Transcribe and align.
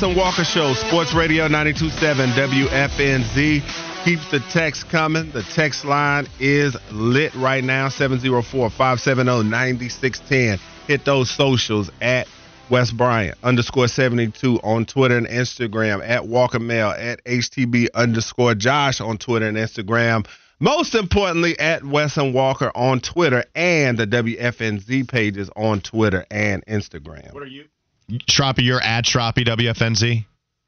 Wesson 0.00 0.16
Walker 0.16 0.44
Show, 0.44 0.74
Sports 0.74 1.12
Radio 1.12 1.48
927 1.48 2.30
WFNZ. 2.30 4.04
Keep 4.04 4.20
the 4.30 4.38
text 4.52 4.88
coming. 4.88 5.32
The 5.32 5.42
text 5.42 5.84
line 5.84 6.28
is 6.38 6.76
lit 6.92 7.34
right 7.34 7.64
now 7.64 7.88
704 7.88 8.70
570 8.70 9.48
9610. 9.48 10.60
Hit 10.86 11.04
those 11.04 11.28
socials 11.28 11.90
at 12.00 12.28
West 12.70 12.96
Bryant 12.96 13.38
underscore 13.42 13.88
72 13.88 14.60
on 14.62 14.84
Twitter 14.84 15.16
and 15.16 15.26
Instagram, 15.26 16.08
at 16.08 16.28
Walker 16.28 16.60
Mail, 16.60 16.90
at 16.90 17.24
HTB 17.24 17.88
underscore 17.92 18.54
Josh 18.54 19.00
on 19.00 19.18
Twitter 19.18 19.48
and 19.48 19.56
Instagram. 19.56 20.28
Most 20.60 20.94
importantly, 20.94 21.58
at 21.58 21.82
Wesson 21.82 22.32
Walker 22.32 22.70
on 22.76 23.00
Twitter 23.00 23.42
and 23.56 23.98
the 23.98 24.06
WFNZ 24.06 25.08
pages 25.08 25.50
on 25.56 25.80
Twitter 25.80 26.24
and 26.30 26.64
Instagram. 26.66 27.34
What 27.34 27.42
are 27.42 27.46
you? 27.46 27.64
Shroppy, 28.10 28.64
you're 28.64 28.80
at 28.80 29.04
Shroppy 29.04 29.46
WFNZ? 29.46 30.24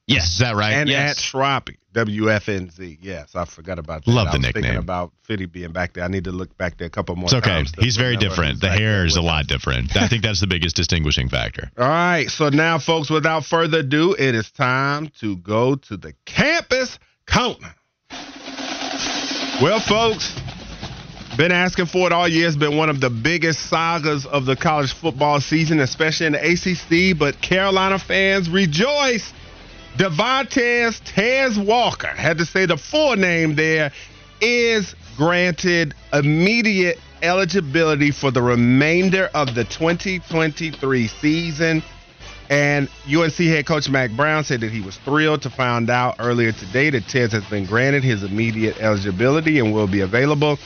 Yes. 0.06 0.32
Is 0.32 0.38
that 0.38 0.56
right? 0.56 0.72
And 0.72 0.88
yes. 0.88 1.10
at 1.10 1.16
Shroppy, 1.16 1.76
WFNZ. 1.94 2.98
Yes, 3.00 3.36
I 3.36 3.44
forgot 3.44 3.78
about 3.78 4.04
that. 4.04 4.10
Love 4.10 4.28
I 4.28 4.32
the 4.32 4.38
was 4.38 4.46
nickname. 4.46 4.62
Thinking 4.64 4.78
about 4.78 5.12
Fitty 5.22 5.46
being 5.46 5.72
back 5.72 5.92
there. 5.92 6.02
I 6.02 6.08
need 6.08 6.24
to 6.24 6.32
look 6.32 6.56
back 6.58 6.78
there 6.78 6.88
a 6.88 6.90
couple 6.90 7.14
more 7.14 7.28
times. 7.28 7.38
It's 7.38 7.46
okay. 7.46 7.56
times. 7.56 7.72
He's 7.78 7.96
very 7.96 8.16
different. 8.16 8.60
The 8.60 8.68
back 8.68 8.78
hair 8.78 9.06
is 9.06 9.16
a 9.16 9.22
lot 9.22 9.46
different. 9.46 9.96
I 9.96 10.08
think 10.08 10.24
that's 10.24 10.40
the 10.40 10.48
biggest 10.48 10.74
distinguishing 10.74 11.28
factor. 11.28 11.70
All 11.78 11.88
right, 11.88 12.28
so 12.28 12.48
now, 12.48 12.78
folks, 12.78 13.08
without 13.08 13.44
further 13.44 13.78
ado, 13.78 14.14
it 14.18 14.34
is 14.34 14.50
time 14.50 15.10
to 15.20 15.36
go 15.36 15.76
to 15.76 15.96
the 15.96 16.14
campus 16.24 16.98
count. 17.26 17.58
Well, 19.62 19.78
folks, 19.78 20.34
been 21.40 21.52
asking 21.52 21.86
for 21.86 22.06
it 22.06 22.12
all 22.12 22.28
year. 22.28 22.46
It's 22.46 22.54
been 22.54 22.76
one 22.76 22.90
of 22.90 23.00
the 23.00 23.08
biggest 23.08 23.70
sagas 23.70 24.26
of 24.26 24.44
the 24.44 24.56
college 24.56 24.92
football 24.92 25.40
season, 25.40 25.80
especially 25.80 26.26
in 26.26 26.32
the 26.32 26.38
ACC. 26.38 27.18
But 27.18 27.40
Carolina 27.40 27.98
fans 27.98 28.50
rejoice. 28.50 29.32
Devontez 29.96 31.56
Walker 31.66 32.08
had 32.08 32.36
to 32.36 32.44
say 32.44 32.66
the 32.66 32.76
full 32.76 33.16
name 33.16 33.56
there 33.56 33.90
is 34.42 34.94
granted 35.16 35.94
immediate 36.12 36.98
eligibility 37.22 38.10
for 38.10 38.30
the 38.30 38.42
remainder 38.42 39.30
of 39.32 39.54
the 39.54 39.64
2023 39.64 41.06
season. 41.06 41.82
And 42.50 42.86
UNC 43.10 43.36
head 43.36 43.64
coach 43.64 43.88
Mack 43.88 44.10
Brown 44.10 44.44
said 44.44 44.60
that 44.60 44.72
he 44.72 44.82
was 44.82 44.98
thrilled 44.98 45.40
to 45.42 45.50
find 45.50 45.88
out 45.88 46.16
earlier 46.18 46.52
today 46.52 46.90
that 46.90 47.08
Tez 47.08 47.32
has 47.32 47.44
been 47.44 47.64
granted 47.64 48.04
his 48.04 48.24
immediate 48.24 48.78
eligibility 48.78 49.58
and 49.58 49.72
will 49.72 49.86
be 49.86 50.00
available. 50.00 50.58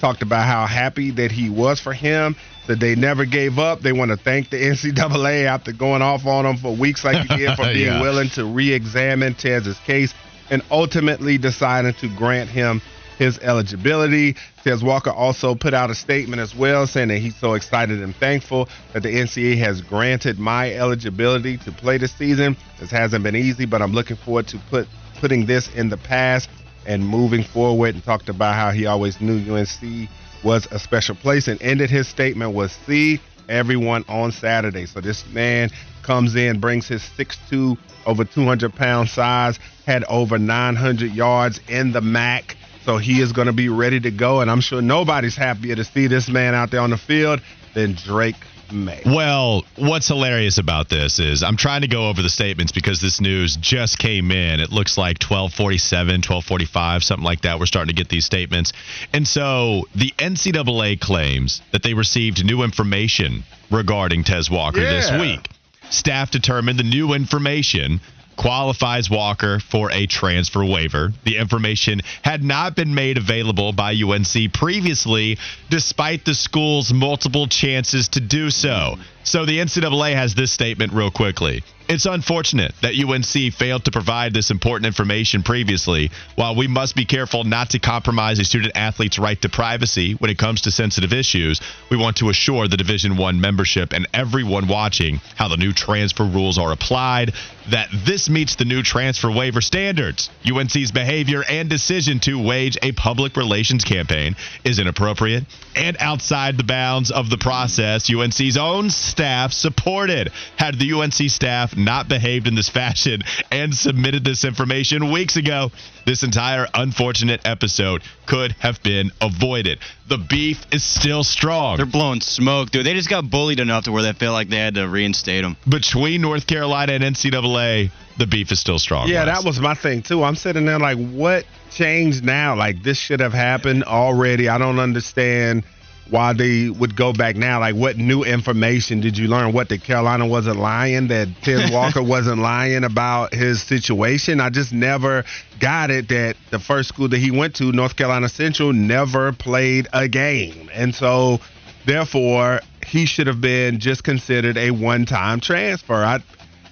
Talked 0.00 0.22
about 0.22 0.46
how 0.46 0.66
happy 0.66 1.10
that 1.12 1.32
he 1.32 1.48
was 1.48 1.80
for 1.80 1.92
him, 1.94 2.36
that 2.66 2.80
they 2.80 2.94
never 2.94 3.24
gave 3.24 3.58
up. 3.58 3.80
They 3.80 3.92
want 3.92 4.10
to 4.10 4.16
thank 4.16 4.50
the 4.50 4.56
NCAA 4.58 5.44
after 5.46 5.72
going 5.72 6.02
off 6.02 6.26
on 6.26 6.44
him 6.44 6.56
for 6.58 6.74
weeks 6.74 7.02
like 7.04 7.26
he 7.26 7.36
did 7.36 7.56
for 7.56 7.64
being 7.72 7.86
Yeah. 7.86 8.00
willing 8.02 8.28
to 8.30 8.44
re 8.44 8.72
examine 8.72 9.34
Tez's 9.34 9.78
case 9.80 10.12
and 10.50 10.62
ultimately 10.70 11.38
deciding 11.38 11.94
to 11.94 12.08
grant 12.14 12.50
him 12.50 12.82
his 13.18 13.38
eligibility. 13.38 14.36
Tez 14.62 14.82
Walker 14.84 15.10
also 15.10 15.54
put 15.54 15.72
out 15.72 15.90
a 15.90 15.94
statement 15.94 16.40
as 16.42 16.54
well 16.54 16.86
saying 16.86 17.08
that 17.08 17.18
he's 17.18 17.34
so 17.36 17.54
excited 17.54 18.02
and 18.02 18.14
thankful 18.14 18.68
that 18.92 19.02
the 19.02 19.08
NCAA 19.08 19.56
has 19.58 19.80
granted 19.80 20.38
my 20.38 20.72
eligibility 20.74 21.56
to 21.58 21.72
play 21.72 21.96
this 21.96 22.12
season. 22.12 22.54
This 22.78 22.90
hasn't 22.90 23.24
been 23.24 23.34
easy, 23.36 23.64
but 23.64 23.80
I'm 23.80 23.92
looking 23.92 24.16
forward 24.16 24.46
to 24.48 24.58
put 24.70 24.86
putting 25.20 25.46
this 25.46 25.74
in 25.74 25.88
the 25.88 25.96
past 25.96 26.50
and 26.86 27.06
moving 27.06 27.42
forward 27.42 27.94
and 27.94 28.04
talked 28.04 28.28
about 28.28 28.54
how 28.54 28.70
he 28.70 28.86
always 28.86 29.20
knew 29.20 29.54
UNC 29.54 30.08
was 30.42 30.66
a 30.70 30.78
special 30.78 31.14
place 31.14 31.48
and 31.48 31.60
ended 31.60 31.90
his 31.90 32.08
statement 32.08 32.54
with 32.54 32.72
see 32.86 33.20
everyone 33.48 34.04
on 34.08 34.32
Saturday. 34.32 34.86
So 34.86 35.00
this 35.00 35.26
man 35.32 35.70
comes 36.02 36.36
in, 36.36 36.60
brings 36.60 36.86
his 36.88 37.02
6'2", 37.02 37.76
over 38.06 38.24
200 38.24 38.74
pound 38.74 39.08
size, 39.08 39.58
had 39.86 40.04
over 40.04 40.38
900 40.38 41.12
yards 41.12 41.60
in 41.68 41.92
the 41.92 42.00
MAC. 42.00 42.56
So 42.84 42.98
he 42.98 43.20
is 43.20 43.32
going 43.32 43.46
to 43.46 43.52
be 43.52 43.68
ready 43.68 43.98
to 44.00 44.10
go, 44.12 44.40
and 44.40 44.50
I'm 44.50 44.60
sure 44.60 44.80
nobody's 44.80 45.34
happier 45.34 45.74
to 45.74 45.84
see 45.84 46.06
this 46.06 46.28
man 46.28 46.54
out 46.54 46.70
there 46.70 46.80
on 46.80 46.90
the 46.90 46.96
field 46.96 47.40
than 47.74 47.94
Drake 47.94 48.36
Maye. 48.72 49.02
Well, 49.04 49.64
what's 49.76 50.08
hilarious 50.08 50.58
about 50.58 50.88
this 50.88 51.18
is 51.18 51.42
I'm 51.42 51.56
trying 51.56 51.82
to 51.82 51.88
go 51.88 52.08
over 52.08 52.22
the 52.22 52.28
statements 52.28 52.72
because 52.72 53.00
this 53.00 53.20
news 53.20 53.56
just 53.56 53.98
came 53.98 54.30
in. 54.30 54.60
It 54.60 54.70
looks 54.70 54.98
like 54.98 55.22
1247, 55.22 56.16
1245, 56.16 57.04
something 57.04 57.24
like 57.24 57.42
that. 57.42 57.58
We're 57.58 57.66
starting 57.66 57.94
to 57.94 58.00
get 58.00 58.08
these 58.08 58.24
statements. 58.24 58.72
And 59.12 59.26
so 59.26 59.84
the 59.94 60.12
NCAA 60.18 61.00
claims 61.00 61.62
that 61.72 61.82
they 61.82 61.94
received 61.94 62.44
new 62.44 62.62
information 62.62 63.44
regarding 63.70 64.24
Tez 64.24 64.50
Walker 64.50 64.80
this 64.80 65.10
week. 65.20 65.48
Staff 65.90 66.30
determined 66.30 66.78
the 66.78 66.84
new 66.84 67.12
information 67.12 68.00
qualifies 68.36 69.10
Walker 69.10 69.58
for 69.58 69.90
a 69.90 70.06
transfer 70.06 70.64
waiver. 70.64 71.12
The 71.24 71.36
information 71.36 72.00
had 72.22 72.42
not 72.42 72.76
been 72.76 72.94
made 72.94 73.18
available 73.18 73.72
by 73.72 73.94
UNC 73.94 74.52
previously, 74.52 75.38
despite 75.70 76.24
the 76.24 76.34
school's 76.34 76.92
multiple 76.92 77.46
chances 77.48 78.08
to 78.10 78.20
do 78.20 78.50
so. 78.50 78.96
So 79.26 79.44
the 79.44 79.58
NCAA 79.58 80.14
has 80.14 80.36
this 80.36 80.52
statement 80.52 80.92
real 80.92 81.10
quickly. 81.10 81.64
It's 81.88 82.06
unfortunate 82.06 82.74
that 82.82 82.94
UNC 82.94 83.54
failed 83.54 83.84
to 83.84 83.92
provide 83.92 84.32
this 84.32 84.50
important 84.50 84.86
information 84.86 85.42
previously. 85.44 86.10
While 86.34 86.56
we 86.56 86.66
must 86.66 86.96
be 86.96 87.04
careful 87.04 87.44
not 87.44 87.70
to 87.70 87.78
compromise 87.78 88.38
a 88.38 88.44
student 88.44 88.76
athlete's 88.76 89.20
right 89.20 89.40
to 89.42 89.48
privacy 89.48 90.14
when 90.14 90.30
it 90.30 90.38
comes 90.38 90.62
to 90.62 90.72
sensitive 90.72 91.12
issues, 91.12 91.60
we 91.90 91.96
want 91.96 92.16
to 92.18 92.28
assure 92.28 92.66
the 92.66 92.76
Division 92.76 93.16
1 93.16 93.40
membership 93.40 93.92
and 93.92 94.06
everyone 94.12 94.66
watching 94.66 95.20
how 95.36 95.48
the 95.48 95.56
new 95.56 95.72
transfer 95.72 96.24
rules 96.24 96.58
are 96.58 96.72
applied 96.72 97.32
that 97.70 97.88
this 98.04 98.28
meets 98.28 98.56
the 98.56 98.64
new 98.64 98.82
transfer 98.82 99.30
waiver 99.30 99.60
standards. 99.60 100.30
UNC's 100.48 100.92
behavior 100.92 101.44
and 101.48 101.68
decision 101.68 102.20
to 102.20 102.40
wage 102.40 102.78
a 102.82 102.92
public 102.92 103.36
relations 103.36 103.84
campaign 103.84 104.34
is 104.64 104.78
inappropriate 104.78 105.44
and 105.76 105.96
outside 106.00 106.56
the 106.56 106.64
bounds 106.64 107.10
of 107.10 107.28
the 107.28 107.38
process 107.38 108.10
UNC's 108.10 108.56
own 108.56 108.90
staff 109.16 109.50
supported. 109.50 110.30
Had 110.58 110.78
the 110.78 110.92
UNC 110.92 111.14
staff 111.30 111.74
not 111.74 112.06
behaved 112.06 112.46
in 112.46 112.54
this 112.54 112.68
fashion 112.80 113.22
and 113.50 113.74
submitted 113.74 114.24
this 114.24 114.44
information 114.44 115.10
weeks 115.10 115.36
ago, 115.36 115.72
this 116.04 116.22
entire 116.22 116.66
unfortunate 116.74 117.40
episode 117.46 118.02
could 118.26 118.52
have 118.58 118.82
been 118.82 119.10
avoided. 119.22 119.78
The 120.06 120.18
beef 120.18 120.66
is 120.70 120.84
still 120.84 121.24
strong. 121.24 121.78
They're 121.78 121.86
blowing 121.86 122.20
smoke, 122.20 122.70
dude. 122.70 122.84
They 122.84 122.92
just 122.92 123.08
got 123.08 123.30
bullied 123.30 123.58
enough 123.58 123.84
to 123.84 123.92
where 123.92 124.02
they 124.02 124.12
feel 124.12 124.32
like 124.32 124.50
they 124.50 124.58
had 124.58 124.74
to 124.74 124.86
reinstate 124.86 125.42
them. 125.42 125.56
Between 125.66 126.20
North 126.20 126.46
Carolina 126.46 126.92
and 126.92 127.02
NCAA, 127.02 127.90
the 128.18 128.26
beef 128.26 128.52
is 128.52 128.60
still 128.60 128.78
strong. 128.78 129.08
Yeah, 129.08 129.24
Wes. 129.24 129.38
that 129.38 129.46
was 129.46 129.60
my 129.60 129.74
thing 129.74 130.02
too. 130.02 130.24
I'm 130.24 130.36
sitting 130.36 130.66
there 130.66 130.78
like, 130.78 130.98
what 130.98 131.46
changed 131.70 132.22
now? 132.22 132.54
Like 132.54 132.82
this 132.82 132.98
should 132.98 133.20
have 133.20 133.32
happened 133.32 133.84
already. 133.84 134.50
I 134.50 134.58
don't 134.58 134.78
understand 134.78 135.64
why 136.10 136.32
they 136.32 136.68
would 136.68 136.96
go 136.96 137.12
back 137.12 137.36
now. 137.36 137.60
Like, 137.60 137.74
what 137.74 137.96
new 137.96 138.22
information 138.22 139.00
did 139.00 139.18
you 139.18 139.28
learn? 139.28 139.52
What 139.52 139.68
that 139.70 139.82
Carolina 139.82 140.26
wasn't 140.26 140.58
lying, 140.58 141.08
that 141.08 141.28
Tim 141.42 141.72
Walker 141.72 142.02
wasn't 142.02 142.40
lying 142.40 142.84
about 142.84 143.34
his 143.34 143.62
situation. 143.62 144.40
I 144.40 144.50
just 144.50 144.72
never 144.72 145.24
got 145.58 145.90
it 145.90 146.08
that 146.08 146.36
the 146.50 146.58
first 146.58 146.88
school 146.88 147.08
that 147.08 147.18
he 147.18 147.30
went 147.30 147.56
to, 147.56 147.72
North 147.72 147.96
Carolina 147.96 148.28
Central, 148.28 148.72
never 148.72 149.32
played 149.32 149.88
a 149.92 150.08
game, 150.08 150.70
and 150.72 150.94
so 150.94 151.40
therefore 151.86 152.60
he 152.86 153.06
should 153.06 153.26
have 153.26 153.40
been 153.40 153.80
just 153.80 154.04
considered 154.04 154.56
a 154.56 154.70
one-time 154.70 155.40
transfer. 155.40 155.94
I 155.94 156.20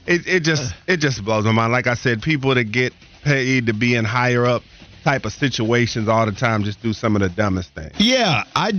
it, 0.07 0.27
it 0.27 0.41
just 0.41 0.75
it 0.87 0.99
just 0.99 1.25
blows 1.25 1.45
my 1.45 1.53
mind. 1.53 1.73
Like 1.73 1.87
I 1.87 1.95
said, 1.95 2.23
people 2.23 2.55
that 2.55 2.65
get 2.65 2.93
paid 3.23 3.67
to 3.67 3.73
be 3.73 3.95
in 3.95 4.05
higher 4.05 4.47
up 4.47 4.63
type 5.03 5.25
of 5.27 5.33
situations 5.33 6.09
all 6.09 6.25
the 6.25 6.33
time 6.33 6.65
just 6.65 6.83
do 6.83 6.93
some 6.93 7.15
of 7.15 7.21
the 7.23 7.29
dumbest 7.29 7.75
things. 7.75 7.93
Yeah, 7.99 8.45
I 8.55 8.73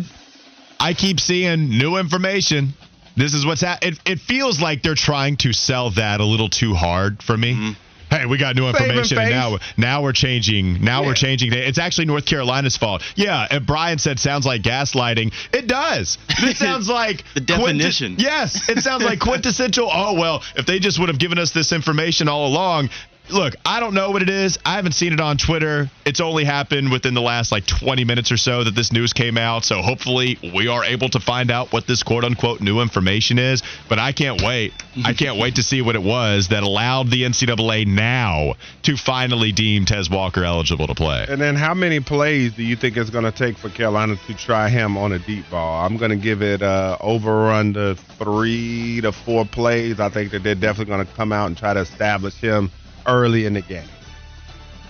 I 0.80 0.94
keep 0.94 1.20
seeing 1.20 1.70
new 1.70 1.98
information. 1.98 2.74
This 3.16 3.34
is 3.34 3.46
what's 3.46 3.62
happening. 3.62 3.94
It, 4.06 4.12
it 4.12 4.20
feels 4.20 4.60
like 4.60 4.84
they're 4.84 4.96
trying 4.96 5.38
to 5.38 5.54
sell 5.54 5.92
that 5.92 6.20
a 6.20 6.26
little 6.26 6.50
too 6.50 6.74
hard 6.74 7.24
for 7.24 7.38
me. 7.38 7.54
Mm-hmm. 7.54 7.72
Hey, 8.10 8.26
we 8.28 8.38
got 8.38 8.56
new 8.56 8.68
information, 8.68 9.18
and 9.18 9.32
now 9.32 9.58
now 9.78 10.04
we're 10.04 10.14
changing. 10.14 10.84
Now 10.84 11.02
yeah. 11.02 11.08
we're 11.08 11.16
changing. 11.16 11.52
It's 11.54 11.80
actually 11.80 12.06
North 12.06 12.26
Carolina's 12.26 12.78
fault. 12.78 13.02
Yeah, 13.16 13.48
and 13.50 13.66
Brian 13.66 13.98
said 13.98 14.20
sounds 14.20 14.46
like 14.46 14.62
gaslighting. 14.62 15.34
It 15.52 15.68
does. 15.68 16.18
It 16.30 16.56
sounds 16.58 16.88
like 16.88 17.24
the 17.34 17.42
definition. 17.42 18.16
Quinti- 18.16 18.22
yes, 18.22 18.70
it 18.70 18.80
sounds 18.80 19.04
like 19.04 19.20
quintessential. 19.20 19.90
Oh 19.92 20.14
well, 20.14 20.44
if 20.56 20.66
they 20.66 20.80
just 20.80 21.00
would 21.00 21.10
have 21.10 21.20
given 21.20 21.40
us 21.40 21.52
this 21.52 21.72
information 21.72 22.30
all 22.30 22.48
along, 22.48 22.90
look, 23.30 23.56
I 23.66 23.80
don't 23.80 23.94
know 23.94 24.12
what 24.12 24.22
it 24.22 24.30
is. 24.30 24.58
I 24.66 24.76
haven't 24.76 24.94
seen 24.94 25.14
it 25.14 25.20
on 25.20 25.38
Twitter. 25.38 25.90
It's 26.06 26.20
only 26.20 26.44
happened 26.44 26.92
within 26.92 27.14
the 27.14 27.22
last 27.22 27.52
like 27.52 27.66
20 27.66 28.06
minutes 28.06 28.32
or 28.32 28.38
so 28.38 28.64
that 28.64 28.76
this 28.76 28.92
news 28.92 29.14
came 29.14 29.38
out. 29.38 29.64
So 29.64 29.82
hopefully 29.82 30.38
we 30.54 30.68
are 30.68 30.84
able 30.84 31.10
to 31.10 31.20
find 31.20 31.52
out 31.52 31.74
what 31.74 31.88
this 31.88 32.04
quote 32.04 32.24
unquote 32.24 32.62
new 32.62 32.82
information 32.82 33.40
is. 33.40 33.64
But 33.90 34.00
I 34.00 34.12
can't 34.12 34.42
wait. 34.42 34.74
I 35.04 35.14
can't 35.18 35.38
wait 35.38 35.56
to 35.56 35.64
see 35.64 35.82
what 35.82 35.96
it 35.96 36.04
was 36.04 36.50
that 36.50 36.64
allowed 36.64 37.10
the 37.10 37.24
NCAA 37.24 37.88
now 37.88 38.56
to 38.84 38.98
finally 38.98 39.52
deem 39.52 39.86
Tez 39.86 40.10
Walker 40.10 40.44
eligible 40.44 40.88
to 40.88 40.96
play. 40.96 41.26
And 41.28 41.42
then 41.42 41.56
how 41.56 41.74
many 41.74 42.00
plays 42.00 42.54
do 42.54 42.64
you 42.64 42.76
think 42.76 42.98
it's 42.98 43.10
going 43.10 43.26
to 43.26 43.32
take 43.32 43.58
for 43.58 43.70
Carolina 43.70 44.16
to 44.28 44.34
try 44.36 44.70
him 44.70 44.98
on 44.98 45.12
a 45.12 45.20
deep 45.20 45.50
ball? 45.50 45.86
I'm 45.86 45.98
going 45.98 46.12
to 46.12 46.18
give 46.18 46.42
it 46.42 46.62
uh, 46.62 46.98
over 47.02 47.52
under 47.52 47.96
three 47.96 49.02
to 49.02 49.12
four 49.12 49.46
plays. 49.46 50.00
I 50.00 50.10
think 50.10 50.32
that 50.32 50.44
they're 50.44 50.56
definitely 50.56 50.94
going 50.94 51.06
to 51.06 51.14
come 51.14 51.32
out 51.32 51.48
and 51.48 51.58
try 51.58 51.74
to 51.74 51.82
establish 51.82 52.36
him 52.36 52.72
early 53.08 53.46
in 53.46 53.54
the 53.54 53.62
game. 53.62 53.88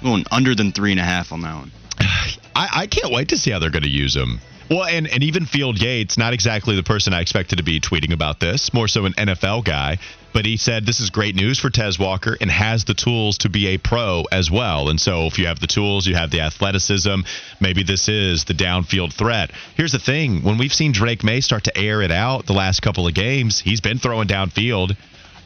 Going 0.04 0.26
under 0.32 0.56
than 0.56 0.72
three 0.72 0.92
and 0.92 1.00
a 1.00 1.04
half 1.04 1.32
on 1.32 1.42
that 1.42 1.56
one. 1.56 1.72
I, 2.56 2.70
I 2.74 2.88
can't 2.88 3.12
wait 3.12 3.30
to 3.30 3.38
see 3.38 3.52
how 3.52 3.60
they're 3.60 3.72
going 3.72 3.84
to 3.84 3.90
use 3.90 4.16
him. 4.16 4.40
Well, 4.70 4.86
and, 4.86 5.08
and 5.08 5.22
even 5.22 5.46
Field 5.46 5.80
Yates, 5.80 6.18
not 6.18 6.34
exactly 6.34 6.76
the 6.76 6.82
person 6.82 7.14
I 7.14 7.22
expected 7.22 7.58
to 7.58 7.64
be 7.64 7.80
tweeting 7.80 8.12
about 8.12 8.40
this, 8.40 8.74
more 8.74 8.88
so 8.88 9.06
an 9.06 9.14
NFL 9.14 9.64
guy, 9.64 10.00
but 10.34 10.44
he 10.44 10.58
said 10.58 10.86
this 10.86 11.00
is 11.00 11.12
great 11.12 11.36
news 11.36 11.60
for 11.60 11.70
Tez 11.70 12.00
Walker 12.00 12.36
and 12.42 12.50
has 12.50 12.84
the 12.84 12.96
tools 12.96 13.38
to 13.40 13.50
be 13.50 13.68
a 13.68 13.78
pro 13.78 14.24
as 14.32 14.50
well. 14.50 14.90
And 14.90 15.00
so 15.00 15.28
if 15.28 15.38
you 15.38 15.46
have 15.46 15.60
the 15.60 15.68
tools, 15.68 16.08
you 16.08 16.16
have 16.16 16.32
the 16.32 16.42
athleticism, 16.42 17.22
maybe 17.60 17.84
this 17.84 18.10
is 18.10 18.46
the 18.46 18.56
downfield 18.56 19.14
threat. 19.14 19.52
Here's 19.76 19.92
the 19.92 20.00
thing 20.00 20.42
when 20.42 20.58
we've 20.58 20.74
seen 20.74 20.94
Drake 20.94 21.24
Maye 21.24 21.42
start 21.42 21.66
to 21.66 21.78
air 21.78 22.02
it 22.02 22.12
out 22.12 22.48
the 22.48 22.54
last 22.54 22.82
couple 22.82 23.08
of 23.08 23.14
games, 23.14 23.60
he's 23.60 23.82
been 23.82 24.00
throwing 24.00 24.28
downfield. 24.28 24.98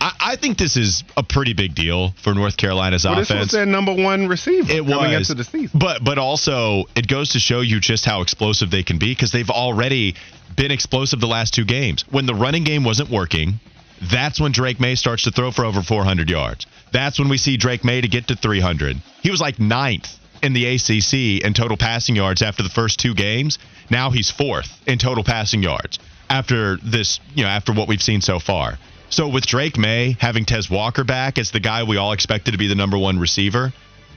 I, 0.02 0.14
I, 0.20 0.36
think 0.38 0.58
this 0.58 0.78
is 0.78 1.04
a 1.18 1.24
pretty 1.24 1.54
big 1.54 1.76
deal 1.76 2.12
for 2.24 2.34
North 2.34 2.58
Carolina's 2.58 3.04
well, 3.04 3.14
offense. 3.14 3.28
This 3.30 3.40
was 3.40 3.52
their 3.52 3.66
number 3.66 3.94
one 3.94 4.28
receiver 4.28 4.72
it 4.72 4.86
coming 4.86 5.12
was, 5.12 5.30
into 5.30 5.34
the 5.36 5.44
season. 5.44 5.80
But 5.80 6.04
but 6.04 6.18
also 6.18 6.86
it 6.96 7.08
goes 7.08 7.34
to 7.34 7.40
show 7.40 7.62
you 7.62 7.80
just 7.80 8.06
how 8.06 8.22
explosive 8.22 8.72
they 8.72 8.84
can 8.84 8.98
be 8.98 9.12
because 9.12 9.32
they've 9.32 9.50
already 9.50 10.16
been 10.56 10.72
explosive 10.72 11.20
the 11.20 11.28
last 11.28 11.54
two 11.54 11.66
games. 11.66 12.06
When 12.10 12.26
the 12.26 12.36
running 12.36 12.64
game 12.64 12.84
wasn't 12.84 13.10
working, 13.10 13.60
that's 14.02 14.40
when 14.40 14.52
Drake 14.52 14.80
Maye 14.80 14.96
starts 14.96 15.24
to 15.24 15.32
throw 15.32 15.52
for 15.52 15.66
over 15.66 15.82
400 15.82 16.30
yards. 16.30 16.66
That's 16.92 17.20
when 17.20 17.30
we 17.30 17.38
see 17.38 17.58
Drake 17.58 17.84
Maye 17.84 18.02
to 18.02 18.08
get 18.08 18.28
to 18.28 18.36
300. 18.36 18.98
He 19.22 19.32
was 19.32 19.42
like 19.42 19.60
ninth 19.60 20.08
in 20.42 20.54
the 20.54 20.66
ACC 20.66 21.44
in 21.46 21.54
total 21.54 21.78
passing 21.78 22.16
yards 22.16 22.42
after 22.42 22.64
the 22.64 22.70
first 22.70 23.00
two 23.00 23.14
games. 23.14 23.60
Now 23.90 24.10
he's 24.12 24.32
fourth 24.32 24.82
in 24.88 24.98
total 24.98 25.24
passing 25.24 25.62
yards 25.62 26.00
after 26.30 26.78
this, 26.78 27.20
you 27.36 27.44
know, 27.44 27.50
after 27.50 27.74
what 27.74 27.88
we've 27.88 28.02
seen 28.02 28.22
so 28.22 28.40
far. 28.40 28.78
So 29.10 29.28
with 29.28 29.46
Drake 29.46 29.78
Maye 29.78 30.16
having 30.20 30.46
Tez 30.46 30.70
Walker 30.70 31.04
back 31.04 31.38
as 31.38 31.52
the 31.52 31.60
guy 31.60 31.84
we 31.84 31.98
all 31.98 32.12
expected 32.12 32.52
to 32.52 32.58
be 32.58 32.68
the 32.68 32.76
number 32.76 32.98
one 32.98 33.20
receiver, 33.20 33.74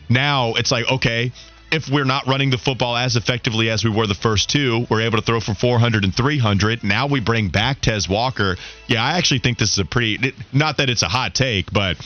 now 0.08 0.54
it's 0.54 0.70
like, 0.70 0.90
okay, 0.90 1.32
if 1.72 1.88
we're 1.88 2.04
not 2.04 2.26
running 2.26 2.50
the 2.50 2.58
football 2.58 2.96
as 2.96 3.16
effectively 3.16 3.70
as 3.70 3.82
we 3.82 3.90
were 3.90 4.06
the 4.06 4.14
first 4.14 4.50
two, 4.50 4.86
we're 4.90 5.00
able 5.00 5.16
to 5.16 5.24
throw 5.24 5.40
for 5.40 5.54
400 5.54 6.04
and 6.04 6.14
300. 6.14 6.84
Now 6.84 7.06
we 7.06 7.20
bring 7.20 7.48
back 7.48 7.80
Tez 7.80 8.08
Walker. 8.08 8.56
Yeah, 8.86 9.02
I 9.02 9.16
actually 9.16 9.40
think 9.40 9.58
this 9.58 9.72
is 9.72 9.78
a 9.78 9.86
pretty, 9.86 10.34
not 10.52 10.76
that 10.76 10.90
it's 10.90 11.02
a 11.02 11.08
hot 11.08 11.34
take, 11.34 11.72
but 11.72 11.96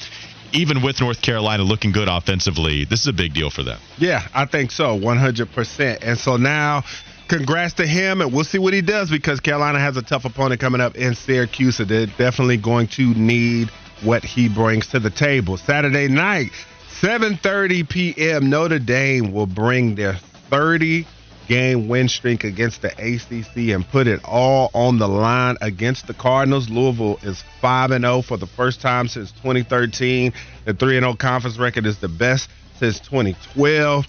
even 0.53 0.83
with 0.83 1.01
North 1.01 1.21
Carolina 1.21 1.65
looking 1.65 1.91
good 1.91 2.09
offensively, 2.09 2.85
this 2.85 3.01
is 3.01 3.09
a 3.09 3.13
big 3.13 3.35
deal 3.35 3.51
for 3.51 3.65
them. 3.65 3.81
Yeah, 3.99 4.27
I 4.33 4.45
think 4.47 4.71
so, 4.71 4.97
100%. 4.97 5.99
And 6.03 6.17
so 6.17 6.37
now 6.37 6.85
congrats 7.29 7.75
to 7.75 7.87
him, 7.87 8.21
and 8.21 8.33
we'll 8.33 8.45
see 8.45 8.59
what 8.59 8.75
he 8.75 8.83
does 8.83 9.11
because 9.11 9.41
Carolina 9.41 9.79
has 9.79 9.97
a 9.97 10.03
tough 10.03 10.25
opponent 10.25 10.61
coming 10.61 10.81
up 10.81 10.97
in 10.97 11.15
Syracuse. 11.15 11.77
So 11.77 11.85
they're 11.85 12.07
definitely 12.07 12.57
going 12.57 12.89
to 12.89 13.15
need 13.15 13.71
what 14.03 14.25
he 14.25 14.49
brings 14.49 14.89
to 14.89 15.01
the 15.01 15.11
table. 15.11 15.57
Saturday 15.57 16.09
night, 16.09 16.51
7:30 17.01 17.89
p.m. 17.89 18.51
Notre 18.51 18.79
Dame 18.79 19.33
will 19.33 19.47
bring 19.47 19.95
their 19.95 20.15
30 20.51 21.07
game 21.49 21.89
win 21.89 22.09
streak 22.09 22.43
against 22.45 22.83
the 22.83 22.89
ACC 22.89 23.75
and 23.75 23.89
put 23.89 24.07
it 24.07 24.21
all 24.25 24.71
on 24.75 24.99
the 24.99 25.07
line 25.07 25.57
against 25.61 26.07
the 26.07 26.15
Cardinals. 26.15 26.69
Louisville 26.69 27.19
is 27.23 27.43
5 27.61 27.91
0 27.91 28.23
for 28.23 28.37
the 28.37 28.47
first 28.47 28.81
time 28.81 29.09
since 29.09 29.31
2013. 29.33 30.33
The 30.65 30.75
3 30.75 30.99
0 30.99 31.15
conference 31.15 31.59
record 31.59 31.87
is 31.87 31.99
the 31.99 32.09
best 32.09 32.51
since 32.79 32.99
2012 33.01 34.07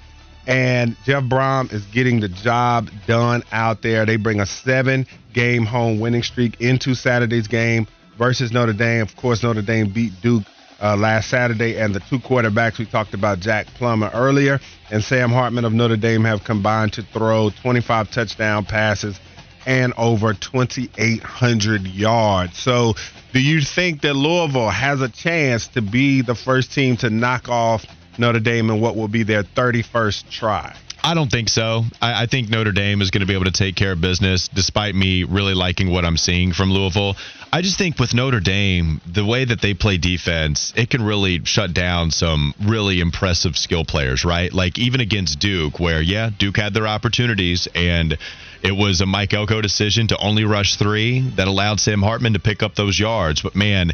and 0.48 0.96
Jeff 1.04 1.24
Brohm 1.24 1.72
is 1.74 1.86
getting 1.88 2.22
the 2.22 2.30
job 2.30 2.90
done 3.06 3.44
out 3.52 3.82
there. 3.82 4.06
They 4.06 4.16
bring 4.16 4.40
a 4.40 4.46
seven 4.46 5.06
game 5.34 5.66
home 5.66 6.00
winning 6.00 6.24
streak 6.24 6.62
into 6.62 6.96
Saturday's 6.96 7.48
game 7.48 7.86
versus 8.18 8.54
Notre 8.54 8.74
Dame. 8.74 9.02
Of 9.02 9.16
course, 9.18 9.44
Notre 9.44 9.62
Dame 9.62 9.92
beat 9.92 10.14
Duke 10.22 10.44
uh, 10.82 10.96
last 10.96 11.30
Saturday, 11.30 11.78
and 11.78 11.94
the 11.94 12.00
two 12.00 12.20
quarterbacks 12.20 12.78
we 12.78 12.86
talked 12.86 13.14
about, 13.14 13.40
Jack 13.40 13.68
Plummer 13.76 14.10
earlier 14.14 14.60
and 14.90 15.04
Sam 15.04 15.32
Hartman 15.32 15.66
of 15.66 15.74
Notre 15.74 15.98
Dame, 15.98 16.24
have 16.24 16.46
combined 16.46 16.94
to 16.94 17.02
throw 17.02 17.50
25 17.50 18.10
touchdown 18.10 18.64
passes 18.64 19.20
and 19.66 19.94
over 19.98 20.34
2,800 20.34 21.88
yards. 21.88 22.58
So, 22.58 22.94
do 23.34 23.42
you 23.42 23.60
think 23.60 24.02
that 24.02 24.14
Louisville 24.14 24.70
has 24.70 25.02
a 25.02 25.10
chance 25.10 25.68
to 25.70 25.82
be 25.82 26.22
the 26.22 26.36
first 26.36 26.72
team 26.72 26.96
to 26.98 27.10
knock 27.10 27.50
off 27.50 27.86
Notre 28.18 28.40
Dame 28.40 28.69
in 28.69 28.81
what 28.81 28.96
will 28.96 29.08
be 29.08 29.24
their 29.24 29.44
31st 29.44 30.30
try? 30.30 30.75
I 31.04 31.14
don't 31.14 31.31
think 31.31 31.48
so. 31.48 31.84
I, 32.02 32.24
I, 32.24 32.25
think 32.25 32.50
Notre 32.50 32.72
Dame 32.72 33.02
is 33.02 33.12
going 33.12 33.22
to 33.22 33.28
be 33.28 33.34
able 33.34 33.46
to 33.46 33.52
take 33.52 33.75
care 33.75 33.94
of 33.94 34.02
business, 34.02 34.48
despite 34.48 34.96
me 34.96 35.24
really 35.24 35.54
liking 35.54 35.90
what 35.90 36.04
I'm 36.04 36.18
seeing 36.18 36.52
from 36.52 36.72
Louisville. 36.72 37.16
I 37.54 37.62
just 37.62 37.78
think 37.78 37.98
with 37.98 38.14
Notre 38.14 38.40
Dame, 38.40 39.00
the 39.06 39.24
way 39.24 39.46
that 39.46 39.62
they 39.62 39.74
play 39.74 39.98
defense, 39.98 40.74
it 40.75 40.90
can 40.90 41.04
really 41.04 41.46
shut 41.46 41.74
down 41.74 42.12
some 42.12 42.54
really 42.62 43.00
impressive 43.00 43.56
skill 43.58 43.86
players, 43.86 44.25
right? 44.25 44.52
Like 44.52 44.78
even 44.80 45.00
against 45.00 45.40
Duke, 45.40 45.80
where, 45.80 46.02
yeah, 46.02 46.30
Duke 46.38 46.58
had 46.58 46.74
their 46.74 46.88
opportunities, 46.88 47.68
and 47.74 48.18
it 48.64 48.74
was 48.75 49.00
a 49.00 49.06
Mike 49.06 49.34
Elko 49.34 49.62
decision 49.62 50.08
to 50.08 50.18
only 50.18 50.44
rush 50.44 50.75
three 50.75 51.22
that 51.36 51.48
allowed 51.48 51.80
Sam 51.80 52.02
Hartman 52.02 52.34
to 52.34 52.40
pick 52.40 52.64
up 52.64 52.75
those 52.75 53.00
yards. 53.00 53.42
But 53.42 53.56
man, 53.56 53.94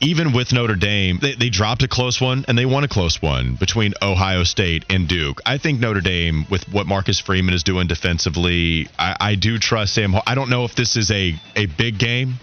even 0.00 0.32
with 0.32 0.52
Notre 0.52 0.74
Dame, 0.74 1.18
they, 1.20 1.34
they 1.34 1.48
dropped 1.48 1.82
a 1.82 1.88
close 1.88 2.20
one 2.20 2.44
and 2.48 2.56
they 2.56 2.66
won 2.66 2.84
a 2.84 2.88
close 2.88 3.20
one 3.20 3.54
between 3.54 3.94
Ohio 4.02 4.44
State 4.44 4.84
and 4.90 5.08
Duke. 5.08 5.40
I 5.46 5.58
think 5.58 5.80
Notre 5.80 6.00
Dame, 6.00 6.46
with 6.50 6.68
what 6.72 6.86
Marcus 6.86 7.18
Freeman 7.18 7.54
is 7.54 7.62
doing 7.62 7.86
defensively, 7.86 8.88
I, 8.98 9.16
I 9.20 9.34
do 9.34 9.58
trust 9.58 9.94
Sam. 9.94 10.14
I 10.26 10.34
don't 10.34 10.50
know 10.50 10.64
if 10.64 10.74
this 10.74 10.96
is 10.96 11.10
a, 11.10 11.34
a 11.54 11.66
big 11.66 11.98
game 11.98 12.34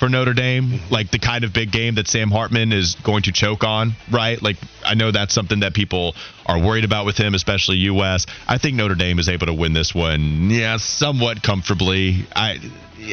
for 0.00 0.08
Notre 0.08 0.32
Dame, 0.32 0.80
like 0.90 1.10
the 1.10 1.18
kind 1.18 1.44
of 1.44 1.52
big 1.52 1.70
game 1.70 1.96
that 1.96 2.08
Sam 2.08 2.30
Hartman 2.30 2.72
is 2.72 2.96
going 3.04 3.22
to 3.24 3.32
choke 3.32 3.62
on, 3.62 3.92
right? 4.10 4.40
Like 4.42 4.56
I 4.84 4.94
know 4.94 5.12
that's 5.12 5.34
something 5.34 5.60
that 5.60 5.74
people 5.74 6.14
are 6.46 6.58
worried 6.58 6.84
about 6.84 7.04
with 7.04 7.18
him, 7.18 7.34
especially 7.34 7.76
US. 7.76 8.24
I 8.48 8.56
think 8.56 8.76
Notre 8.76 8.94
Dame 8.94 9.18
is 9.18 9.28
able 9.28 9.46
to 9.46 9.54
win 9.54 9.74
this 9.74 9.94
one, 9.94 10.48
yeah, 10.50 10.78
somewhat 10.78 11.42
comfortably. 11.42 12.26
I 12.34 12.58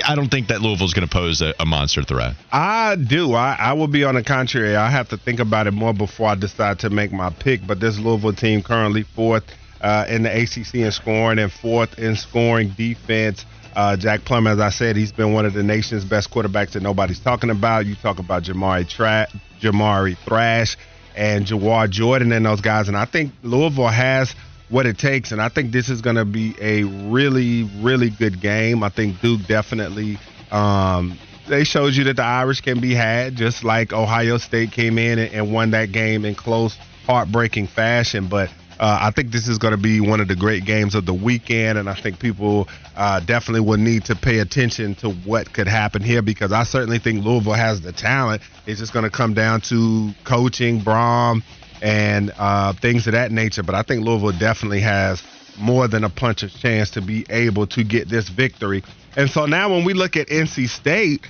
I 0.06 0.16
don't 0.16 0.30
think 0.30 0.48
that 0.48 0.62
Louisville 0.62 0.86
is 0.86 0.94
going 0.94 1.08
to 1.08 1.14
pose 1.14 1.42
a, 1.42 1.54
a, 1.60 1.66
monster 1.66 2.04
threat. 2.04 2.36
I 2.52 2.96
do. 2.96 3.34
I, 3.34 3.56
I 3.58 3.74
will 3.74 3.88
be 3.88 4.04
on 4.04 4.16
the 4.16 4.24
contrary. 4.24 4.76
I 4.76 4.90
have 4.90 5.10
to 5.10 5.18
think 5.18 5.40
about 5.40 5.68
it 5.68 5.72
more 5.72 5.94
before 5.94 6.30
I 6.30 6.36
decide 6.36 6.80
to 6.80 6.90
make 6.90 7.12
my 7.12 7.30
pick. 7.30 7.66
But 7.66 7.80
this 7.80 7.98
Louisville 7.98 8.34
team 8.34 8.64
currently 8.64 9.04
fourth 9.04 9.46
uh, 9.82 10.06
in 10.10 10.24
the 10.24 10.42
ACC 10.42 10.76
in 10.76 10.92
scoring 10.92 11.40
and 11.40 11.52
fourth 11.52 12.00
in 12.00 12.16
scoring 12.16 12.70
defense. 12.78 13.46
Uh, 13.78 13.96
Jack 13.96 14.26
Plum, 14.26 14.48
as 14.48 14.60
I 14.60 14.70
said, 14.70 14.96
he's 14.96 15.12
been 15.12 15.34
one 15.34 15.46
of 15.46 15.54
the 15.54 15.64
nation's 15.64 16.04
best 16.04 16.32
quarterbacks 16.32 16.72
that 16.72 16.84
nobody's 16.84 17.20
talking 17.20 17.50
about. 17.52 17.86
You 17.86 17.96
talk 17.96 18.20
about 18.20 18.44
Jamari, 18.44 18.90
Tra- 18.90 19.28
Jamari 19.62 20.18
Thrash 20.18 20.76
and 21.16 21.46
Jawhar 21.46 21.90
Jordan 21.90 22.32
and 22.32 22.46
those 22.46 22.60
guys. 22.60 22.90
And 22.90 22.98
I 22.98 23.06
think 23.06 23.32
Louisville 23.44 23.88
has– 23.88 24.36
what 24.70 24.86
it 24.86 24.98
takes. 24.98 25.32
And 25.32 25.42
I 25.42 25.50
think 25.50 25.72
this 25.72 25.90
is 25.90 26.02
going 26.02 26.16
to 26.16 26.26
be 26.26 26.56
a 26.60 26.84
really, 26.84 27.64
really 27.82 28.10
good 28.10 28.42
game. 28.42 28.84
I 28.84 28.90
think 28.90 29.22
Duke 29.22 29.42
definitely. 29.48 30.20
Um, 30.52 31.18
they 31.48 31.64
showed 31.64 31.94
you 31.94 32.04
that 32.06 32.18
the 32.18 32.24
Irish 32.24 32.62
can 32.62 32.82
be 32.82 32.94
had, 32.94 33.36
just 33.36 33.64
like 33.64 33.94
Ohio 33.94 34.38
State 34.38 34.72
came 34.72 34.98
in 34.98 35.20
and, 35.20 35.34
and 35.34 35.54
won 35.54 35.72
that 35.72 35.92
game 35.92 36.26
in 36.26 36.36
close, 36.36 36.78
heartbreaking 37.06 37.68
fashion. 37.68 38.28
But 38.28 38.50
uh, 38.80 39.00
I 39.02 39.12
think 39.12 39.32
this 39.32 39.48
is 39.48 39.58
going 39.58 39.72
to 39.72 39.82
be 39.82 40.00
one 40.02 40.20
of 40.22 40.28
the 40.28 40.36
great 40.36 40.66
games 40.66 40.96
of 40.96 41.06
the 41.06 41.14
weekend, 41.14 41.78
and 41.78 41.90
I 41.90 41.94
think 41.94 42.20
people 42.20 42.68
uh, 42.96 43.20
definitely 43.22 43.62
will 43.62 43.78
need 43.78 44.06
to 44.06 44.16
pay 44.16 44.40
attention 44.40 44.96
to 44.96 45.10
what 45.12 45.52
could 45.54 45.68
happen 45.68 46.02
here 46.02 46.22
because 46.22 46.52
I 46.52 46.64
certainly 46.64 47.00
think 47.00 47.24
Louisville 47.24 47.54
has 47.54 47.82
the 47.82 47.92
talent. 47.92 48.42
It's 48.66 48.80
just 48.80 48.94
going 48.94 49.06
to 49.06 49.12
come 49.12 49.34
down 49.34 49.62
to 49.62 50.12
coaching, 50.24 50.82
Brohm, 50.82 51.44
and 51.82 52.32
uh, 52.38 52.74
things 52.74 53.08
of 53.08 53.14
that 53.14 53.32
nature. 53.32 53.64
But 53.64 53.76
I 53.76 53.84
think 53.84 54.06
Louisville 54.06 54.38
definitely 54.38 54.82
has 54.82 55.24
more 55.60 55.88
than 55.88 56.04
a 56.04 56.10
puncher's 56.10 56.54
chance 56.54 56.92
to 56.92 57.02
be 57.02 57.26
able 57.30 57.66
to 57.68 57.84
get 57.84 58.10
this 58.10 58.30
victory. 58.30 58.84
And 59.16 59.30
so 59.30 59.46
now 59.48 59.74
when 59.74 59.86
we 59.86 59.94
look 59.94 60.16
at 60.16 60.28
NC 60.28 60.70
State, 60.70 61.26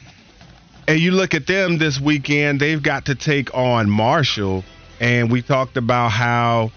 And 0.88 1.00
you 1.00 1.12
look 1.12 1.34
at 1.34 1.48
them 1.48 1.78
this 1.80 2.00
weekend, 2.00 2.62
they've 2.62 2.82
got 2.82 3.06
to 3.06 3.16
take 3.16 3.54
on 3.54 3.90
Marshall. 3.90 4.64
And 5.02 5.30
we 5.30 5.42
talked 5.42 5.76
about 5.78 6.10
how 6.12 6.72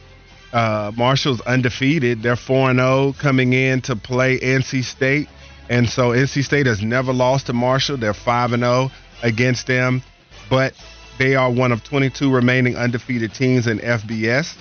uh, 0.52 0.92
Marshall's 0.96 1.40
undefeated. 1.42 2.22
They're 2.22 2.36
4 2.36 2.74
0 2.74 3.14
coming 3.18 3.52
in 3.52 3.80
to 3.82 3.96
play 3.96 4.38
NC 4.38 4.84
State. 4.84 5.28
And 5.68 5.88
so 5.88 6.10
NC 6.10 6.44
State 6.44 6.66
has 6.66 6.82
never 6.82 7.12
lost 7.12 7.46
to 7.46 7.52
Marshall. 7.52 7.96
They're 7.96 8.14
5 8.14 8.50
0 8.50 8.90
against 9.22 9.66
them. 9.66 10.02
But 10.48 10.74
they 11.18 11.36
are 11.36 11.50
one 11.50 11.70
of 11.70 11.84
22 11.84 12.32
remaining 12.32 12.76
undefeated 12.76 13.34
teams 13.34 13.66
in 13.66 13.78
FBS. 13.78 14.56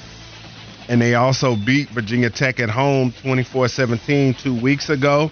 And 0.88 1.02
they 1.02 1.16
also 1.16 1.56
beat 1.56 1.90
Virginia 1.90 2.30
Tech 2.30 2.60
at 2.60 2.70
home 2.70 3.14
24 3.22 3.68
17 3.68 4.34
two 4.36 4.60
weeks 4.60 4.90
ago. 4.90 5.32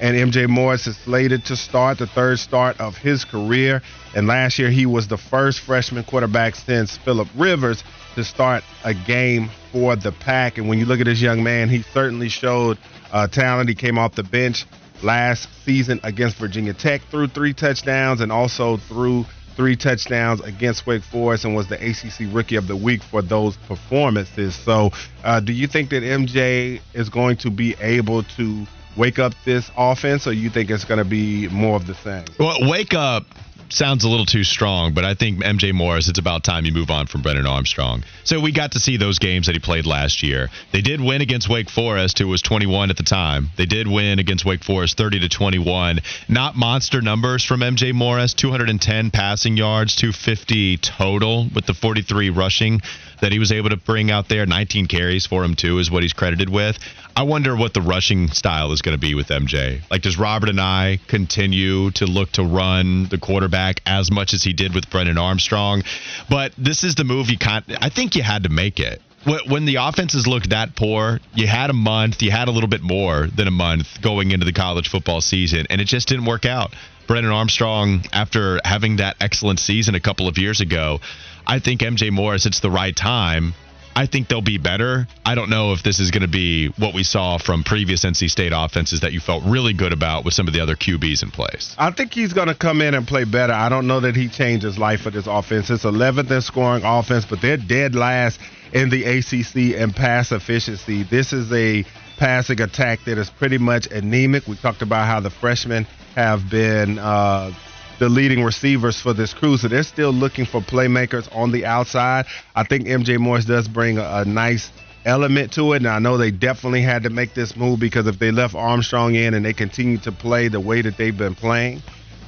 And 0.00 0.32
MJ 0.32 0.48
Morris 0.48 0.86
is 0.86 0.96
slated 0.96 1.44
to 1.46 1.56
start 1.56 1.98
the 1.98 2.06
third 2.06 2.38
start 2.38 2.80
of 2.80 2.96
his 2.96 3.24
career. 3.24 3.82
And 4.14 4.26
last 4.26 4.58
year, 4.58 4.70
he 4.70 4.86
was 4.86 5.08
the 5.08 5.16
first 5.16 5.60
freshman 5.60 6.04
quarterback 6.04 6.54
since 6.54 6.96
Philip 6.98 7.28
Rivers 7.36 7.82
to 8.14 8.24
start 8.24 8.62
a 8.84 8.92
game 8.92 9.50
for 9.72 9.96
the 9.96 10.12
Pack. 10.12 10.58
And 10.58 10.68
when 10.68 10.78
you 10.78 10.86
look 10.86 11.00
at 11.00 11.06
this 11.06 11.20
young 11.20 11.42
man, 11.42 11.68
he 11.68 11.82
certainly 11.82 12.28
showed 12.28 12.78
uh, 13.12 13.26
talent. 13.28 13.68
He 13.68 13.74
came 13.74 13.98
off 13.98 14.14
the 14.14 14.22
bench 14.22 14.66
last 15.02 15.48
season 15.64 16.00
against 16.02 16.36
Virginia 16.36 16.74
Tech, 16.74 17.02
threw 17.10 17.26
three 17.26 17.54
touchdowns, 17.54 18.20
and 18.20 18.32
also 18.32 18.76
threw 18.76 19.24
three 19.56 19.76
touchdowns 19.76 20.40
against 20.40 20.86
Wake 20.86 21.02
Forest 21.02 21.46
and 21.46 21.56
was 21.56 21.68
the 21.68 21.76
ACC 21.76 22.32
Rookie 22.32 22.56
of 22.56 22.66
the 22.68 22.76
Week 22.76 23.02
for 23.02 23.22
those 23.22 23.56
performances. 23.56 24.54
So, 24.54 24.90
uh, 25.24 25.40
do 25.40 25.52
you 25.52 25.66
think 25.66 25.90
that 25.90 26.02
MJ 26.02 26.80
is 26.92 27.08
going 27.08 27.38
to 27.38 27.50
be 27.50 27.74
able 27.80 28.22
to 28.22 28.66
wake 28.96 29.18
up 29.18 29.32
this 29.44 29.70
offense, 29.76 30.26
or 30.26 30.32
you 30.32 30.50
think 30.50 30.70
it's 30.70 30.84
going 30.84 30.98
to 30.98 31.04
be 31.04 31.48
more 31.48 31.76
of 31.76 31.86
the 31.86 31.94
same? 31.94 32.24
Well, 32.38 32.68
wake 32.68 32.94
up 32.94 33.24
sounds 33.68 34.04
a 34.04 34.08
little 34.08 34.26
too 34.26 34.44
strong, 34.44 34.94
but 34.94 35.04
I 35.04 35.14
think 35.14 35.42
MJ 35.42 35.72
Morris, 35.72 36.08
it's 36.08 36.18
about 36.18 36.44
time 36.44 36.64
you 36.64 36.72
move 36.72 36.90
on 36.90 37.06
from 37.06 37.22
Brennan 37.22 37.46
Armstrong. 37.46 38.04
So 38.24 38.40
we 38.40 38.52
got 38.52 38.72
to 38.72 38.78
see 38.78 38.96
those 38.96 39.18
games 39.18 39.46
that 39.46 39.54
he 39.54 39.58
played 39.58 39.86
last 39.86 40.22
year. 40.22 40.50
They 40.72 40.80
did 40.80 41.00
win 41.00 41.20
against 41.20 41.48
Wake 41.48 41.70
Forest, 41.70 42.18
who 42.18 42.28
was 42.28 42.42
21 42.42 42.90
at 42.90 42.96
the 42.96 43.02
time. 43.02 43.50
They 43.56 43.66
did 43.66 43.88
win 43.88 44.18
against 44.18 44.44
Wake 44.44 44.64
Forest 44.64 44.96
30 44.96 45.20
to 45.20 45.28
21. 45.28 46.00
Not 46.28 46.56
monster 46.56 47.00
numbers 47.00 47.44
from 47.44 47.60
MJ 47.60 47.92
Morris, 47.92 48.34
210 48.34 49.10
passing 49.10 49.56
yards, 49.56 49.96
250 49.96 50.78
total 50.78 51.48
with 51.54 51.66
the 51.66 51.74
43 51.74 52.30
rushing 52.30 52.80
that 53.20 53.32
he 53.32 53.38
was 53.38 53.52
able 53.52 53.70
to 53.70 53.76
bring 53.76 54.10
out 54.10 54.28
there. 54.28 54.46
19 54.46 54.86
carries 54.86 55.26
for 55.26 55.42
him 55.42 55.54
too 55.54 55.78
is 55.78 55.90
what 55.90 56.02
he's 56.02 56.12
credited 56.12 56.50
with. 56.50 56.78
I 57.16 57.22
wonder 57.22 57.56
what 57.56 57.72
the 57.72 57.80
rushing 57.80 58.28
style 58.28 58.72
is 58.72 58.82
going 58.82 58.94
to 58.94 59.00
be 59.00 59.14
with 59.14 59.28
MJ. 59.28 59.80
Like, 59.90 60.02
does 60.02 60.18
Robert 60.18 60.50
Anae 60.50 61.00
continue 61.08 61.90
to 61.92 62.04
look 62.04 62.32
to 62.32 62.44
run 62.44 63.08
the 63.08 63.16
quarterback 63.16 63.80
as 63.86 64.10
much 64.10 64.34
as 64.34 64.42
he 64.42 64.52
did 64.52 64.74
with 64.74 64.90
Brendan 64.90 65.16
Armstrong? 65.16 65.82
But 66.28 66.52
this 66.58 66.84
is 66.84 66.94
the 66.94 67.04
move 67.04 67.30
you 67.30 67.38
can't. 67.38 67.64
I 67.80 67.88
think 67.88 68.16
you 68.16 68.22
had 68.22 68.42
to 68.42 68.50
make 68.50 68.78
it 68.78 69.00
when 69.48 69.64
the 69.64 69.76
offenses 69.76 70.26
looked 70.26 70.50
that 70.50 70.76
poor, 70.76 71.18
you 71.34 71.48
had 71.48 71.70
a 71.70 71.72
month, 71.72 72.22
you 72.22 72.30
had 72.30 72.46
a 72.46 72.52
little 72.52 72.68
bit 72.68 72.82
more 72.82 73.26
than 73.26 73.48
a 73.48 73.50
month 73.50 74.00
going 74.00 74.30
into 74.30 74.46
the 74.46 74.52
college 74.52 74.88
football 74.88 75.20
season, 75.20 75.66
and 75.68 75.80
it 75.80 75.86
just 75.86 76.06
didn't 76.06 76.26
work 76.26 76.44
out. 76.44 76.74
Brendan 77.08 77.32
Armstrong, 77.32 78.04
after 78.12 78.60
having 78.64 78.96
that 78.96 79.16
excellent 79.20 79.58
season 79.58 79.96
a 79.96 80.00
couple 80.00 80.28
of 80.28 80.38
years 80.38 80.60
ago, 80.60 81.00
I 81.44 81.58
think 81.58 81.80
MJ 81.80 82.12
Morris, 82.12 82.46
it's 82.46 82.60
the 82.60 82.70
right 82.70 82.94
time 82.94 83.54
I 83.96 84.04
think 84.04 84.28
they'll 84.28 84.42
be 84.42 84.58
better. 84.58 85.08
I 85.24 85.34
don't 85.34 85.48
know 85.48 85.72
if 85.72 85.82
this 85.82 86.00
is 86.00 86.10
going 86.10 86.20
to 86.20 86.28
be 86.28 86.68
what 86.76 86.92
we 86.92 87.02
saw 87.02 87.38
from 87.38 87.64
previous 87.64 88.04
NC 88.04 88.28
State 88.28 88.52
offenses 88.54 89.00
that 89.00 89.14
you 89.14 89.20
felt 89.20 89.42
really 89.44 89.72
good 89.72 89.94
about 89.94 90.22
with 90.26 90.34
some 90.34 90.46
of 90.46 90.52
the 90.52 90.60
other 90.60 90.76
QBs 90.76 91.22
in 91.22 91.30
place. 91.30 91.74
I 91.78 91.90
think 91.92 92.12
he's 92.12 92.34
going 92.34 92.48
to 92.48 92.54
come 92.54 92.82
in 92.82 92.92
and 92.92 93.08
play 93.08 93.24
better. 93.24 93.54
I 93.54 93.70
don't 93.70 93.86
know 93.86 94.00
that 94.00 94.14
he 94.14 94.28
changes 94.28 94.76
life 94.76 95.00
for 95.00 95.10
this 95.10 95.26
offense. 95.26 95.70
It's 95.70 95.84
11th 95.84 96.30
in 96.30 96.42
scoring 96.42 96.84
offense, 96.84 97.24
but 97.24 97.40
they're 97.40 97.56
dead 97.56 97.94
last 97.94 98.38
in 98.74 98.90
the 98.90 99.04
ACC 99.04 99.80
in 99.80 99.94
pass 99.94 100.30
efficiency. 100.30 101.02
This 101.02 101.32
is 101.32 101.50
a 101.50 101.82
passing 102.18 102.60
attack 102.60 103.00
that 103.06 103.16
is 103.16 103.30
pretty 103.30 103.56
much 103.56 103.86
anemic. 103.86 104.46
We 104.46 104.56
talked 104.56 104.82
about 104.82 105.06
how 105.06 105.20
the 105.20 105.30
freshmen 105.30 105.86
have 106.14 106.50
been 106.50 106.98
uh, 106.98 107.50
the 107.98 108.08
leading 108.08 108.44
receivers 108.44 109.00
for 109.00 109.12
this 109.12 109.34
crew. 109.34 109.56
So 109.56 109.66
they're 109.68 109.82
still 109.82 110.12
looking 110.12 110.44
for 110.44 110.60
playmakers 110.60 111.34
on 111.34 111.50
the 111.52 111.66
outside. 111.66 112.26
I 112.54 112.62
think 112.64 112.86
MJ 112.86 113.18
Morris 113.18 113.44
does 113.44 113.68
bring 113.68 113.98
a, 113.98 114.02
a 114.02 114.24
nice 114.24 114.70
element 115.04 115.52
to 115.54 115.72
it. 115.72 115.78
And 115.78 115.86
I 115.86 115.98
know 115.98 116.18
they 116.18 116.30
definitely 116.30 116.82
had 116.82 117.04
to 117.04 117.10
make 117.10 117.34
this 117.34 117.56
move 117.56 117.80
because 117.80 118.06
if 118.06 118.18
they 118.18 118.30
left 118.30 118.54
Armstrong 118.54 119.14
in 119.14 119.32
and 119.34 119.44
they 119.44 119.54
continue 119.54 119.98
to 119.98 120.12
play 120.12 120.48
the 120.48 120.60
way 120.60 120.80
that 120.82 120.96
they've 120.96 121.16
been 121.16 121.34
playing, 121.34 121.82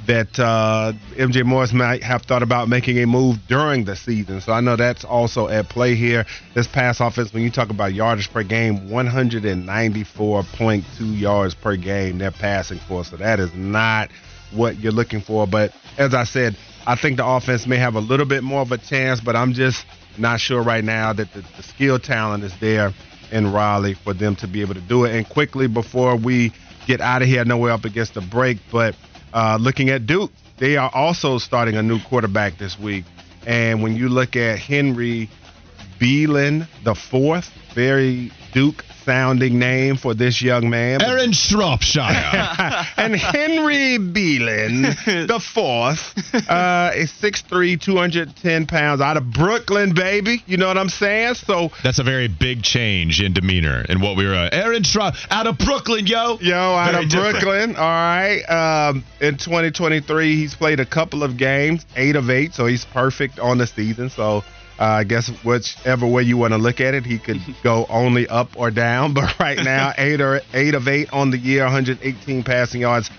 that 0.07 0.39
uh, 0.39 0.93
MJ 1.17 1.45
Morris 1.45 1.73
might 1.75 2.03
have 2.03 2.23
thought 2.23 2.43
about 2.43 2.71
making 2.71 2.99
a 2.99 3.07
move 3.07 3.37
during 3.47 3.85
the 3.85 3.95
season. 3.95 4.41
So 4.41 4.53
I 4.53 4.63
know 4.63 4.75
that's 4.75 5.05
also 5.05 5.49
at 5.49 5.69
play 5.69 5.97
here. 5.97 6.25
This 6.55 6.67
pass 6.67 7.01
offense, 7.01 7.35
when 7.35 7.43
you 7.43 7.51
talk 7.51 7.69
about 7.69 7.93
yardage 7.93 8.33
per 8.33 8.43
game, 8.43 8.89
194.2 8.89 11.21
yards 11.21 11.55
per 11.55 11.77
game 11.77 12.17
they're 12.17 12.31
passing 12.31 12.79
for. 12.79 13.05
So 13.05 13.19
that 13.19 13.39
is 13.39 13.53
not– 13.55 14.11
what 14.53 14.79
you're 14.79 14.93
looking 14.93 15.21
for. 15.21 15.47
But 15.47 15.73
as 15.97 16.15
I 16.15 16.25
said, 16.25 16.57
I 16.87 16.95
think 16.95 17.17
the 17.17 17.27
offense 17.27 17.67
may 17.67 17.77
have 17.77 17.95
a 17.95 18.01
little 18.01 18.27
bit 18.27 18.43
more 18.43 18.61
of 18.61 18.73
a 18.73 18.79
chance, 18.79 19.21
but 19.21 19.37
I'm 19.37 19.53
just 19.53 19.85
not 20.17 20.41
sure 20.41 20.63
right 20.63 20.85
now 20.85 21.13
that 21.13 21.33
the, 21.33 21.43
the 21.57 21.63
skill 21.63 21.99
talent 21.99 22.45
is 22.45 22.59
there 22.61 22.93
in 23.31 23.53
Raleigh 23.53 23.95
for 23.95 24.15
them 24.15 24.37
to 24.37 24.49
be 24.49 24.63
able 24.63 24.75
to 24.75 24.81
do 24.81 25.05
it. 25.05 25.15
And 25.15 25.29
quickly 25.29 25.67
before 25.67 26.17
we 26.17 26.53
get 26.87 27.01
out 27.01 27.23
of 27.23 27.29
here, 27.29 27.41
I 27.41 27.45
know 27.45 27.59
we're 27.59 27.73
up 27.73 27.85
against 27.85 28.15
the 28.15 28.21
break, 28.21 28.59
but 28.73 28.97
uh, 29.33 29.59
looking 29.61 29.91
at 29.91 30.07
Duke, 30.07 30.33
they 30.57 30.77
are 30.77 30.91
also 30.93 31.39
starting 31.39 31.77
a 31.77 31.83
new 31.83 32.01
quarterback 32.01 32.59
this 32.59 32.79
week. 32.79 33.05
And 33.47 33.83
when 33.83 33.97
you 33.97 34.09
look 34.09 34.37
at 34.37 34.59
Henry 34.59 35.29
Belin 35.99 36.67
the 36.85 36.95
fourth, 36.95 37.51
very 37.75 38.31
Duke 38.53 38.85
sounding 39.05 39.59
name 39.59 39.97
for 39.97 40.15
this 40.15 40.43
young 40.43 40.69
man. 40.69 41.03
Aaron 41.03 41.33
Shropshire. 41.33 42.03
and 42.97 43.15
Henry 43.17 43.99
Belin, 43.99 44.83
the 45.27 45.41
fourth, 45.41 46.15
uh, 46.51 46.93
is 46.95 47.11
6'3, 47.13 47.81
210 47.81 48.67
pounds 48.67 49.01
out 49.01 49.17
of 49.17 49.31
Brooklyn, 49.33 49.95
baby. 49.95 50.43
You 50.47 50.57
know 50.57 50.69
what 50.69 50.79
I'm 50.79 50.89
saying? 50.89 51.35
So 51.35 51.71
That's 51.83 51.99
a 51.99 52.03
very 52.03 52.29
big 52.29 52.63
change 52.63 53.23
in 53.23 53.33
demeanor 53.33 53.85
and 53.89 54.03
what 54.03 54.17
we 54.17 54.27
were. 54.27 54.35
Uh, 54.35 54.51
Aaron 54.53 54.83
Shrop 54.83 55.15
out 55.31 55.47
of 55.47 55.59
Brooklyn, 55.59 56.07
yo. 56.07 56.39
Yo, 56.41 56.55
out 56.57 56.93
very 56.93 57.05
of 57.05 57.11
different. 57.11 57.41
Brooklyn. 57.41 57.77
All 57.77 57.83
right. 57.83 58.43
Um, 58.43 59.05
in 59.21 59.37
2023, 59.37 60.37
he's 60.37 60.55
played 60.55 60.81
a 60.81 60.87
couple 60.87 61.23
of 61.23 61.37
games, 61.37 61.87
eight 61.97 62.17
of 62.17 62.29
eight, 62.31 62.55
so 62.55 62.67
he's 62.67 62.85
perfect 62.85 63.39
on 63.39 63.59
the 63.59 63.67
season. 63.67 64.11
So 64.11 64.45
I 64.79 65.03
guess 65.05 65.29
whichever 65.43 66.07
way 66.07 66.23
you 66.23 66.37
want 66.37 66.53
to 66.53 66.59
look 66.59 66.81
at 66.81 66.95
it, 66.95 67.05
he 67.05 67.19
could 67.19 67.41
go 67.65 67.87
only 67.89 68.29
up 68.29 68.51
or 68.57 68.71
down. 68.71 69.15
But 69.19 69.39
right 69.41 69.59
now, 69.59 69.93
eight 69.99 70.21
or 70.21 70.41
eight 70.55 70.75
of 70.75 70.87
eight 70.87 71.13
on 71.13 71.31
the 71.31 71.39
year, 71.39 71.65
118 71.65 72.45
passing 72.45 72.83
yards, 72.83 73.11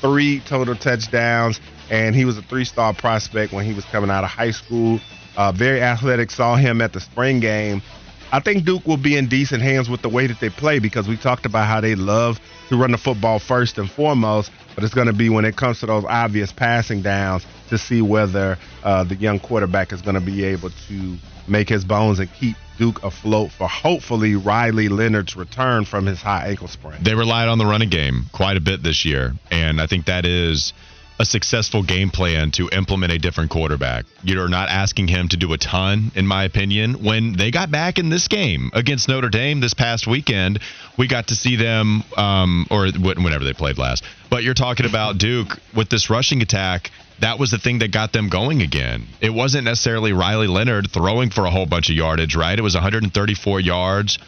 three 0.00 0.40
total 0.40 0.74
touchdowns, 0.74 1.60
and 1.90 2.14
he 2.14 2.24
was 2.24 2.38
a 2.38 2.42
three-star 2.42 2.94
prospect 2.94 3.52
when 3.52 3.66
he 3.66 3.74
was 3.74 3.84
coming 3.86 4.10
out 4.10 4.24
of 4.24 4.30
high 4.30 4.50
school. 4.52 4.98
Uh, 5.36 5.52
very 5.52 5.82
athletic. 5.82 6.30
Saw 6.30 6.56
him 6.56 6.80
at 6.80 6.92
the 6.92 7.00
spring 7.00 7.40
game. 7.40 7.82
I 8.30 8.40
think 8.40 8.64
Duke 8.64 8.86
will 8.86 8.96
be 8.96 9.18
in 9.18 9.28
decent 9.28 9.62
hands 9.62 9.90
with 9.90 10.00
the 10.00 10.08
way 10.08 10.26
that 10.26 10.40
they 10.40 10.48
play 10.48 10.78
because 10.78 11.06
we 11.06 11.18
talked 11.18 11.44
about 11.44 11.66
how 11.66 11.82
they 11.82 11.94
love 11.94 12.40
to 12.70 12.76
run 12.78 12.92
the 12.92 12.98
football 12.98 13.38
first 13.38 13.76
and 13.76 13.90
foremost, 13.90 14.50
but 14.74 14.84
it's 14.84 14.94
going 14.94 15.08
to 15.08 15.12
be 15.12 15.28
when 15.28 15.44
it 15.44 15.56
comes 15.56 15.80
to 15.80 15.86
those 15.86 16.04
obvious 16.06 16.50
passing 16.50 17.02
downs 17.02 17.44
to 17.72 17.78
see 17.78 18.02
whether 18.02 18.58
uh, 18.84 19.02
the 19.02 19.14
young 19.14 19.40
quarterback 19.40 19.92
is 19.92 20.02
going 20.02 20.14
to 20.14 20.20
be 20.20 20.44
able 20.44 20.68
to 20.88 21.16
make 21.48 21.70
his 21.70 21.84
bones 21.84 22.18
and 22.18 22.30
keep 22.34 22.54
Duke 22.76 23.02
afloat 23.02 23.50
for 23.50 23.66
hopefully 23.66 24.36
Riley 24.36 24.88
Leonard's 24.88 25.36
return 25.36 25.86
from 25.86 26.04
his 26.04 26.20
high 26.20 26.48
ankle 26.48 26.68
sprain. 26.68 27.02
They 27.02 27.14
relied 27.14 27.48
on 27.48 27.56
the 27.56 27.64
running 27.64 27.88
game 27.88 28.26
quite 28.32 28.58
a 28.58 28.60
bit 28.60 28.82
this 28.82 29.06
year, 29.06 29.32
and 29.50 29.80
I 29.80 29.86
think 29.86 30.04
that 30.06 30.26
is 30.26 30.74
a 31.18 31.24
successful 31.24 31.82
game 31.82 32.10
plan 32.10 32.50
to 32.50 32.68
implement 32.70 33.12
a 33.12 33.18
different 33.18 33.50
quarterback. 33.50 34.04
You're 34.22 34.48
not 34.48 34.68
asking 34.68 35.08
him 35.08 35.28
to 35.28 35.36
do 35.36 35.52
a 35.52 35.58
ton, 35.58 36.10
in 36.14 36.26
my 36.26 36.44
opinion. 36.44 37.04
When 37.04 37.34
they 37.34 37.50
got 37.50 37.70
back 37.70 37.98
in 37.98 38.08
this 38.08 38.28
game 38.28 38.70
against 38.74 39.08
Notre 39.08 39.28
Dame 39.28 39.60
this 39.60 39.72
past 39.72 40.06
weekend, 40.06 40.58
we 40.98 41.06
got 41.06 41.28
to 41.28 41.36
see 41.36 41.56
them, 41.56 42.02
um, 42.16 42.66
or 42.70 42.88
whenever 42.88 43.44
they 43.44 43.52
played 43.52 43.78
last. 43.78 44.04
But 44.30 44.42
you're 44.42 44.54
talking 44.54 44.84
about 44.84 45.18
Duke 45.18 45.58
with 45.76 45.88
this 45.88 46.10
rushing 46.10 46.42
attack. 46.42 46.90
That 47.20 47.38
was 47.38 47.50
the 47.50 47.58
thing 47.58 47.78
that 47.80 47.92
got 47.92 48.12
them 48.12 48.28
going 48.28 48.62
again. 48.62 49.06
It 49.20 49.30
wasn't 49.30 49.64
necessarily 49.64 50.12
Riley 50.12 50.48
Leonard 50.48 50.90
throwing 50.90 51.30
for 51.30 51.44
a 51.44 51.50
whole 51.50 51.66
bunch 51.66 51.88
of 51.88 51.96
yardage, 51.96 52.34
right? 52.34 52.58
It 52.58 52.62
was 52.62 52.74
134 52.74 53.60
yards, 53.60 54.18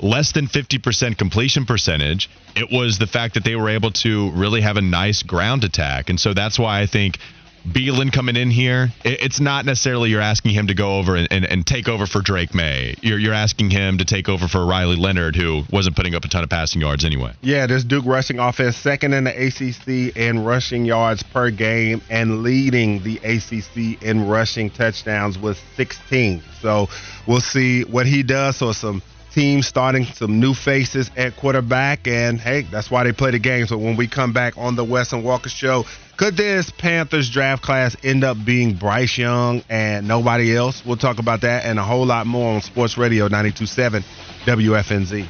less 0.00 0.32
than 0.32 0.48
50% 0.48 1.16
completion 1.16 1.64
percentage. 1.64 2.28
It 2.54 2.70
was 2.70 2.98
the 2.98 3.06
fact 3.06 3.34
that 3.34 3.44
they 3.44 3.56
were 3.56 3.70
able 3.70 3.92
to 3.92 4.30
really 4.32 4.60
have 4.60 4.76
a 4.76 4.82
nice 4.82 5.22
ground 5.22 5.64
attack. 5.64 6.10
And 6.10 6.20
so 6.20 6.34
that's 6.34 6.58
why 6.58 6.80
I 6.80 6.86
think 6.86 7.18
Belin 7.70 8.10
coming 8.10 8.36
in 8.36 8.50
here, 8.50 8.90
it's 9.04 9.40
not 9.40 9.64
necessarily 9.64 10.10
you're 10.10 10.20
asking 10.20 10.52
him 10.52 10.66
to 10.66 10.74
go 10.74 10.98
over 10.98 11.16
and, 11.16 11.28
and, 11.30 11.44
and, 11.44 11.66
take 11.66 11.88
over 11.88 12.06
for 12.06 12.20
Drake 12.20 12.54
Maye. 12.54 12.96
You're, 13.00 13.18
you're 13.18 13.34
asking 13.34 13.70
him 13.70 13.98
to 13.98 14.04
take 14.04 14.28
over 14.28 14.48
for 14.48 14.64
Riley 14.66 14.96
Leonard, 14.96 15.36
who 15.36 15.62
wasn't 15.70 15.94
putting 15.94 16.14
up 16.14 16.24
a 16.24 16.28
ton 16.28 16.42
of 16.42 16.50
passing 16.50 16.80
yards 16.80 17.04
anyway. 17.04 17.32
Yeah, 17.40 17.66
this 17.66 17.84
Duke 17.84 18.04
rushing 18.04 18.40
offense, 18.40 18.76
second 18.76 19.14
in 19.14 19.24
the 19.24 19.46
ACC 19.46 20.16
in 20.16 20.44
rushing 20.44 20.84
yards 20.84 21.22
per 21.22 21.50
game 21.50 22.02
and 22.10 22.42
leading 22.42 23.02
the 23.02 23.18
ACC 23.18 24.02
in 24.02 24.26
rushing 24.26 24.68
touchdowns 24.70 25.38
with 25.38 25.58
16. 25.76 26.42
So 26.60 26.88
we'll 27.26 27.40
see 27.40 27.84
what 27.84 28.06
he 28.06 28.24
does. 28.24 28.56
So 28.56 28.72
some 28.72 29.02
teams 29.32 29.66
starting 29.66 30.04
some 30.04 30.40
new 30.40 30.54
faces 30.54 31.10
at 31.16 31.36
quarterback. 31.36 32.06
And 32.06 32.38
hey, 32.38 32.62
that's 32.62 32.90
why 32.90 33.04
they 33.04 33.12
play 33.12 33.30
the 33.30 33.38
game. 33.38 33.66
So 33.66 33.78
when 33.78 33.96
we 33.96 34.06
come 34.08 34.32
back 34.32 34.54
on 34.56 34.76
the 34.76 34.84
Wes 34.84 35.12
and 35.12 35.24
Walker 35.24 35.48
show, 35.48 35.84
could 36.22 36.36
this 36.36 36.70
Panthers 36.70 37.28
draft 37.28 37.64
class 37.64 37.96
end 38.04 38.22
up 38.22 38.36
being 38.44 38.74
Bryce 38.74 39.18
Young 39.18 39.60
and 39.68 40.06
nobody 40.06 40.54
else? 40.56 40.86
We'll 40.86 40.96
talk 40.96 41.18
about 41.18 41.40
that 41.40 41.64
and 41.64 41.80
a 41.80 41.82
whole 41.82 42.06
lot 42.06 42.28
more 42.28 42.54
on 42.54 42.60
Sports 42.60 42.96
Radio 42.96 43.24
927 43.24 44.04
WFNZ. 44.44 45.26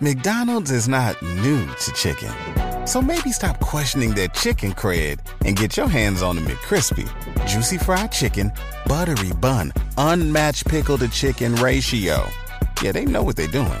McDonald's 0.00 0.70
is 0.70 0.86
not 0.86 1.20
new 1.22 1.66
to 1.66 1.92
chicken. 1.94 2.32
So 2.86 3.02
maybe 3.02 3.32
stop 3.32 3.58
questioning 3.58 4.14
their 4.14 4.28
chicken 4.28 4.70
cred 4.70 5.18
and 5.44 5.56
get 5.56 5.76
your 5.76 5.88
hands 5.88 6.22
on 6.22 6.36
the 6.36 6.42
McCrispy. 6.42 7.08
Juicy 7.48 7.78
fried 7.78 8.12
chicken, 8.12 8.52
buttery 8.86 9.32
bun, 9.40 9.72
unmatched 9.96 10.68
pickle 10.68 10.96
to 10.98 11.08
chicken 11.08 11.56
ratio. 11.56 12.24
Yeah, 12.80 12.92
they 12.92 13.06
know 13.06 13.24
what 13.24 13.34
they're 13.34 13.48
doing. 13.48 13.80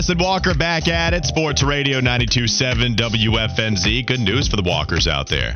Wes 0.00 0.16
Walker 0.16 0.54
back 0.54 0.88
at 0.88 1.12
it. 1.12 1.26
Sports 1.26 1.62
Radio 1.62 2.00
92.7 2.00 2.96
WFNZ. 2.96 4.06
Good 4.06 4.20
news 4.20 4.48
for 4.48 4.56
the 4.56 4.62
Walkers 4.62 5.06
out 5.06 5.28
there. 5.28 5.52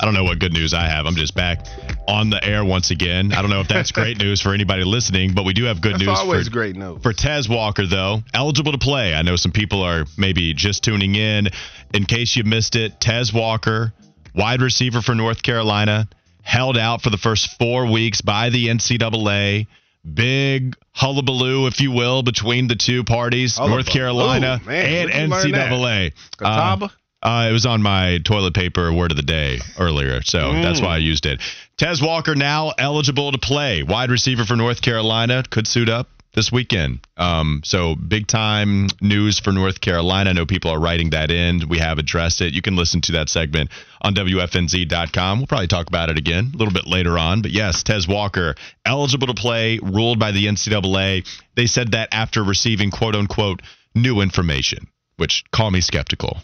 I 0.00 0.04
don't 0.04 0.14
know 0.14 0.22
what 0.22 0.38
good 0.38 0.52
news 0.52 0.72
I 0.72 0.86
have. 0.86 1.06
I'm 1.06 1.16
just 1.16 1.34
back 1.34 1.66
on 2.06 2.30
the 2.30 2.42
air 2.44 2.64
once 2.64 2.92
again. 2.92 3.32
I 3.32 3.42
don't 3.42 3.50
know 3.50 3.58
if 3.58 3.66
that's 3.66 3.90
great 3.90 4.16
news 4.22 4.40
for 4.40 4.54
anybody 4.54 4.84
listening, 4.84 5.34
but 5.34 5.44
we 5.44 5.54
do 5.54 5.64
have 5.64 5.80
good 5.80 5.94
that's 5.94 6.06
news. 6.06 6.18
Always 6.20 6.46
for, 6.46 6.52
great 6.52 6.76
news 6.76 7.02
for 7.02 7.12
Tez 7.12 7.48
Walker, 7.48 7.84
though. 7.84 8.22
Eligible 8.32 8.70
to 8.70 8.78
play. 8.78 9.12
I 9.12 9.22
know 9.22 9.34
some 9.34 9.50
people 9.50 9.82
are 9.82 10.04
maybe 10.16 10.54
just 10.54 10.84
tuning 10.84 11.16
in. 11.16 11.48
In 11.92 12.04
case 12.04 12.36
you 12.36 12.44
missed 12.44 12.76
it, 12.76 13.00
Tez 13.00 13.34
Walker, 13.34 13.92
wide 14.36 14.62
receiver 14.62 15.02
for 15.02 15.16
North 15.16 15.42
Carolina, 15.42 16.08
held 16.42 16.78
out 16.78 17.02
for 17.02 17.10
the 17.10 17.18
first 17.18 17.58
four 17.58 17.90
weeks 17.90 18.20
by 18.20 18.50
the 18.50 18.68
NCAA 18.68 19.66
big 20.04 20.76
hullabaloo, 20.92 21.66
if 21.66 21.80
you 21.80 21.90
will, 21.92 22.22
between 22.22 22.68
the 22.68 22.76
two 22.76 23.04
parties. 23.04 23.58
North 23.58 23.86
Carolina 23.86 24.60
Man, 24.66 25.10
and 25.10 25.32
NCAA. 25.32 26.12
Uh, 26.40 26.88
uh, 27.20 27.48
it 27.50 27.52
was 27.52 27.66
on 27.66 27.82
my 27.82 28.18
toilet 28.24 28.54
paper 28.54 28.92
word 28.92 29.10
of 29.10 29.16
the 29.16 29.22
day 29.22 29.58
earlier, 29.78 30.22
so 30.22 30.38
mm. 30.38 30.62
that's 30.62 30.80
why 30.80 30.94
I 30.94 30.98
used 30.98 31.26
it. 31.26 31.40
Tez 31.76 32.00
Walker 32.00 32.36
now 32.36 32.72
eligible 32.78 33.32
to 33.32 33.38
play. 33.38 33.82
Wide 33.82 34.10
receiver 34.10 34.44
for 34.44 34.56
North 34.56 34.82
Carolina 34.82 35.42
could 35.50 35.66
suit 35.66 35.88
up 35.88 36.08
this 36.34 36.52
weekend. 36.52 37.00
Um, 37.16 37.62
so 37.64 37.94
big 37.94 38.26
time 38.26 38.88
news 39.00 39.38
for 39.40 39.52
North 39.52 39.80
Carolina. 39.80 40.30
I 40.30 40.32
know 40.34 40.46
people 40.46 40.70
are 40.70 40.78
writing 40.78 41.10
that 41.10 41.30
in. 41.30 41.68
We 41.68 41.78
have 41.78 41.98
addressed 41.98 42.40
it. 42.40 42.54
You 42.54 42.62
can 42.62 42.76
listen 42.76 43.00
to 43.02 43.12
that 43.12 43.28
segment 43.28 43.70
on 44.02 44.14
WFNZ.com. 44.14 45.38
We'll 45.38 45.46
probably 45.46 45.66
talk 45.66 45.88
about 45.88 46.10
it 46.10 46.18
again 46.18 46.50
a 46.54 46.56
little 46.56 46.74
bit 46.74 46.86
later 46.86 47.18
on. 47.18 47.42
But 47.42 47.50
yes, 47.50 47.82
Tez 47.82 48.06
Walker 48.06 48.54
eligible 48.84 49.26
to 49.28 49.34
play, 49.34 49.78
ruled 49.82 50.18
by 50.18 50.32
the 50.32 50.46
NCAA. 50.46 51.26
They 51.56 51.66
said 51.66 51.92
that 51.92 52.08
after 52.12 52.42
receiving 52.42 52.90
quote 52.90 53.14
unquote 53.14 53.62
new 53.94 54.20
information, 54.20 54.88
which 55.16 55.44
call 55.50 55.70
me 55.70 55.80
skeptical. 55.80 56.38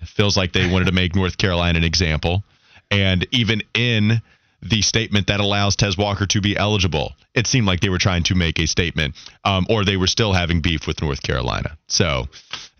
It 0.00 0.08
feels 0.08 0.36
like 0.36 0.52
they 0.52 0.70
wanted 0.70 0.86
to 0.86 0.92
make 0.92 1.14
North 1.14 1.38
Carolina 1.38 1.78
an 1.78 1.84
example. 1.84 2.44
And 2.90 3.26
even 3.30 3.62
in 3.74 4.20
the 4.62 4.82
statement 4.82 5.26
that 5.26 5.40
allows 5.40 5.76
Tez 5.76 5.98
Walker 5.98 6.26
to 6.26 6.40
be 6.40 6.56
eligible. 6.56 7.12
It 7.34 7.46
seemed 7.46 7.66
like 7.66 7.80
they 7.80 7.88
were 7.88 7.98
trying 7.98 8.22
to 8.24 8.34
make 8.34 8.58
a 8.58 8.66
statement, 8.66 9.14
um, 9.44 9.66
or 9.68 9.84
they 9.84 9.96
were 9.96 10.06
still 10.06 10.32
having 10.32 10.60
beef 10.60 10.86
with 10.86 11.02
North 11.02 11.22
Carolina. 11.22 11.76
So, 11.88 12.28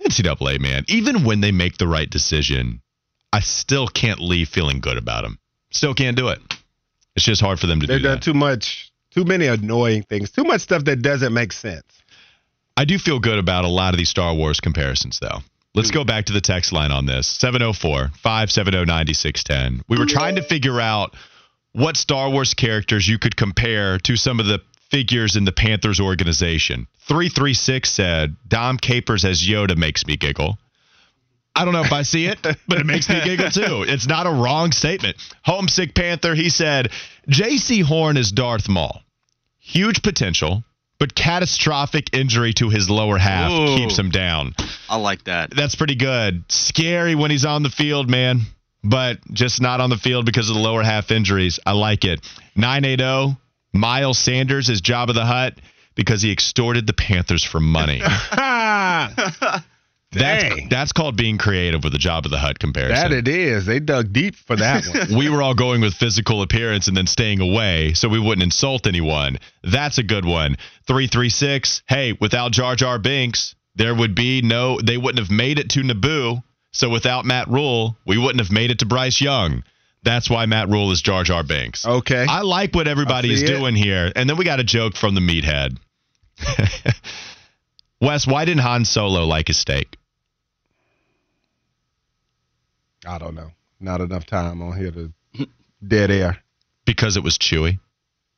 NCAA, 0.05 0.61
man, 0.61 0.85
even 0.89 1.25
when 1.25 1.41
they 1.41 1.53
make 1.53 1.79
the 1.79 1.89
right 1.89 2.09
decision, 2.09 2.81
I 3.33 3.41
still 3.41 3.89
can't 3.89 4.21
leave 4.21 4.49
feeling 4.49 4.81
good 4.81 4.97
about 4.97 5.23
them. 5.23 5.39
Still 5.71 5.95
can't 5.95 6.17
do 6.17 6.29
it. 6.29 6.39
It's 7.17 7.25
just 7.25 7.41
hard 7.41 7.59
for 7.59 7.67
them 7.67 7.81
to 7.81 7.87
do. 7.87 7.93
They've 7.93 8.03
do 8.03 8.09
done 8.09 8.21
too 8.21 8.35
much, 8.35 8.93
too 9.11 9.25
many 9.25 9.47
annoying 9.47 10.03
things, 10.05 10.31
too 10.31 10.45
much 10.45 10.61
stuff 10.61 10.85
that 10.85 11.03
doesn't 11.03 11.33
make 11.33 11.53
sense. 11.53 11.85
I 12.77 12.85
do 12.85 12.99
feel 12.99 13.19
good 13.19 13.39
about 13.39 13.65
a 13.65 13.69
lot 13.69 13.93
of 13.93 13.99
these 13.99 14.09
Star 14.09 14.35
Wars 14.35 14.61
comparisons, 14.61 15.19
though. 15.21 15.41
Let's 15.75 15.91
go 15.91 16.05
back 16.05 16.27
to 16.27 16.35
the 16.35 16.41
text 16.41 16.73
line 16.73 16.93
on 16.93 17.07
this 17.07 17.27
704 17.27 18.11
570 18.23 18.85
9610. 18.85 19.83
We 19.89 19.99
were 19.99 20.05
trying 20.05 20.37
to 20.37 20.43
figure 20.43 20.79
out 20.79 21.17
what 21.73 21.97
Star 21.97 22.31
Wars 22.31 22.55
characters 22.55 23.09
you 23.09 23.19
could 23.19 23.37
compare 23.37 23.99
to 24.01 24.17
some 24.17 24.41
of 24.41 24.47
the 24.47 24.61
figures 24.91 25.37
in 25.37 25.45
the 25.45 25.53
Panthers 25.53 26.01
organization. 26.01 26.87
336 27.09 27.91
said, 27.91 28.37
Dom 28.47 28.77
Capers 28.77 29.25
as 29.25 29.43
Yoda 29.43 29.77
makes 29.77 30.07
me 30.07 30.17
giggle. 30.17 30.59
I 31.57 31.65
don't 31.65 31.75
know 31.75 31.83
if 31.83 31.93
I 31.93 32.03
see 32.03 32.27
it, 32.27 32.39
but 32.43 32.79
it 32.79 32.87
makes 32.87 33.09
me 33.09 33.21
giggle 33.25 33.51
too. 33.51 33.85
It's 33.87 34.07
not 34.07 34.27
a 34.27 34.31
wrong 34.31 34.73
statement. 34.73 35.17
Homesick 35.43 35.95
Panther, 35.95 36.35
he 36.35 36.51
said, 36.51 36.91
Jaycee 37.29 37.83
Horn 37.83 38.17
is 38.17 38.31
Darth 38.33 38.69
Maul. 38.69 39.01
Huge 39.59 40.03
potential, 40.03 40.65
but 40.99 41.15
catastrophic 41.15 42.15
injury 42.15 42.53
to 42.55 42.69
his 42.69 42.91
lower 42.91 43.17
half 43.17 43.51
Ooh, 43.51 43.77
keeps 43.77 43.99
him 43.99 44.11
down. 44.11 44.55
I 44.89 44.97
like 44.97 45.25
that. 45.25 45.55
That's 45.55 45.75
pretty 45.75 45.95
good. 45.95 46.45
Scary 46.49 47.15
when 47.15 47.31
he's 47.31 47.45
on 47.45 47.63
the 47.63 47.71
field, 47.71 48.11
man 48.11 48.41
but 48.85 49.19
just 49.33 49.61
not 49.61 49.81
on 49.81 49.91
the 49.91 49.97
field 49.97 50.27
because 50.27 50.49
of 50.49 50.57
the 50.57 50.63
lower 50.63 50.83
half 50.83 51.11
injuries. 51.11 51.59
I 51.65 51.73
like 51.73 52.05
it. 52.05 52.21
980 52.57 53.39
Miles 53.73 54.19
Sanders 54.19 54.69
is 54.69 54.83
Jabba 54.83 55.15
the 55.15 55.25
Hutt 55.25 55.55
because 55.95 56.23
he 56.23 56.33
extorted 56.33 56.87
the 56.87 56.93
Panthers 56.93 57.45
for 57.45 57.61
money. 57.61 58.03
That's 60.13 60.69
that's 60.69 60.93
called 60.93 61.17
being 61.17 61.39
creative 61.39 61.85
with 61.85 61.93
the 61.95 62.11
of 62.13 62.31
the 62.31 62.39
hut 62.39 62.59
comparison. 62.59 63.11
That 63.11 63.13
it 63.13 63.29
is. 63.29 63.65
They 63.65 63.81
dug 63.81 64.13
deep 64.13 64.35
for 64.35 64.57
that 64.57 64.85
one. 65.09 65.19
we 65.19 65.31
were 65.31 65.43
all 65.43 65.55
going 65.55 65.81
with 65.81 65.95
physical 65.95 66.43
appearance 66.43 66.87
and 66.89 66.97
then 66.97 67.07
staying 67.07 67.41
away 67.41 67.95
so 67.95 68.09
we 68.09 68.19
wouldn't 68.19 68.43
insult 68.43 68.87
anyone. 68.87 69.39
That's 69.63 69.99
a 69.99 70.03
good 70.03 70.25
one. 70.25 70.57
336. 70.87 71.83
Hey, 71.89 72.17
without 72.21 72.53
Jar 72.53 72.77
Jar 72.77 72.99
Binks, 72.99 73.55
there 73.75 73.95
would 73.95 74.15
be 74.15 74.43
no 74.43 74.79
they 74.81 74.99
wouldn't 74.99 75.19
have 75.19 75.35
made 75.35 75.59
it 75.59 75.71
to 75.71 75.81
Naboo. 75.81 76.43
So 76.73 76.89
without 76.89 77.25
Matt 77.25 77.49
Rhule, 77.49 77.97
we 78.07 78.19
wouldn't 78.19 78.41
have 78.41 78.51
made 78.51 78.71
it 78.71 78.79
to 78.81 78.87
Bryce 78.87 79.21
Young. 79.21 79.63
That's 80.03 80.29
why 80.29 80.47
Matt 80.47 80.69
Rhule 80.69 80.91
is 80.91 81.01
Jar 81.01 81.23
Jar 81.23 81.45
Binks. 81.45 81.87
Okay. 81.87 82.27
I 82.29 82.41
like 82.41 82.75
what 82.75 82.89
everybody 82.89 83.33
is 83.33 83.43
doing 83.43 83.77
here. 83.77 84.11
And 84.17 84.29
then 84.29 84.37
we 84.37 84.45
got 84.45 84.59
a 84.59 84.65
joke 84.65 84.97
from 84.97 85.15
the 85.15 85.21
meathead. 85.21 85.77
Wes, 88.01 88.27
why 88.27 88.45
didn't 88.45 88.63
Han 88.63 88.85
Solo 88.85 89.25
like 89.25 89.47
his 89.47 89.59
steak? 89.59 89.97
I 93.07 93.19
don't 93.19 93.35
know. 93.35 93.53
Not 93.79 94.01
enough 94.01 94.27
time 94.27 94.63
on 94.63 94.77
here 94.77 94.91
to 94.91 95.13
dead 95.87 96.11
air. 96.11 96.39
Because 96.85 97.17
it 97.17 97.23
was 97.23 97.39
chewy. 97.39 97.79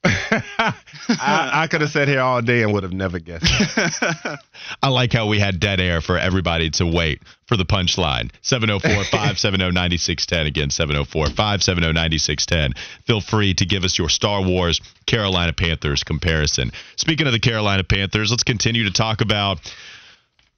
I, 1.09 1.51
I 1.53 1.67
could 1.71 1.81
have 1.81 1.91
sat 1.91 2.09
here 2.09 2.21
all 2.21 2.43
day 2.43 2.63
and 2.63 2.73
would 2.75 2.83
have 2.83 2.93
never 2.93 3.19
guessed. 3.19 3.47
I 4.83 4.89
like 4.89 5.13
how 5.13 5.27
we 5.27 5.39
had 5.39 5.61
dead 5.61 5.81
air 5.81 6.01
for 6.01 6.19
everybody 6.19 6.71
to 6.71 6.87
wait 6.87 7.23
for 7.47 7.57
the 7.57 7.65
punchline. 7.65 8.31
704 8.43 9.05
570 9.05 9.73
9610. 9.73 10.47
Again, 10.47 10.71
704 10.71 11.27
570 11.29 11.93
9610. 11.93 12.75
Feel 13.07 13.21
free 13.21 13.55
to 13.55 13.65
give 13.65 13.85
us 13.85 13.99
your 13.99 14.09
Star 14.11 14.43
Wars 14.43 14.81
Carolina 15.07 15.53
Panthers 15.53 16.05
comparison. 16.05 16.71
Speaking 16.97 17.27
of 17.27 17.33
the 17.33 17.41
Carolina 17.41 17.85
Panthers, 17.85 18.31
let's 18.31 18.45
continue 18.45 18.85
to 18.85 18.93
talk 18.93 19.21
about 19.23 19.61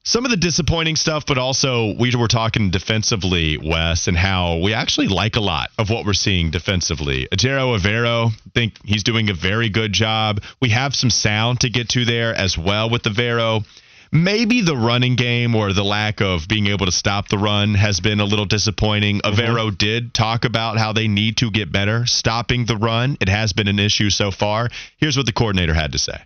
some 0.07 0.23
of 0.23 0.31
the 0.31 0.37
disappointing 0.37 0.95
stuff, 0.95 1.25
but 1.25 1.37
also 1.37 1.93
we 1.99 2.15
were 2.15 2.29
talking 2.29 2.71
defensively, 2.71 3.57
Wes, 3.57 4.07
and 4.07 4.15
how 4.15 4.57
we 4.59 4.73
actually 4.73 5.09
like 5.09 5.35
a 5.35 5.41
lot 5.41 5.69
of 5.77 5.89
what 5.89 6.05
we're 6.05 6.13
seeing 6.13 6.49
defensively. 6.49 7.27
Ejiro 7.29 7.77
Evero, 7.77 8.31
think 8.53 8.75
he's 8.85 9.03
doing 9.03 9.29
a 9.29 9.33
very 9.33 9.67
good 9.67 9.91
job. 9.91 10.41
We 10.61 10.69
have 10.69 10.95
some 10.95 11.09
sound 11.09 11.59
to 11.59 11.69
get 11.69 11.89
to 11.89 12.05
there 12.05 12.33
as 12.33 12.57
well 12.57 12.89
with 12.89 13.03
Evero. 13.03 13.65
Maybe 14.09 14.61
the 14.61 14.77
running 14.77 15.17
game 15.17 15.53
or 15.55 15.73
the 15.73 15.83
lack 15.83 16.21
of 16.21 16.47
being 16.47 16.67
able 16.67 16.85
to 16.85 16.93
stop 16.93 17.27
the 17.27 17.37
run 17.37 17.73
has 17.73 17.99
been 17.99 18.21
a 18.21 18.25
little 18.25 18.45
disappointing. 18.45 19.19
Mm-hmm. 19.19 19.41
Evero 19.41 19.77
did 19.77 20.13
talk 20.13 20.45
about 20.45 20.77
how 20.77 20.93
they 20.93 21.09
need 21.09 21.35
to 21.37 21.51
get 21.51 21.69
better 21.69 22.05
stopping 22.05 22.65
the 22.65 22.77
run. 22.77 23.17
It 23.19 23.27
has 23.27 23.51
been 23.51 23.67
an 23.67 23.77
issue 23.77 24.09
so 24.09 24.31
far. 24.31 24.69
Here's 24.95 25.17
what 25.17 25.25
the 25.25 25.33
coordinator 25.33 25.73
had 25.73 25.91
to 25.91 25.99
say. 25.99 26.17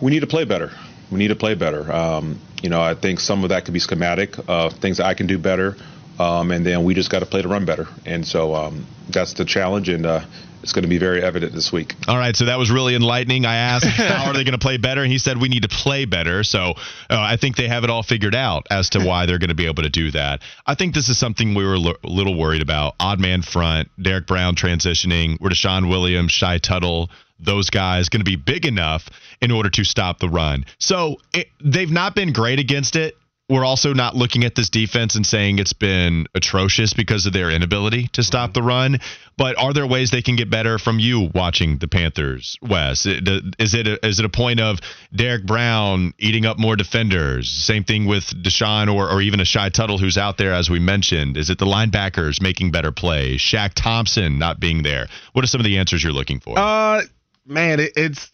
We 0.00 0.12
need 0.12 0.20
to 0.20 0.28
play 0.28 0.44
better. 0.44 0.70
We 1.14 1.20
need 1.20 1.28
to 1.28 1.36
play 1.36 1.54
better. 1.54 1.92
Um, 1.92 2.40
you 2.60 2.70
know, 2.70 2.82
I 2.82 2.94
think 2.94 3.20
some 3.20 3.44
of 3.44 3.50
that 3.50 3.64
could 3.64 3.72
be 3.72 3.78
schematic, 3.78 4.36
uh, 4.48 4.70
things 4.70 4.96
that 4.96 5.06
I 5.06 5.14
can 5.14 5.28
do 5.28 5.38
better, 5.38 5.76
um, 6.18 6.50
and 6.50 6.66
then 6.66 6.82
we 6.82 6.94
just 6.94 7.08
got 7.08 7.20
to 7.20 7.26
play 7.26 7.40
to 7.40 7.46
run 7.46 7.64
better. 7.64 7.86
And 8.04 8.26
so 8.26 8.52
um, 8.52 8.84
that's 9.08 9.34
the 9.34 9.44
challenge, 9.44 9.88
and 9.88 10.06
uh, 10.06 10.24
it's 10.64 10.72
going 10.72 10.82
to 10.82 10.88
be 10.88 10.98
very 10.98 11.22
evident 11.22 11.52
this 11.52 11.70
week. 11.70 11.94
All 12.08 12.16
right, 12.16 12.34
so 12.34 12.46
that 12.46 12.58
was 12.58 12.72
really 12.72 12.96
enlightening. 12.96 13.46
I 13.46 13.54
asked, 13.54 13.86
how 13.90 14.30
are 14.30 14.32
they 14.32 14.42
going 14.42 14.58
to 14.58 14.58
play 14.58 14.76
better? 14.76 15.02
And 15.02 15.12
he 15.12 15.18
said, 15.18 15.40
we 15.40 15.48
need 15.48 15.62
to 15.62 15.68
play 15.68 16.04
better. 16.04 16.42
So 16.42 16.58
uh, 16.58 16.74
I 17.10 17.36
think 17.36 17.54
they 17.54 17.68
have 17.68 17.84
it 17.84 17.90
all 17.90 18.02
figured 18.02 18.34
out 18.34 18.66
as 18.70 18.90
to 18.90 19.04
why 19.04 19.26
they're 19.26 19.38
going 19.38 19.50
to 19.50 19.54
be 19.54 19.66
able 19.66 19.84
to 19.84 19.90
do 19.90 20.10
that. 20.10 20.42
I 20.66 20.74
think 20.74 20.94
this 20.94 21.08
is 21.08 21.16
something 21.16 21.54
we 21.54 21.64
were 21.64 21.74
a 21.74 22.08
little 22.08 22.36
worried 22.36 22.62
about. 22.62 22.96
Odd 22.98 23.20
man 23.20 23.42
front, 23.42 23.88
Derek 24.02 24.26
Brown 24.26 24.56
transitioning, 24.56 25.38
where 25.38 25.50
DeShawn 25.50 25.88
Williams, 25.88 26.32
Shy 26.32 26.58
Tuttle, 26.58 27.08
those 27.38 27.70
guys 27.70 28.08
going 28.08 28.20
to 28.20 28.24
be 28.24 28.36
big 28.36 28.64
enough 28.64 29.10
in 29.40 29.50
order 29.50 29.70
to 29.70 29.84
stop 29.84 30.18
the 30.18 30.28
run. 30.28 30.64
So 30.78 31.16
it, 31.32 31.48
they've 31.62 31.90
not 31.90 32.14
been 32.14 32.32
great 32.32 32.58
against 32.58 32.96
it. 32.96 33.16
We're 33.46 33.64
also 33.64 33.92
not 33.92 34.16
looking 34.16 34.44
at 34.44 34.54
this 34.54 34.70
defense 34.70 35.16
and 35.16 35.26
saying 35.26 35.58
it's 35.58 35.74
been 35.74 36.26
atrocious 36.34 36.94
because 36.94 37.26
of 37.26 37.34
their 37.34 37.50
inability 37.50 38.08
to 38.14 38.22
stop 38.22 38.54
the 38.54 38.62
run. 38.62 39.00
But 39.36 39.58
are 39.58 39.74
there 39.74 39.86
ways 39.86 40.10
they 40.10 40.22
can 40.22 40.36
get 40.36 40.48
better 40.48 40.78
from 40.78 40.98
you 40.98 41.28
watching 41.34 41.76
the 41.76 41.86
Panthers, 41.86 42.56
Wes? 42.62 43.04
Is 43.04 43.74
it 43.74 43.86
a, 43.86 44.06
is 44.06 44.18
it 44.18 44.24
a 44.24 44.30
point 44.30 44.60
of 44.60 44.78
Derek 45.14 45.44
Brown 45.44 46.14
eating 46.18 46.46
up 46.46 46.58
more 46.58 46.74
defenders? 46.74 47.50
Same 47.50 47.84
thing 47.84 48.06
with 48.06 48.24
DeShawn 48.24 48.90
or, 48.92 49.10
or 49.10 49.20
even 49.20 49.40
a 49.40 49.44
Shy 49.44 49.68
Tuttle 49.68 49.98
who's 49.98 50.16
out 50.16 50.38
there, 50.38 50.54
as 50.54 50.70
we 50.70 50.78
mentioned. 50.78 51.36
Is 51.36 51.50
it 51.50 51.58
the 51.58 51.66
linebackers 51.66 52.40
making 52.40 52.70
better 52.70 52.92
plays? 52.92 53.40
Shaq 53.40 53.72
Thompson 53.74 54.38
not 54.38 54.58
being 54.58 54.82
there? 54.84 55.06
What 55.34 55.44
are 55.44 55.48
some 55.48 55.60
of 55.60 55.66
the 55.66 55.76
answers 55.76 56.02
you're 56.02 56.14
looking 56.14 56.40
for? 56.40 56.58
Uh, 56.58 57.02
man, 57.44 57.78
it, 57.78 57.92
it's 57.94 58.32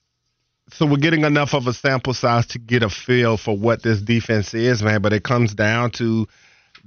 so 0.73 0.87
we're 0.87 0.97
getting 0.97 1.25
enough 1.25 1.55
of 1.55 1.67
a 1.67 1.73
sample 1.73 2.15
size 2.15 2.47
to 2.49 2.59
get 2.59 2.83
a 2.83 2.89
feel 2.89 3.37
for 3.37 3.57
what 3.57 3.83
this 3.83 4.01
defense 4.01 4.55
is, 4.55 4.83
man. 4.83 5.03
But 5.03 5.13
it 5.13 5.25
comes 5.25 5.55
down 5.55 5.91
to 5.93 6.27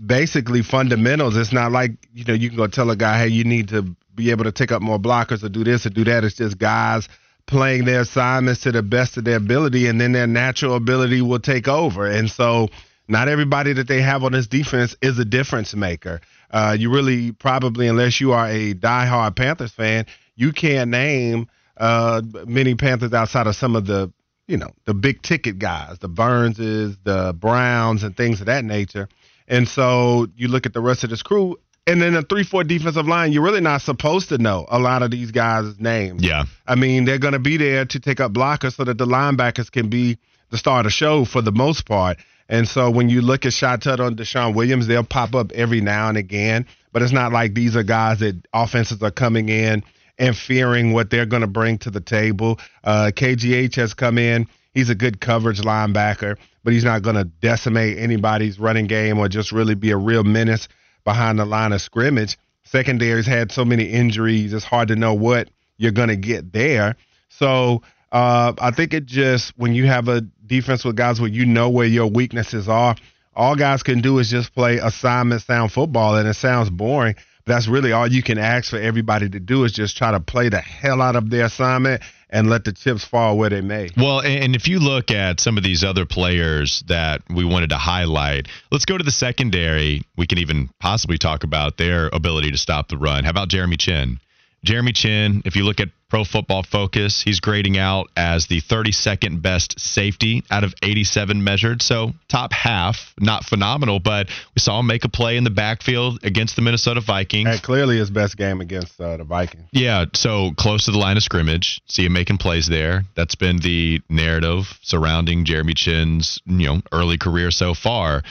basically 0.04 0.62
fundamentals. 0.62 1.36
It's 1.38 1.54
not 1.54 1.72
like 1.72 1.92
you 2.14 2.26
know 2.26 2.34
you 2.34 2.50
can 2.50 2.58
go 2.58 2.68
tell 2.68 2.90
a 2.90 2.96
guy, 2.96 3.20
hey, 3.20 3.28
you 3.28 3.44
need 3.44 3.70
to 3.70 3.96
be 4.16 4.32
able 4.32 4.44
to 4.46 4.52
take 4.52 4.72
up 4.72 4.82
more 4.82 5.00
blockers 5.00 5.44
or 5.44 5.50
do 5.50 5.64
this 5.64 5.86
or 5.86 5.90
do 5.90 6.04
that. 6.06 6.24
It's 6.24 6.36
just 6.36 6.58
guys 6.58 7.08
playing 7.46 7.86
their 7.86 8.02
assignments 8.02 8.62
to 8.62 8.72
the 8.72 8.82
best 8.82 9.18
of 9.18 9.26
their 9.26 9.38
ability, 9.38 9.88
and 9.88 10.00
then 10.00 10.12
their 10.12 10.28
natural 10.28 10.76
ability 10.76 11.22
will 11.22 11.40
take 11.40 11.68
over. 11.68 12.06
And 12.06 12.30
so, 12.30 12.70
not 13.08 13.28
everybody 13.28 13.74
that 13.74 13.88
they 13.88 14.02
have 14.02 14.24
on 14.24 14.32
this 14.32 14.48
defense 14.48 14.96
is 15.02 15.20
a 15.20 15.26
difference 15.26 15.76
maker. 15.76 16.22
Uh, 16.52 16.76
you 16.80 16.90
really 16.92 17.32
probably, 17.32 17.88
unless 17.88 18.22
you 18.22 18.32
are 18.32 18.48
a 18.48 18.74
diehard 18.74 19.36
Panthers 19.36 19.72
fan, 19.72 20.06
you 20.36 20.52
can't 20.52 20.90
name 20.90 21.48
uh, 21.78 22.22
many 22.46 22.76
Panthers 22.76 23.14
outside 23.14 23.48
of 23.48 23.56
some 23.56 23.76
of 23.76 23.86
the, 23.86 24.12
you 24.48 24.58
know, 24.58 24.72
the 24.86 24.94
big 24.94 25.22
ticket 25.22 25.60
guys, 25.60 26.00
the 26.00 26.08
Burnses, 26.08 26.98
the 27.04 27.34
Browns, 27.34 28.04
and 28.04 28.16
things 28.16 28.40
of 28.42 28.48
that 28.48 28.66
nature. 28.66 29.08
And 29.48 29.68
so 29.68 30.28
you 30.36 30.48
look 30.48 30.66
at 30.66 30.74
the 30.74 30.82
rest 30.82 31.04
of 31.04 31.10
this 31.10 31.24
crew, 31.24 31.58
and 31.86 32.02
then 32.02 32.16
a 32.16 32.22
three-four 32.22 32.64
defensive 32.64 33.08
line, 33.08 33.34
you're 33.34 33.44
really 33.44 33.60
not 33.60 33.82
supposed 33.82 34.30
to 34.30 34.38
know 34.38 34.66
a 34.70 34.80
lot 34.80 35.04
of 35.04 35.12
these 35.12 35.32
guys' 35.32 35.78
names. 35.80 36.24
Yeah. 36.24 36.46
I 36.66 36.76
mean, 36.76 37.04
they're 37.04 37.20
going 37.20 37.34
to 37.34 37.40
be 37.40 37.58
there 37.58 37.84
to 37.86 38.00
take 38.00 38.22
up 38.22 38.32
blockers 38.32 38.76
so 38.76 38.86
that 38.86 38.98
the 38.98 39.06
linebackers 39.06 39.70
can 39.70 39.90
be 39.90 40.18
the 40.50 40.58
star 40.58 40.80
of 40.80 40.86
the 40.86 40.90
show 40.90 41.26
for 41.26 41.42
the 41.42 41.52
most 41.52 41.86
part. 41.86 42.20
And 42.48 42.68
so 42.68 42.90
when 42.90 43.10
you 43.10 43.22
look 43.22 43.46
at 43.46 43.54
Shy 43.54 43.76
Tuttle 43.78 44.08
and 44.08 44.18
DeShawn 44.18 44.54
Williams, 44.54 44.88
they'll 44.88 45.04
pop 45.04 45.36
up 45.36 45.52
every 45.54 45.82
now 45.82 46.08
and 46.10 46.18
again. 46.18 46.68
But 46.92 47.02
it's 47.02 47.12
not 47.12 47.34
like 47.34 47.54
these 47.54 47.76
are 47.76 47.84
guys 47.84 48.20
that 48.20 48.36
offenses 48.54 49.02
are 49.02 49.12
coming 49.12 49.50
in 49.50 49.84
and 50.18 50.38
fearing 50.38 50.94
what 50.94 51.10
they're 51.10 51.26
going 51.26 51.42
to 51.42 51.48
bring 51.48 51.78
to 51.80 51.90
the 51.90 52.02
table. 52.02 52.60
Uh, 52.84 53.12
KGH 53.14 53.76
has 53.76 53.94
come 53.94 54.18
in. 54.18 54.48
He's 54.74 54.90
a 54.90 54.96
good 54.96 55.20
coverage 55.20 55.62
linebacker, 55.62 56.38
but 56.64 56.74
he's 56.74 56.84
not 56.84 57.02
going 57.02 57.16
to 57.16 57.26
decimate 57.26 57.98
anybody's 57.98 58.60
running 58.60 58.88
game 58.88 59.20
or 59.20 59.28
just 59.28 59.52
really 59.52 59.76
be 59.76 59.92
a 59.92 59.98
real 59.98 60.24
menace 60.24 60.68
behind 61.04 61.40
the 61.40 61.46
line 61.46 61.74
of 61.74 61.82
scrimmage. 61.82 62.38
Secondary's 62.64 63.28
had 63.28 63.52
so 63.52 63.66
many 63.66 63.84
injuries, 63.84 64.54
it's 64.54 64.66
hard 64.66 64.88
to 64.88 64.96
know 64.96 65.14
what 65.14 65.50
you're 65.78 65.92
going 65.92 66.10
to 66.10 66.16
get 66.16 66.54
there. 66.54 66.96
So 67.30 67.84
uh, 68.12 68.54
I 68.60 68.72
think 68.72 68.94
it 68.94 69.06
just, 69.06 69.54
when 69.58 69.76
you 69.76 69.86
have 69.88 70.08
a 70.08 70.22
defense 70.46 70.86
with 70.86 70.96
guys 70.96 71.20
where 71.20 71.30
you 71.30 71.46
know 71.46 71.70
where 71.70 71.88
your 71.88 72.08
weaknesses 72.08 72.70
are, 72.70 72.96
all 73.36 73.56
guys 73.56 73.84
can 73.84 74.02
do 74.02 74.20
is 74.20 74.30
just 74.30 74.54
play 74.54 74.78
assignment 74.78 75.42
sound 75.42 75.72
football, 75.72 76.16
and 76.16 76.28
it 76.28 76.36
sounds 76.36 76.70
boring 76.70 77.16
that's 77.46 77.68
really 77.68 77.92
all 77.92 78.08
you 78.08 78.24
can 78.24 78.38
ask 78.38 78.70
for 78.70 78.80
everybody 78.80 79.30
to 79.30 79.40
do 79.40 79.64
is 79.64 79.72
just 79.72 79.98
try 79.98 80.12
to 80.12 80.20
play 80.20 80.50
the 80.50 80.60
hell 80.60 81.02
out 81.02 81.16
of 81.16 81.30
their 81.30 81.46
assignment 81.46 82.02
and 82.30 82.50
let 82.50 82.64
the 82.64 82.72
chips 82.72 83.06
fall 83.06 83.38
where 83.38 83.50
they 83.50 83.62
may. 83.62 83.90
Well, 83.96 84.22
and 84.22 84.56
if 84.56 84.68
you 84.68 84.80
look 84.80 85.12
at 85.12 85.40
some 85.40 85.58
of 85.58 85.64
these 85.64 85.84
other 85.84 86.06
players 86.06 86.84
that 86.88 87.22
we 87.30 87.46
wanted 87.46 87.70
to 87.70 87.78
highlight, 87.78 88.48
let's 88.72 88.86
go 88.86 88.98
to 88.98 89.04
the 89.04 89.12
secondary. 89.12 90.02
We 90.18 90.26
can 90.26 90.40
even 90.40 90.70
possibly 90.80 91.18
talk 91.18 91.44
about 91.44 91.78
their 91.78 92.10
ability 92.12 92.52
to 92.52 92.58
stop 92.58 92.88
the 92.88 92.98
run. 92.98 93.24
How 93.24 93.30
about 93.30 93.50
Jeremy 93.50 93.78
Chinn? 93.78 94.20
Jeremy 94.66 94.94
Chinn, 94.94 95.42
if 95.46 95.56
you 95.56 95.64
look 95.64 95.80
at 95.80 95.90
Pro 96.14 96.24
Football 96.24 96.62
Focus, 96.62 97.24
he's 97.24 97.40
grading 97.40 97.80
out 97.80 98.08
as 98.16 98.46
the 98.46 98.62
32nd 98.62 99.42
best 99.42 99.80
safety 99.80 100.44
out 100.52 100.64
of 100.64 100.76
87 100.84 101.44
measured. 101.44 101.82
So 101.82 102.14
top 102.28 102.54
half, 102.54 103.16
not 103.20 103.46
phenomenal, 103.46 104.00
but 104.00 104.28
we 104.54 104.60
saw 104.60 104.80
him 104.82 104.86
make 104.86 105.06
a 105.06 105.10
play 105.10 105.38
in 105.38 105.44
the 105.44 105.50
backfield 105.50 106.20
against 106.24 106.56
the 106.56 106.62
Minnesota 106.62 107.02
Vikings. 107.02 107.50
And 107.50 107.64
clearly 107.64 107.98
his 107.98 108.12
best 108.12 108.38
game 108.38 108.62
against 108.62 109.02
uh, 109.02 109.18
the 109.18 109.24
Vikings. 109.24 109.64
Yeah, 109.72 110.06
so 110.14 110.52
close 110.56 110.86
to 110.86 110.92
the 110.92 111.00
line 111.00 111.18
of 111.18 111.24
scrimmage. 111.24 111.82
See 111.88 112.06
him 112.06 112.14
making 112.14 112.38
plays 112.38 112.68
there. 112.68 113.06
That's 113.16 113.34
been 113.34 113.58
the 113.58 114.00
narrative 114.08 114.78
surrounding 114.84 115.46
Jeremy 115.46 115.74
Chinn's 115.74 116.40
you 116.46 116.68
know 116.68 116.82
early 116.92 117.18
career 117.18 117.50
so 117.50 117.74
far. 117.74 118.22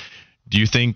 Do 0.49 0.61
you 0.61 0.69
think 0.69 0.95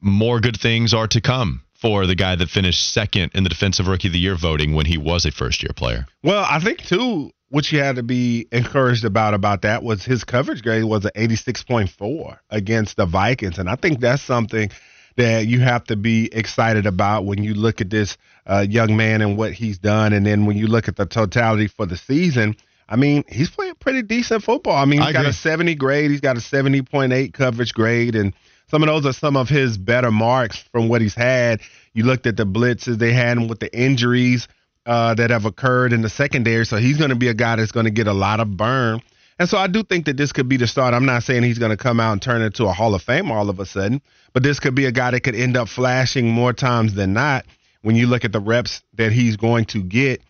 more 0.00 0.38
good 0.38 0.60
things 0.60 0.94
are 0.94 1.08
to 1.08 1.20
come 1.20 1.62
for 1.78 2.06
the 2.06 2.14
guy 2.14 2.34
that 2.34 2.50
finished 2.50 2.92
second 2.92 3.30
in 3.34 3.44
the 3.44 3.48
Defensive 3.48 3.86
Rookie 3.86 4.08
of 4.08 4.12
the 4.12 4.18
Year 4.18 4.34
voting 4.34 4.74
when 4.74 4.86
he 4.86 4.98
was 4.98 5.24
a 5.24 5.30
first 5.30 5.62
year 5.62 5.72
player. 5.74 6.06
Well, 6.24 6.44
I 6.48 6.58
think 6.58 6.84
too, 6.84 7.30
what 7.50 7.70
you 7.70 7.78
had 7.78 7.96
to 7.96 8.02
be 8.02 8.46
encouraged 8.52 9.04
about 9.04 9.34
about 9.34 9.62
that 9.62 9.82
was 9.82 10.04
his 10.04 10.24
coverage 10.24 10.62
grade 10.62 10.84
was 10.84 11.04
an 11.04 11.12
86.4 11.14 12.38
against 12.50 12.96
the 12.96 13.06
Vikings, 13.06 13.58
and 13.58 13.70
I 13.70 13.76
think 13.76 14.00
that's 14.00 14.22
something 14.22 14.70
that 15.16 15.46
you 15.46 15.60
have 15.60 15.84
to 15.84 15.96
be 15.96 16.28
excited 16.32 16.86
about 16.86 17.24
when 17.24 17.42
you 17.42 17.54
look 17.54 17.80
at 17.80 17.90
this 17.90 18.16
uh, 18.46 18.64
young 18.68 18.96
man 18.96 19.20
and 19.20 19.36
what 19.36 19.52
he's 19.52 19.78
done, 19.78 20.12
and 20.12 20.26
then 20.26 20.46
when 20.46 20.56
you 20.56 20.66
look 20.66 20.88
at 20.88 20.96
the 20.96 21.06
totality 21.06 21.68
for 21.68 21.86
the 21.86 21.96
season. 21.96 22.56
I 22.90 22.96
mean, 22.96 23.24
he's 23.28 23.50
playing 23.50 23.74
pretty 23.74 24.00
decent 24.00 24.42
football. 24.42 24.74
I 24.74 24.86
mean, 24.86 25.00
he's 25.00 25.08
I 25.08 25.12
got 25.12 25.20
agree. 25.20 25.30
a 25.30 25.34
70 25.34 25.74
grade, 25.74 26.10
he's 26.10 26.22
got 26.22 26.38
a 26.38 26.40
70.8 26.40 27.34
coverage 27.34 27.74
grade, 27.74 28.14
and 28.14 28.32
some 28.70 28.82
of 28.82 28.88
those 28.88 29.06
are 29.06 29.12
some 29.12 29.36
of 29.36 29.48
his 29.48 29.78
better 29.78 30.10
marks 30.10 30.58
from 30.72 30.88
what 30.88 31.00
he's 31.00 31.14
had. 31.14 31.60
You 31.94 32.04
looked 32.04 32.26
at 32.26 32.36
the 32.36 32.44
blitzes 32.44 32.98
they 32.98 33.12
had 33.12 33.36
him 33.36 33.48
with 33.48 33.60
the 33.60 33.74
injuries 33.76 34.48
uh, 34.86 35.14
that 35.14 35.30
have 35.30 35.44
occurred 35.44 35.92
in 35.92 36.02
the 36.02 36.08
secondary, 36.08 36.64
so 36.64 36.76
he's 36.76 36.96
going 36.96 37.10
to 37.10 37.16
be 37.16 37.28
a 37.28 37.34
guy 37.34 37.56
that's 37.56 37.72
going 37.72 37.84
to 37.84 37.90
get 37.90 38.06
a 38.06 38.12
lot 38.12 38.40
of 38.40 38.56
burn. 38.56 39.00
And 39.38 39.48
so 39.48 39.56
I 39.56 39.68
do 39.68 39.82
think 39.82 40.06
that 40.06 40.16
this 40.16 40.32
could 40.32 40.48
be 40.48 40.56
the 40.56 40.66
start. 40.66 40.94
I'm 40.94 41.06
not 41.06 41.22
saying 41.22 41.44
he's 41.44 41.58
going 41.58 41.70
to 41.70 41.76
come 41.76 42.00
out 42.00 42.12
and 42.12 42.22
turn 42.22 42.42
into 42.42 42.64
a 42.64 42.72
Hall 42.72 42.94
of 42.94 43.02
Fame 43.02 43.30
all 43.30 43.50
of 43.50 43.60
a 43.60 43.66
sudden, 43.66 44.02
but 44.32 44.42
this 44.42 44.58
could 44.58 44.74
be 44.74 44.86
a 44.86 44.92
guy 44.92 45.12
that 45.12 45.20
could 45.20 45.36
end 45.36 45.56
up 45.56 45.68
flashing 45.68 46.28
more 46.28 46.52
times 46.52 46.94
than 46.94 47.12
not 47.12 47.46
when 47.82 47.94
you 47.94 48.06
look 48.06 48.24
at 48.24 48.32
the 48.32 48.40
reps 48.40 48.82
that 48.94 49.12
he's 49.12 49.36
going 49.36 49.64
to 49.66 49.82
get 49.82 50.22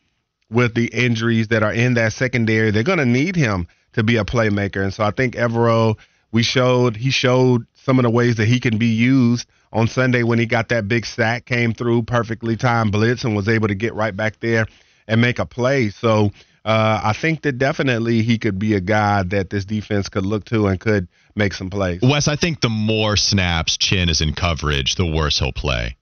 with 0.51 0.74
the 0.74 0.87
injuries 0.87 1.48
that 1.48 1.62
are 1.62 1.72
in 1.72 1.94
that 1.94 2.12
secondary. 2.12 2.70
They're 2.70 2.83
going 2.83 2.98
to 2.98 3.07
need 3.07 3.37
him 3.37 3.66
to 3.94 4.03
be 4.03 4.16
a 4.16 4.24
playmaker. 4.24 4.83
And 4.83 4.92
so 4.92 5.05
I 5.05 5.11
think 5.11 5.35
Evero, 5.35 5.96
we 6.31 6.42
showed, 6.42 6.96
he 6.96 7.11
showed 7.11 7.66
some 7.88 7.98
of 7.98 8.03
the 8.03 8.11
ways 8.11 8.37
that 8.37 8.46
he 8.46 8.61
can 8.61 8.77
be 8.77 8.88
used 8.88 9.48
on 9.72 9.88
Sunday 9.88 10.22
when 10.22 10.38
he 10.38 10.44
got 10.44 10.68
that 10.68 10.87
big 10.88 11.07
sack, 11.07 11.46
came 11.46 11.72
through 11.72 12.03
perfectly 12.03 12.55
timed 12.55 12.92
blitz 12.92 13.24
and 13.24 13.35
was 13.35 13.48
able 13.48 13.68
to 13.68 13.74
get 13.74 13.94
right 13.94 14.14
back 14.14 14.38
there 14.40 14.66
and 15.07 15.22
make 15.22 15.38
a 15.38 15.46
play. 15.46 15.88
So 15.88 16.31
uh, 16.66 17.01
I 17.03 17.14
think 17.14 17.40
that 17.42 17.53
definitely 17.53 18.20
he 18.20 18.37
could 18.37 18.59
be 18.59 18.74
a 18.74 18.81
guy 18.83 19.22
that 19.29 19.48
this 19.48 19.64
defense 19.64 20.11
could 20.11 20.27
look 20.27 20.44
to 20.46 20.66
and 20.66 20.79
could 20.79 21.09
make 21.35 21.55
some 21.55 21.70
plays. 21.70 22.01
Wes, 22.03 22.29
I 22.29 22.37
think 22.37 22.61
the 22.61 22.68
more 22.68 23.16
snaps 23.16 23.79
Chinn 23.79 24.11
is 24.11 24.20
in 24.20 24.35
coverage, 24.35 24.96
the 24.96 25.07
worse 25.07 25.38
he'll 25.38 25.53
play. 25.53 25.96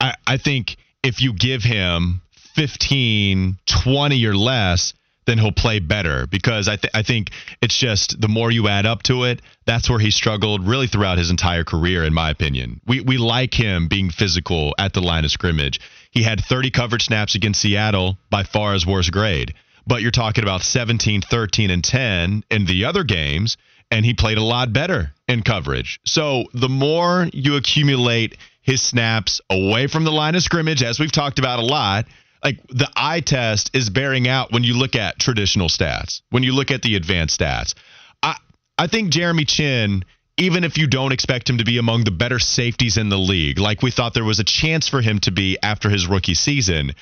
I, 0.00 0.14
I 0.26 0.38
think 0.38 0.78
if 1.02 1.20
you 1.20 1.34
give 1.34 1.62
him 1.62 2.22
15, 2.54 3.58
20 3.84 4.24
or 4.24 4.34
less, 4.34 4.94
then 5.26 5.38
he'll 5.38 5.52
play 5.52 5.80
better 5.80 6.26
because 6.26 6.68
I, 6.68 6.76
th- 6.76 6.92
I 6.94 7.02
think 7.02 7.30
it's 7.60 7.76
just 7.76 8.20
the 8.20 8.28
more 8.28 8.50
you 8.50 8.68
add 8.68 8.86
up 8.86 9.02
to 9.04 9.24
it, 9.24 9.42
that's 9.66 9.90
where 9.90 9.98
he 9.98 10.10
struggled 10.10 10.66
really 10.66 10.86
throughout 10.86 11.18
his 11.18 11.30
entire 11.30 11.64
career, 11.64 12.04
in 12.04 12.14
my 12.14 12.30
opinion. 12.30 12.80
We, 12.86 13.00
we 13.00 13.18
like 13.18 13.52
him 13.52 13.88
being 13.88 14.10
physical 14.10 14.74
at 14.78 14.92
the 14.92 15.02
line 15.02 15.24
of 15.24 15.30
scrimmage. 15.30 15.80
He 16.10 16.22
had 16.22 16.40
30 16.40 16.70
coverage 16.70 17.06
snaps 17.06 17.34
against 17.34 17.60
Seattle, 17.60 18.18
by 18.30 18.44
far 18.44 18.72
his 18.72 18.86
worst 18.86 19.12
grade. 19.12 19.54
But 19.86 20.02
you're 20.02 20.10
talking 20.10 20.44
about 20.44 20.62
17, 20.62 21.22
13, 21.22 21.70
and 21.70 21.84
10 21.84 22.44
in 22.50 22.64
the 22.64 22.84
other 22.86 23.04
games, 23.04 23.56
and 23.90 24.04
he 24.04 24.14
played 24.14 24.38
a 24.38 24.42
lot 24.42 24.72
better 24.72 25.12
in 25.28 25.42
coverage. 25.42 26.00
So 26.04 26.44
the 26.54 26.68
more 26.68 27.28
you 27.32 27.56
accumulate 27.56 28.36
his 28.62 28.82
snaps 28.82 29.40
away 29.48 29.86
from 29.86 30.04
the 30.04 30.10
line 30.10 30.34
of 30.34 30.42
scrimmage, 30.42 30.82
as 30.82 30.98
we've 30.98 31.12
talked 31.12 31.38
about 31.38 31.60
a 31.60 31.62
lot, 31.62 32.06
like 32.42 32.60
the 32.68 32.88
eye 32.96 33.20
test 33.20 33.70
is 33.74 33.90
bearing 33.90 34.28
out 34.28 34.52
when 34.52 34.64
you 34.64 34.74
look 34.74 34.96
at 34.96 35.18
traditional 35.18 35.68
stats, 35.68 36.22
when 36.30 36.42
you 36.42 36.52
look 36.52 36.70
at 36.70 36.82
the 36.82 36.96
advanced 36.96 37.40
stats. 37.40 37.74
I 38.22 38.36
I 38.78 38.86
think 38.86 39.10
Jeremy 39.10 39.44
Chinn, 39.44 40.04
even 40.36 40.64
if 40.64 40.76
you 40.78 40.86
don't 40.86 41.12
expect 41.12 41.48
him 41.48 41.58
to 41.58 41.64
be 41.64 41.78
among 41.78 42.04
the 42.04 42.10
better 42.10 42.38
safeties 42.38 42.98
in 42.98 43.08
the 43.08 43.18
league, 43.18 43.58
like 43.58 43.82
we 43.82 43.90
thought 43.90 44.14
there 44.14 44.24
was 44.24 44.38
a 44.38 44.44
chance 44.44 44.88
for 44.88 45.00
him 45.00 45.18
to 45.20 45.30
be 45.30 45.58
after 45.62 45.88
his 45.88 46.06
rookie 46.06 46.34
season, 46.34 46.92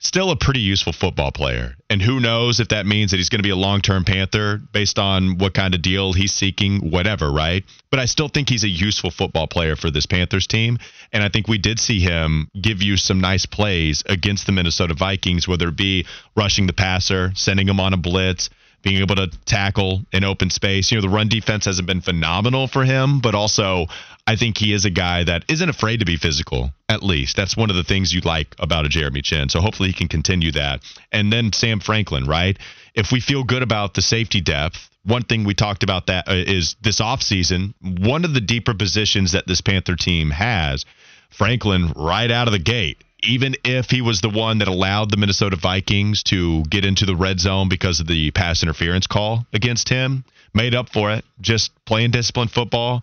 still 0.00 0.30
a 0.30 0.36
pretty 0.36 0.60
useful 0.60 0.92
football 0.92 1.30
player. 1.30 1.76
And 1.88 2.00
who 2.00 2.20
knows 2.20 2.58
if 2.58 2.68
that 2.68 2.86
means 2.86 3.10
that 3.10 3.18
he's 3.18 3.28
going 3.28 3.38
to 3.38 3.46
be 3.46 3.50
a 3.50 3.56
long 3.56 3.80
term 3.80 4.04
Panther 4.04 4.58
based 4.72 4.98
on 4.98 5.38
what 5.38 5.54
kind 5.54 5.74
of 5.74 5.82
deal 5.82 6.12
he's 6.12 6.32
seeking, 6.32 6.90
whatever, 6.90 7.30
right? 7.30 7.64
But 7.90 8.00
I 8.00 8.06
still 8.06 8.28
think 8.28 8.48
he's 8.48 8.64
a 8.64 8.68
useful 8.68 9.10
football 9.10 9.46
player 9.46 9.76
for 9.76 9.90
this 9.90 10.06
Panthers 10.06 10.46
team. 10.46 10.78
And 11.12 11.22
I 11.22 11.28
think 11.28 11.48
we 11.48 11.58
did 11.58 11.78
see 11.78 12.00
him 12.00 12.50
give 12.60 12.82
you 12.82 12.96
some 12.96 13.20
nice 13.20 13.46
plays 13.46 14.02
against 14.06 14.46
the 14.46 14.52
Minnesota 14.52 14.94
Vikings, 14.94 15.46
whether 15.46 15.68
it 15.68 15.76
be 15.76 16.06
rushing 16.34 16.66
the 16.66 16.72
passer, 16.72 17.32
sending 17.34 17.68
him 17.68 17.78
on 17.78 17.92
a 17.92 17.98
blitz. 17.98 18.48
Being 18.82 19.02
able 19.02 19.16
to 19.16 19.28
tackle 19.44 20.00
in 20.12 20.24
open 20.24 20.50
space. 20.50 20.90
You 20.90 20.98
know, 20.98 21.02
the 21.02 21.08
run 21.08 21.28
defense 21.28 21.66
hasn't 21.66 21.86
been 21.86 22.00
phenomenal 22.00 22.66
for 22.66 22.84
him, 22.84 23.20
but 23.20 23.34
also 23.34 23.86
I 24.26 24.36
think 24.36 24.56
he 24.56 24.72
is 24.72 24.84
a 24.84 24.90
guy 24.90 25.24
that 25.24 25.44
isn't 25.48 25.68
afraid 25.68 26.00
to 26.00 26.06
be 26.06 26.16
physical, 26.16 26.70
at 26.88 27.02
least. 27.02 27.36
That's 27.36 27.56
one 27.56 27.68
of 27.68 27.76
the 27.76 27.84
things 27.84 28.12
you 28.12 28.20
like 28.20 28.54
about 28.58 28.86
a 28.86 28.88
Jeremy 28.88 29.22
Chinn. 29.22 29.48
So 29.48 29.60
hopefully 29.60 29.88
he 29.88 29.94
can 29.94 30.08
continue 30.08 30.52
that. 30.52 30.82
And 31.12 31.32
then 31.32 31.52
Sam 31.52 31.80
Franklin, 31.80 32.24
right? 32.24 32.58
If 32.94 33.12
we 33.12 33.20
feel 33.20 33.44
good 33.44 33.62
about 33.62 33.94
the 33.94 34.02
safety 34.02 34.40
depth, 34.40 34.88
one 35.04 35.22
thing 35.22 35.44
we 35.44 35.54
talked 35.54 35.82
about 35.82 36.06
that 36.06 36.28
uh, 36.28 36.34
is 36.34 36.76
this 36.82 37.00
offseason, 37.00 37.74
one 37.80 38.24
of 38.24 38.34
the 38.34 38.40
deeper 38.40 38.74
positions 38.74 39.32
that 39.32 39.46
this 39.46 39.60
Panther 39.60 39.96
team 39.96 40.30
has, 40.30 40.84
Franklin 41.30 41.92
right 41.96 42.30
out 42.30 42.48
of 42.48 42.52
the 42.52 42.58
gate 42.58 43.02
even 43.22 43.54
if 43.64 43.90
he 43.90 44.00
was 44.00 44.20
the 44.20 44.28
one 44.28 44.58
that 44.58 44.68
allowed 44.68 45.10
the 45.10 45.16
Minnesota 45.16 45.56
Vikings 45.56 46.22
to 46.24 46.62
get 46.64 46.84
into 46.84 47.06
the 47.06 47.16
red 47.16 47.40
zone 47.40 47.68
because 47.68 48.00
of 48.00 48.06
the 48.06 48.30
pass 48.30 48.62
interference 48.62 49.06
call 49.06 49.46
against 49.52 49.88
him, 49.88 50.24
made 50.54 50.74
up 50.74 50.90
for 50.90 51.10
it, 51.12 51.24
just 51.40 51.72
playing 51.84 52.10
disciplined 52.10 52.50
football. 52.50 53.02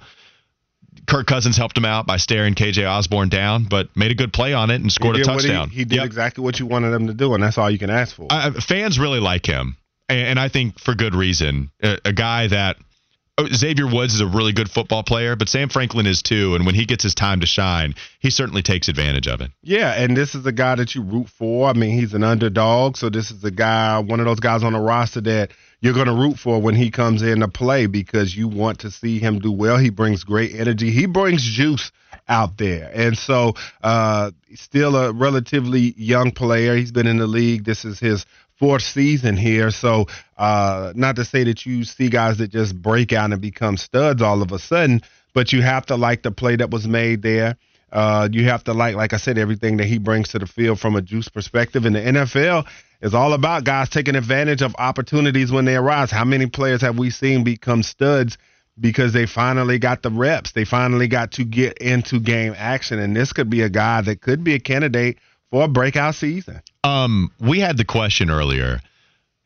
Kirk 1.08 1.28
Cousins 1.28 1.56
helped 1.56 1.78
him 1.78 1.86
out 1.86 2.06
by 2.06 2.18
staring 2.18 2.54
KJ 2.54 2.90
Osborne 2.90 3.30
down, 3.30 3.66
but 3.66 3.96
made 3.96 4.12
a 4.12 4.16
good 4.16 4.34
play 4.34 4.54
on 4.54 4.70
it 4.72 4.82
and 4.82 4.92
scored 4.92 5.16
a 5.16 5.24
touchdown. 5.24 5.70
He, 5.70 5.78
he, 5.78 5.86
did 5.86 5.98
yep. 5.98 6.06
exactly 6.06 6.44
what 6.44 6.60
you 6.60 6.66
wanted 6.66 6.94
him 6.94 7.08
to 7.08 7.14
do, 7.14 7.34
and 7.34 7.42
that's 7.42 7.58
all 7.58 7.70
you 7.70 7.80
can 7.80 7.90
ask 7.90 8.16
for. 8.16 8.28
Fans 8.60 9.00
really 9.00 9.20
like 9.20 9.46
him, 9.46 9.78
and, 10.10 10.20
and, 10.20 10.40
I 10.40 10.50
think 10.50 10.80
for 10.80 10.96
good 10.96 11.16
reason. 11.16 11.72
A, 11.82 12.00
a 12.06 12.14
guy 12.14 12.48
that 12.48 12.78
Xavier 13.46 13.86
Woods 13.86 14.16
is 14.16 14.22
a 14.22 14.26
really 14.26 14.52
good 14.52 14.70
football 14.70 15.04
player, 15.04 15.36
but 15.36 15.48
Sam 15.48 15.70
Franklin 15.70 16.08
is 16.08 16.24
too. 16.24 16.56
And 16.56 16.66
when 16.66 16.74
he 16.74 16.86
gets 16.86 17.04
his 17.04 17.14
time 17.14 17.42
to 17.42 17.46
shine, 17.46 17.94
he 18.20 18.32
certainly 18.32 18.64
takes 18.64 18.88
advantage 18.88 19.28
of 19.28 19.42
it. 19.42 19.52
Yeah, 19.62 19.94
and 19.94 20.18
this 20.18 20.34
is 20.34 20.44
a 20.48 20.52
guy 20.52 20.74
that 20.76 20.96
you 20.96 21.04
root 21.04 21.30
for. 21.30 21.70
I 21.70 21.74
mean, 21.74 21.92
he's 21.92 22.16
an 22.16 22.24
underdog, 22.24 22.98
so 22.98 23.10
this 23.10 23.30
is 23.30 23.44
a 23.44 23.52
guy, 23.52 24.00
one 24.00 24.20
of 24.20 24.26
those 24.26 24.40
guys 24.40 24.64
on 24.64 24.74
the 24.74 24.80
roster 24.80 25.22
that 25.22 25.52
you're 25.82 25.94
going 25.94 26.08
to 26.08 26.16
root 26.16 26.40
for 26.40 26.60
when 26.60 26.74
he 26.74 26.90
comes 26.90 27.22
in 27.22 27.42
to 27.42 27.48
play 27.48 27.86
because 27.86 28.36
you 28.36 28.48
want 28.48 28.80
to 28.80 28.90
see 28.90 29.20
him 29.20 29.38
do 29.38 29.52
well. 29.52 29.78
He 29.78 29.92
brings 29.92 30.24
great 30.24 30.56
energy. 30.56 30.90
He 30.90 31.06
brings 31.06 31.44
juice 31.44 31.92
out 32.28 32.58
there. 32.58 32.90
And 32.92 33.16
so, 33.16 33.54
uh, 33.84 34.32
still 34.56 34.96
a 34.96 35.14
relatively 35.14 35.94
young 35.96 36.32
player. 36.32 36.76
He's 36.76 36.92
been 36.92 37.06
in 37.06 37.18
the 37.18 37.28
league. 37.28 37.64
This 37.64 37.86
is 37.86 38.00
his 38.00 38.26
fourth 38.58 38.84
season 38.84 39.38
here. 39.38 39.72
So, 39.72 40.08
uh, 40.38 40.94
not 40.96 41.16
to 41.18 41.26
say 41.26 41.44
that 41.46 41.66
you 41.66 41.84
see 41.84 42.10
guys 42.10 42.38
that 42.38 42.50
just 42.50 42.80
break 42.80 43.14
out 43.14 43.32
and 43.32 43.42
become 43.42 43.78
studs 43.78 44.22
all 44.22 44.42
of 44.42 44.52
a 44.52 44.60
sudden, 44.60 45.02
but 45.34 45.54
you 45.54 45.62
have 45.62 45.86
to 45.88 45.96
like 45.96 46.24
the 46.24 46.32
play 46.32 46.56
that 46.56 46.72
was 46.72 46.88
made 46.88 47.22
there. 47.22 47.58
Uh, 47.92 48.28
you 48.32 48.46
have 48.46 48.64
to 48.66 48.74
like, 48.74 48.96
like 48.96 49.14
I 49.14 49.18
said, 49.18 49.38
everything 49.38 49.78
that 49.78 49.86
he 49.86 49.98
brings 49.98 50.30
to 50.30 50.40
the 50.40 50.48
field 50.48 50.80
from 50.80 50.96
a 50.96 51.02
juice 51.02 51.30
perspective. 51.30 51.86
And 51.86 51.96
the 51.96 52.02
NFL 52.02 52.68
is 53.02 53.14
all 53.14 53.34
about 53.34 53.64
guys 53.64 53.90
taking 53.90 54.16
advantage 54.16 54.62
of 54.62 54.76
opportunities 54.78 55.52
when 55.52 55.66
they 55.66 55.76
arise. 55.76 56.12
How 56.12 56.26
many 56.26 56.48
players 56.48 56.82
have 56.82 56.98
we 56.98 57.12
seen 57.12 57.44
become 57.44 57.84
studs 57.84 58.38
because 58.80 59.14
they 59.14 59.26
finally 59.26 59.80
got 59.80 60.02
the 60.02 60.12
reps? 60.12 60.52
They 60.52 60.66
finally 60.66 61.08
got 61.08 61.34
to 61.34 61.46
get 61.46 61.78
into 61.78 62.20
game 62.20 62.54
action. 62.58 63.00
And 63.00 63.16
this 63.16 63.32
could 63.32 63.50
be 63.50 63.62
a 63.62 63.70
guy 63.70 64.02
that 64.02 64.22
could 64.22 64.44
be 64.44 64.56
a 64.56 64.60
candidate 64.60 65.20
for 65.52 65.64
a 65.64 65.68
breakout 65.68 66.16
season. 66.16 66.62
Um, 66.84 67.32
we 67.40 67.60
had 67.60 67.78
the 67.78 67.86
question 67.86 68.30
earlier. 68.30 68.80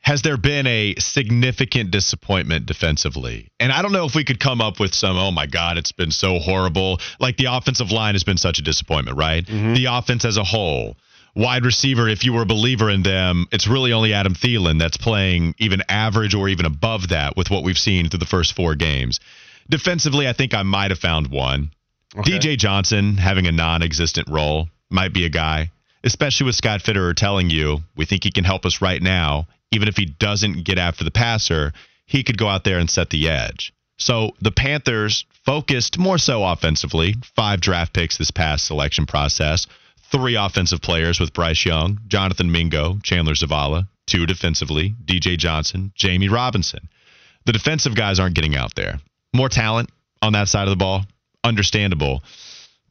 Has 0.02 0.24
there 0.24 0.38
been 0.38 0.66
a 0.66 0.96
significant 0.96 1.92
disappointment 1.92 2.66
defensively? 2.66 3.50
And 3.60 3.72
I 3.72 3.84
don't 3.84 3.92
know 3.92 4.06
if 4.06 4.16
we 4.16 4.24
could 4.24 4.40
come 4.40 4.60
up 4.60 4.80
with 4.80 4.96
some, 4.96 5.16
oh 5.16 5.30
my 5.30 5.46
God, 5.46 5.78
it's 5.78 5.92
been 5.92 6.10
so 6.10 6.40
horrible. 6.40 7.00
Like 7.20 7.38
the 7.38 7.46
offensive 7.46 7.92
line 7.92 8.16
has 8.16 8.24
been 8.24 8.38
such 8.38 8.58
a 8.58 8.64
disappointment, 8.64 9.18
right? 9.18 9.46
Mm-hmm. 9.46 9.76
The 9.76 9.86
offense 9.86 10.26
as 10.26 10.38
a 10.38 10.44
whole. 10.44 10.98
Wide 11.36 11.64
receiver, 11.64 12.10
if 12.10 12.26
you 12.26 12.34
were 12.34 12.42
a 12.42 12.48
believer 12.48 12.90
in 12.90 13.04
them, 13.04 13.46
it's 13.52 13.68
really 13.68 13.94
only 13.94 14.14
Adam 14.14 14.34
Thielen 14.34 14.80
that's 14.80 14.98
playing 14.98 15.54
even 15.60 15.82
average 15.88 16.34
or 16.34 16.50
even 16.50 16.66
above 16.66 17.10
that 17.10 17.38
with 17.38 17.50
what 17.50 17.64
we've 17.64 17.78
seen 17.78 18.10
through 18.10 18.20
the 18.20 18.26
first 18.26 18.54
four 18.54 18.76
games. 18.76 19.20
Defensively, 19.70 20.28
I 20.28 20.34
think 20.34 20.54
I 20.54 20.64
might 20.64 20.92
have 20.92 21.00
found 21.00 21.28
one. 21.28 21.72
Okay. 22.18 22.32
DJ 22.32 22.58
Johnson 22.58 23.16
having 23.16 23.48
a 23.48 23.52
non 23.52 23.84
existent 23.84 24.28
role 24.30 24.68
might 24.90 25.14
be 25.14 25.26
a 25.26 25.30
guy 25.30 25.72
especially 26.04 26.46
with 26.46 26.56
Scott 26.56 26.82
Fitterer 26.82 27.16
telling 27.16 27.50
you, 27.50 27.80
we 27.96 28.06
think 28.06 28.24
he 28.24 28.32
can 28.32 28.44
help 28.44 28.66
us 28.66 28.82
right 28.82 29.02
now. 29.02 29.48
Even 29.72 29.88
if 29.88 29.98
he 29.98 30.06
doesn't 30.06 30.64
get 30.64 30.78
after 30.78 31.04
the 31.04 31.12
passer, 31.12 31.74
he 32.06 32.24
could 32.24 32.38
go 32.38 32.48
out 32.48 32.64
there 32.64 32.80
and 32.80 32.90
set 32.90 33.10
the 33.10 33.30
edge. 33.30 33.74
So 33.98 34.32
the 34.42 34.52
Panthers 34.52 35.26
focused 35.46 35.98
more 35.98 36.18
so 36.18 36.44
offensively, 36.44 37.16
five 37.36 37.62
draft 37.62 37.94
picks 37.94 38.18
this 38.18 38.32
past 38.32 38.66
selection 38.66 39.06
process, 39.06 39.68
three 40.12 40.36
offensive 40.36 40.82
players 40.82 41.20
with 41.20 41.34
Bryce 41.34 41.66
Young, 41.66 42.00
Jonathan 42.08 42.52
Mingo, 42.52 42.98
Chandler 43.04 43.34
Zavala, 43.34 43.88
two 44.08 44.26
defensively, 44.26 44.96
DJ 45.06 45.38
Johnson, 45.38 45.94
Jammie 45.98 46.32
Robinson. 46.32 46.90
The 47.46 47.54
defensive 47.54 47.96
guys 47.96 48.20
aren't 48.20 48.36
getting 48.36 48.56
out 48.56 48.76
there. 48.76 49.00
More 49.34 49.50
talent 49.50 49.90
on 50.22 50.34
that 50.34 50.50
side 50.50 50.68
of 50.68 50.72
the 50.72 50.76
ball, 50.76 51.06
understandable. 51.44 52.24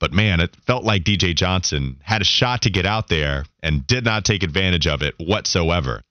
But 0.01 0.13
man, 0.13 0.41
it 0.41 0.57
felt 0.67 0.83
like 0.83 1.05
DJ 1.05 1.35
Johnson 1.37 1.99
had 2.03 2.23
a 2.23 2.25
shot 2.25 2.63
to 2.63 2.71
get 2.71 2.87
out 2.87 3.09
there 3.09 3.45
and 3.63 3.87
did 3.87 4.05
not 4.05 4.25
take 4.25 4.43
advantage 4.43 4.89
of 4.89 5.03
it 5.03 5.15
whatsoever. 5.21 6.03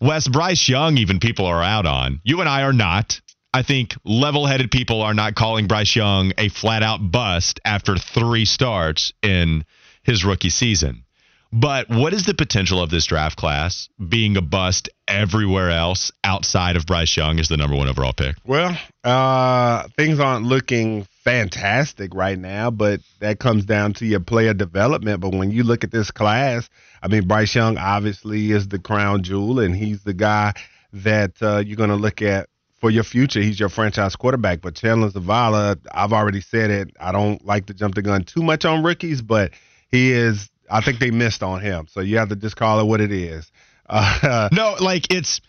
Wes 0.00 0.26
Bryce 0.26 0.68
Young, 0.68 0.98
even 0.98 1.20
people 1.20 1.46
are 1.46 1.62
out 1.62 1.86
on. 1.86 2.20
You 2.24 2.40
and 2.40 2.48
I 2.48 2.62
are 2.62 2.72
not. 2.72 3.20
I 3.54 3.62
think 3.62 3.94
level 4.04 4.46
headed 4.46 4.70
people 4.70 5.02
are 5.02 5.14
not 5.14 5.34
calling 5.34 5.66
Bryce 5.66 5.94
Young 5.94 6.32
a 6.36 6.48
flat 6.48 6.82
out 6.82 7.10
bust 7.10 7.60
after 7.64 7.96
three 7.96 8.44
starts 8.44 9.12
in 9.22 9.64
his 10.02 10.24
rookie 10.24 10.50
season. 10.50 11.04
But 11.52 11.88
what 11.88 12.12
is 12.12 12.26
the 12.26 12.34
potential 12.34 12.82
of 12.82 12.90
this 12.90 13.06
draft 13.06 13.38
class 13.38 13.88
being 14.08 14.36
a 14.36 14.42
bust 14.42 14.88
everywhere 15.08 15.70
else 15.70 16.10
outside 16.24 16.76
of 16.76 16.86
Bryce 16.86 17.16
Young 17.16 17.38
as 17.38 17.48
the 17.48 17.56
number 17.56 17.76
one 17.76 17.88
overall 17.88 18.12
pick? 18.12 18.36
Well, 18.44 18.76
uh, 19.04 19.88
things 19.96 20.20
aren't 20.20 20.44
looking 20.44 21.06
fantastic 21.26 22.14
right 22.14 22.38
now, 22.38 22.70
but 22.70 23.00
that 23.18 23.40
comes 23.40 23.64
down 23.64 23.92
to 23.92 24.06
your 24.06 24.20
player 24.20 24.54
development. 24.54 25.20
But 25.20 25.34
when 25.34 25.50
you 25.50 25.64
look 25.64 25.82
at 25.82 25.90
this 25.90 26.12
class, 26.12 26.70
I 27.02 27.08
mean, 27.08 27.26
Bryce 27.26 27.52
Young 27.52 27.78
obviously 27.78 28.52
is 28.52 28.68
the 28.68 28.78
crown 28.78 29.24
jewel, 29.24 29.58
and 29.58 29.74
he's 29.74 30.04
the 30.04 30.14
guy 30.14 30.52
that 30.92 31.32
uh, 31.42 31.58
you're 31.66 31.76
going 31.76 31.90
to 31.90 31.96
look 31.96 32.22
at 32.22 32.48
for 32.80 32.90
your 32.90 33.02
future. 33.02 33.40
He's 33.40 33.58
your 33.58 33.68
franchise 33.68 34.14
quarterback. 34.14 34.60
But 34.60 34.76
Chandler 34.76 35.10
Zavala, 35.10 35.76
I've 35.90 36.12
already 36.12 36.40
said 36.40 36.70
it. 36.70 36.96
I 37.00 37.10
don't 37.10 37.44
like 37.44 37.66
to 37.66 37.74
jump 37.74 37.96
the 37.96 38.02
gun 38.02 38.22
too 38.22 38.44
much 38.44 38.64
on 38.64 38.84
rookies, 38.84 39.20
but 39.20 39.50
he 39.90 40.12
is. 40.12 40.48
I 40.70 40.80
think 40.80 41.00
they 41.00 41.10
missed 41.10 41.42
on 41.42 41.60
him. 41.60 41.88
So 41.90 42.00
you 42.00 42.18
have 42.18 42.28
to 42.28 42.36
just 42.36 42.54
call 42.54 42.78
it 42.78 42.84
what 42.84 43.00
it 43.00 43.12
is. 43.12 43.50
Uh, 43.88 44.48
no, 44.50 44.74
like 44.80 45.12
it's. 45.12 45.40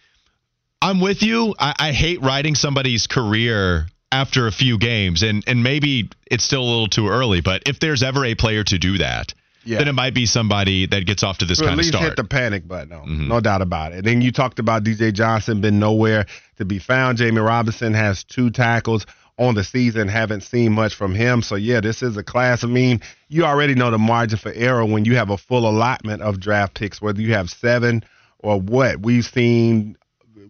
I'm 0.79 1.01
with 1.01 1.23
you. 1.23 1.55
I, 1.57 1.73
I 1.79 1.91
hate 1.91 2.21
writing 2.21 2.53
somebody's 2.53 3.07
career 3.07 3.87
after 4.11 4.47
a 4.47 4.51
few 4.51 4.77
games, 4.77 5.23
and 5.23 5.43
and 5.47 5.63
maybe 5.63 6.09
it's 6.29 6.43
still 6.43 6.61
a 6.61 6.69
little 6.69 6.87
too 6.87 7.07
early, 7.09 7.41
but 7.41 7.63
if 7.65 7.79
there's 7.79 8.03
ever 8.03 8.25
a 8.25 8.35
player 8.35 8.63
to 8.63 8.77
do 8.77 8.97
that, 8.99 9.33
Yeah. 9.65 9.79
then 9.79 9.87
it 9.89 9.93
might 9.93 10.13
be 10.13 10.25
somebody 10.25 10.85
that 10.87 11.05
gets 11.05 11.23
off 11.23 11.39
to 11.39 11.45
this 11.45 11.59
at 11.61 11.67
kind 11.67 11.79
of 11.79 11.85
start. 11.85 12.03
hit 12.03 12.15
the 12.15 12.23
panic 12.23 12.67
button. 12.67 12.89
No, 12.89 12.99
mm-hmm. 12.99 13.27
no 13.27 13.39
doubt 13.41 13.61
about 13.61 13.91
it. 13.93 14.05
Then 14.05 14.21
you 14.21 14.31
talked 14.31 14.59
about 14.59 14.83
DJ 14.83 15.13
Johnson 15.13 15.59
been 15.61 15.79
nowhere 15.79 16.25
to 16.57 16.65
be 16.65 16.79
found. 16.79 17.17
Jammie 17.17 17.45
Robinson 17.45 17.93
has 17.93 18.23
two 18.23 18.49
tackles 18.49 19.05
on 19.37 19.55
the 19.55 19.63
season. 19.63 20.07
Haven't 20.07 20.41
seen 20.41 20.71
much 20.71 20.95
from 20.95 21.13
him. 21.13 21.41
So 21.41 21.55
yeah, 21.55 21.81
this 21.81 22.01
is 22.01 22.15
a 22.17 22.23
class. 22.23 22.63
I 22.63 22.67
mean, 22.67 23.01
you 23.27 23.43
already 23.43 23.75
know 23.75 23.91
the 23.91 23.97
margin 23.97 24.37
for 24.39 24.51
error 24.53 24.85
when 24.85 25.05
you 25.05 25.15
have 25.17 25.29
a 25.29 25.37
full 25.37 25.69
allotment 25.69 26.21
of 26.21 26.39
draft 26.39 26.73
picks, 26.75 27.01
whether 27.01 27.21
you 27.21 27.33
have 27.33 27.49
seven 27.49 28.03
or 28.39 28.59
what. 28.59 29.01
We've 29.01 29.25
seen 29.25 29.97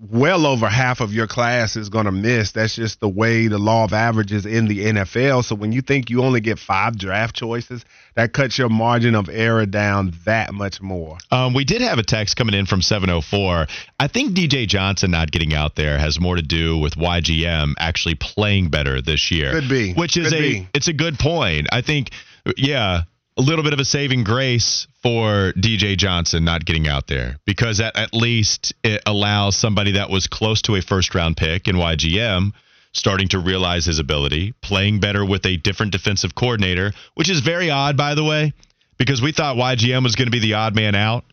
well 0.02 0.46
over 0.46 0.68
half 0.68 1.02
of 1.02 1.14
your 1.14 1.28
class 1.28 1.76
is 1.76 1.90
going 1.90 2.06
to 2.06 2.12
miss. 2.12 2.52
That's 2.52 2.76
just 2.76 3.00
the 3.00 3.10
way 3.10 3.48
the 3.48 3.58
law 3.58 3.84
of 3.84 3.94
averages 3.94 4.46
in 4.46 4.68
the 4.68 4.86
NFL. 4.86 5.44
So 5.44 5.56
when 5.56 5.72
you 5.72 5.82
think 5.82 6.10
you 6.10 6.24
only 6.24 6.42
get 6.42 6.60
five 6.60 6.98
draft 6.98 7.36
choices, 7.36 7.84
that 8.16 8.34
cuts 8.34 8.58
your 8.58 8.70
margin 8.70 9.16
of 9.16 9.30
error 9.30 9.66
down 9.66 10.14
that 10.26 10.54
much 10.54 10.82
more. 10.82 11.18
Um, 11.32 11.54
we 11.54 11.64
did 11.64 11.82
have 11.82 12.00
a 12.00 12.04
text 12.04 12.36
coming 12.36 12.56
in 12.56 12.66
from 12.66 12.82
704. 12.82 13.68
I 14.00 14.08
think 14.08 14.36
DJ 14.36 14.68
Johnson 14.68 15.12
not 15.12 15.32
getting 15.32 15.54
out 15.54 15.76
there 15.76 15.98
has 15.98 16.20
more 16.20 16.36
to 16.36 16.42
do 16.42 16.78
with 16.78 16.96
YGM 16.96 17.74
actually 17.80 18.16
playing 18.16 18.70
better 18.70 19.02
this 19.02 19.32
year. 19.32 19.52
Could 19.52 19.70
be. 19.70 19.94
Which 19.94 20.18
is 20.18 20.30
Could 20.30 20.38
a 20.38 20.42
be. 20.42 20.68
it's 20.74 20.88
a 20.88 20.94
good 20.94 21.20
point. 21.20 21.68
I 21.72 21.82
think 21.82 22.12
yeah, 22.56 23.04
a 23.38 23.42
little 23.42 23.64
bit 23.64 23.74
of 23.74 23.80
a 23.80 23.86
saving 23.86 24.24
grace 24.24 24.88
for 25.02 25.54
DJ 25.54 25.96
Johnson 25.98 26.44
not 26.44 26.66
getting 26.66 26.88
out 26.88 27.08
there 27.08 27.38
because 27.46 27.80
at, 27.80 27.96
at 27.96 28.14
least 28.14 28.74
it 28.84 29.02
allows 29.06 29.56
somebody 29.56 29.94
that 29.94 30.10
was 30.10 30.28
close 30.28 30.62
to 30.64 30.76
a 30.76 30.82
first 30.82 31.14
round 31.14 31.38
pick 31.38 31.68
in 31.68 31.76
YGM 31.76 32.52
starting 32.94 33.28
to 33.28 33.38
realize 33.38 33.86
his 33.86 34.00
ability, 34.00 34.54
playing 34.62 35.00
better 35.00 35.24
with 35.24 35.46
a 35.46 35.58
different 35.58 35.92
defensive 35.92 36.34
coordinator, 36.34 36.92
which 37.14 37.30
is 37.30 37.42
very 37.42 37.70
odd 37.70 37.96
by 37.96 38.16
the 38.16 38.24
way, 38.24 38.54
because 38.98 39.22
we 39.22 39.32
thought 39.32 39.56
YGM 39.56 40.04
was 40.04 40.16
going 40.16 40.26
to 40.28 40.32
be 40.32 40.40
the 40.40 40.56
odd 40.56 40.76
man 40.76 40.96
out 40.96 41.24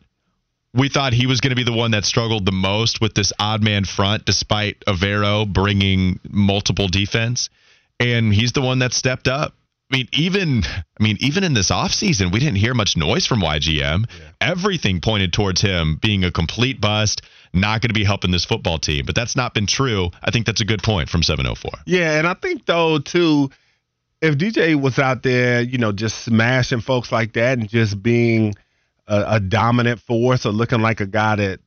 we 0.75 0.89
thought 0.89 1.13
he 1.13 1.27
was 1.27 1.41
going 1.41 1.51
to 1.51 1.57
be 1.57 1.63
the 1.63 1.73
one 1.73 1.93
that 1.93 2.05
struggled 2.05 2.45
the 2.45 2.53
most 2.53 3.01
with 3.01 3.15
this 3.15 3.33
odd 3.39 3.63
man 3.63 3.85
front, 3.85 4.25
despite 4.25 4.81
Evero 4.87 5.51
bringing 5.51 6.19
multiple 6.29 6.89
defense, 6.89 7.49
and 8.01 8.35
he's 8.35 8.53
the 8.53 8.61
one 8.61 8.81
that 8.81 8.93
stepped 8.93 9.29
up. 9.29 9.55
I 9.95 9.97
mean, 9.97 10.09
even 10.15 10.65
I 10.65 11.03
mean, 11.03 11.17
even 11.21 11.45
in 11.45 11.55
this 11.55 11.71
offseason, 11.71 12.33
we 12.33 12.41
didn't 12.41 12.57
hear 12.57 12.75
much 12.75 12.97
noise 12.97 13.27
from 13.27 13.41
YGM. 13.41 14.11
Everything 14.41 15.01
pointed 15.01 15.33
towards 15.33 15.61
him 15.61 16.01
being 16.03 16.25
a 16.25 16.33
complete 16.33 16.81
bust, 16.81 17.23
not 17.53 17.81
going 17.81 17.91
to 17.91 17.95
be 17.95 18.03
helping 18.03 18.33
this 18.33 18.45
football 18.45 18.79
team. 18.79 19.07
But 19.07 19.15
that's 19.15 19.37
not 19.37 19.55
been 19.55 19.69
true. 19.69 20.11
I 20.21 20.33
think 20.33 20.47
that's 20.47 20.61
a 20.61 20.65
good 20.65 20.83
point 20.83 21.09
from 21.09 21.23
704. 21.23 21.71
Yeah, 21.87 22.19
and 22.19 22.27
I 22.27 22.35
think 22.35 22.67
though 22.67 22.99
too, 22.99 23.51
if 24.21 24.37
DJ 24.37 24.75
was 24.75 24.99
out 24.99 25.23
there, 25.23 25.61
you 25.61 25.79
know, 25.79 25.93
just 25.93 26.25
smashing 26.25 26.81
folks 26.81 27.13
like 27.13 27.35
that 27.35 27.59
and 27.59 27.69
just 27.69 28.03
being 28.03 28.57
a, 29.07 29.25
a 29.37 29.41
dominant 29.41 30.01
force 30.01 30.45
or 30.45 30.51
looking 30.51 30.81
like 30.81 31.03
a 31.03 31.07
guy 31.07 31.37
that, 31.37 31.61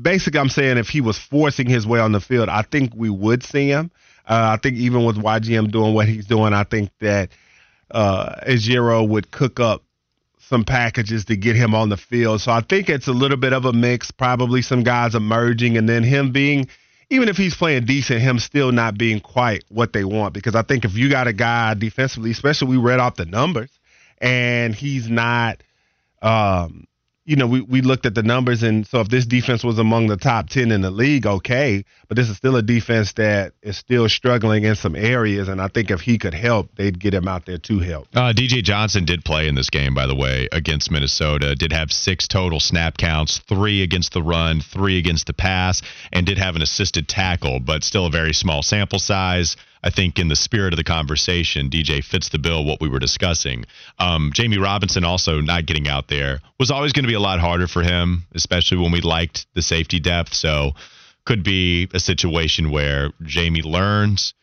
basically, 0.00 0.40
I'm 0.40 0.48
saying 0.48 0.78
if 0.78 0.88
he 0.88 1.02
was 1.02 1.18
forcing 1.18 1.68
his 1.68 1.86
way 1.86 2.00
on 2.00 2.12
the 2.12 2.20
field, 2.20 2.48
I 2.48 2.62
think 2.62 2.94
we 2.96 3.10
would 3.10 3.42
see 3.42 3.68
him. 3.68 3.90
Uh, 4.26 4.56
I 4.56 4.60
think 4.62 4.76
even 4.76 5.04
with 5.04 5.16
YGM 5.16 5.70
doing 5.70 5.92
what 5.92 6.08
he's 6.08 6.26
doing, 6.26 6.54
I 6.54 6.64
think 6.64 6.90
that 7.00 7.30
uh, 7.92 8.36
Ejiro 8.46 9.06
would 9.06 9.30
cook 9.30 9.60
up 9.60 9.82
some 10.38 10.64
packages 10.64 11.26
to 11.26 11.36
get 11.36 11.56
him 11.56 11.74
on 11.74 11.88
the 11.88 11.96
field. 11.96 12.40
So 12.40 12.52
I 12.52 12.60
think 12.60 12.88
it's 12.88 13.06
a 13.06 13.12
little 13.12 13.36
bit 13.36 13.52
of 13.52 13.64
a 13.64 13.72
mix, 13.72 14.10
probably 14.10 14.60
some 14.60 14.82
guys 14.82 15.14
emerging, 15.14 15.76
and 15.78 15.88
then 15.88 16.02
him 16.02 16.32
being, 16.32 16.68
even 17.10 17.28
if 17.28 17.36
he's 17.36 17.54
playing 17.54 17.84
decent, 17.84 18.20
him 18.20 18.38
still 18.38 18.72
not 18.72 18.98
being 18.98 19.20
quite 19.20 19.64
what 19.68 19.92
they 19.92 20.04
want. 20.04 20.34
Because 20.34 20.54
I 20.54 20.62
think 20.62 20.84
if 20.84 20.94
you 20.94 21.08
got 21.08 21.26
a 21.26 21.32
guy 21.32 21.74
defensively, 21.74 22.32
especially 22.32 22.68
we 22.68 22.76
read 22.76 23.00
off 23.00 23.14
the 23.14 23.24
numbers, 23.24 23.70
and 24.18 24.74
he's 24.74 25.08
not, 25.08 25.62
um, 26.20 26.86
you 27.24 27.36
know, 27.36 27.46
we, 27.46 27.60
we 27.60 27.82
looked 27.82 28.04
at 28.04 28.16
the 28.16 28.22
numbers, 28.22 28.64
and 28.64 28.84
so 28.86 29.00
if 29.00 29.08
this 29.08 29.26
defense 29.26 29.62
was 29.62 29.78
among 29.78 30.08
the 30.08 30.16
top 30.16 30.48
10 30.48 30.72
in 30.72 30.80
the 30.80 30.90
league, 30.90 31.24
okay, 31.24 31.84
but 32.08 32.16
this 32.16 32.28
is 32.28 32.36
still 32.36 32.56
a 32.56 32.62
defense 32.62 33.12
that 33.12 33.52
is 33.62 33.76
still 33.76 34.08
struggling 34.08 34.64
in 34.64 34.74
some 34.74 34.96
areas, 34.96 35.48
and 35.48 35.60
I 35.60 35.68
think 35.68 35.92
if 35.92 36.00
he 36.00 36.18
could 36.18 36.34
help, 36.34 36.74
they'd 36.74 36.98
get 36.98 37.14
him 37.14 37.28
out 37.28 37.46
there 37.46 37.58
to 37.58 37.78
help. 37.78 38.08
Uh, 38.12 38.32
DJ 38.32 38.62
Johnson 38.62 39.04
did 39.04 39.24
play 39.24 39.46
in 39.46 39.54
this 39.54 39.70
game, 39.70 39.94
by 39.94 40.06
the 40.06 40.16
way, 40.16 40.48
against 40.50 40.90
Minnesota. 40.90 41.54
Did 41.54 41.72
have 41.72 41.92
six 41.92 42.26
total 42.26 42.58
snap 42.58 42.96
counts, 42.98 43.38
three 43.48 43.82
against 43.82 44.12
the 44.12 44.22
run, 44.22 44.60
three 44.60 44.98
against 44.98 45.26
the 45.26 45.32
pass, 45.32 45.80
and 46.12 46.26
did 46.26 46.38
have 46.38 46.56
an 46.56 46.62
assisted 46.62 47.06
tackle, 47.08 47.60
but 47.60 47.84
still 47.84 48.06
a 48.06 48.10
very 48.10 48.32
small 48.32 48.62
sample 48.62 48.98
size. 48.98 49.56
I 49.82 49.90
think 49.90 50.18
in 50.18 50.28
the 50.28 50.36
spirit 50.36 50.72
of 50.72 50.76
the 50.76 50.84
conversation, 50.84 51.68
DJ 51.68 52.04
fits 52.04 52.28
the 52.28 52.38
bill 52.38 52.64
what 52.64 52.80
we 52.80 52.88
were 52.88 53.00
discussing. 53.00 53.64
Um, 53.98 54.30
Jammie 54.32 54.62
Robinson 54.62 55.04
also 55.04 55.40
not 55.40 55.66
getting 55.66 55.88
out 55.88 56.08
there 56.08 56.40
was 56.58 56.70
always 56.70 56.92
going 56.92 57.04
to 57.04 57.08
be 57.08 57.14
a 57.14 57.20
lot 57.20 57.40
harder 57.40 57.66
for 57.66 57.82
him, 57.82 58.24
especially 58.34 58.78
when 58.78 58.92
we 58.92 59.00
liked 59.00 59.46
the 59.54 59.62
safety 59.62 59.98
depth. 59.98 60.34
So 60.34 60.72
could 61.24 61.42
be 61.42 61.88
a 61.94 62.00
situation 62.00 62.70
where 62.70 63.10
Jammie 63.22 63.64
learns 63.64 64.34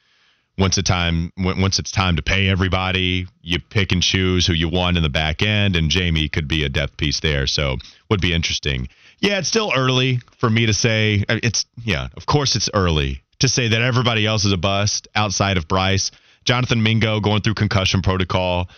once 0.58 0.78
a 0.78 0.84
time 0.84 1.32
once 1.38 1.80
it's 1.80 1.92
time 1.92 2.18
to 2.18 2.22
pay 2.22 2.50
everybody, 2.50 3.26
you 3.42 3.60
pick 3.70 3.94
and 3.94 4.04
choose 4.04 4.46
who 4.46 4.52
you 4.54 4.68
want 4.68 4.98
in 4.98 5.04
the 5.04 5.10
back 5.10 5.42
end, 5.42 5.78
and 5.78 5.90
Jammie 5.90 6.30
could 6.30 6.50
be 6.50 6.66
a 6.66 6.70
depth 6.70 6.98
piece 6.98 7.22
there. 7.22 7.48
So 7.48 7.78
would 8.10 8.20
be 8.20 8.34
interesting. 8.34 8.90
Yeah, 9.20 9.40
it's 9.40 9.48
still 9.48 9.72
early 9.74 10.20
for 10.38 10.50
me 10.50 10.66
to 10.66 10.74
say. 10.74 11.24
uh, 11.30 11.40
It's 11.44 11.66
yeah, 11.84 12.10
of 12.18 12.26
course 12.26 12.58
it's 12.58 12.70
early 12.74 13.22
to 13.40 13.50
say 13.50 13.70
that 13.70 13.82
everybody 13.82 14.26
else 14.26 14.46
is 14.46 14.52
a 14.52 14.58
bust 14.58 15.08
outside 15.16 15.58
of 15.58 15.68
Bryce. 15.68 16.12
Jonathan 16.46 16.82
Mingo 16.84 17.20
going 17.20 17.42
through 17.42 17.56
concussion 17.56 18.02
protocol. 18.02 18.70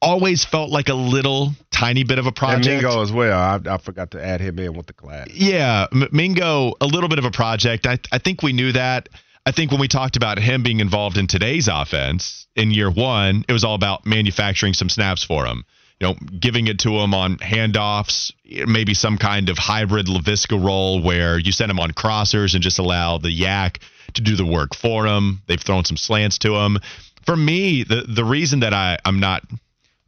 Always 0.00 0.44
felt 0.44 0.70
like 0.70 0.88
a 0.88 0.94
little 0.94 1.52
tiny 1.70 2.04
bit 2.04 2.18
of 2.18 2.26
a 2.26 2.28
And 2.28 2.36
project. 2.36 2.66
Mingo 2.66 3.02
as 3.02 3.10
well. 3.10 3.38
I, 3.38 3.58
I 3.68 3.78
forgot 3.78 4.10
to 4.12 4.24
add 4.24 4.40
him 4.40 4.58
in 4.58 4.74
with 4.74 4.86
the 4.86 4.92
class. 4.92 5.28
Yeah, 5.32 5.86
M- 5.90 6.08
Mingo, 6.12 6.74
a 6.80 6.86
little 6.86 7.08
bit 7.08 7.18
of 7.18 7.24
a 7.24 7.30
project. 7.30 7.86
I, 7.86 7.98
I 8.12 8.18
think 8.18 8.42
we 8.42 8.52
knew 8.52 8.72
that. 8.72 9.08
I 9.46 9.52
think 9.52 9.70
when 9.70 9.80
we 9.80 9.88
talked 9.88 10.16
about 10.16 10.38
him 10.38 10.62
being 10.62 10.80
involved 10.80 11.16
in 11.16 11.26
today's 11.26 11.68
offense 11.68 12.46
in 12.56 12.72
year 12.72 12.90
one, 12.90 13.44
it 13.48 13.52
was 13.52 13.64
all 13.64 13.74
about 13.74 14.04
manufacturing 14.04 14.74
some 14.74 14.88
snaps 14.88 15.24
for 15.24 15.46
him. 15.46 15.64
You 16.00 16.08
know, 16.08 16.14
giving 16.38 16.66
it 16.66 16.80
to 16.80 16.90
him 16.90 17.14
on 17.14 17.36
handoffs, 17.38 18.32
maybe 18.66 18.92
some 18.92 19.16
kind 19.16 19.48
of 19.48 19.56
hybrid 19.56 20.06
Laviska 20.06 20.62
role 20.62 21.02
where 21.02 21.38
you 21.38 21.52
send 21.52 21.70
him 21.70 21.80
on 21.80 21.92
crossers 21.92 22.54
and 22.54 22.62
just 22.62 22.78
allow 22.78 23.16
the 23.16 23.30
yak 23.30 23.80
to 24.14 24.20
do 24.20 24.36
the 24.36 24.44
work 24.44 24.74
for 24.74 25.06
him. 25.06 25.40
They've 25.46 25.60
thrown 25.60 25.84
some 25.84 25.96
slants 25.96 26.38
to 26.38 26.54
him. 26.54 26.78
For 27.24 27.34
me, 27.34 27.82
the 27.82 28.04
the 28.06 28.24
reason 28.24 28.60
that 28.60 28.74
I, 28.74 28.98
I'm 29.04 29.20
not 29.20 29.42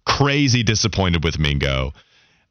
crazy 0.05 0.63
disappointed 0.63 1.25
with 1.25 1.39
Mingo 1.39 1.93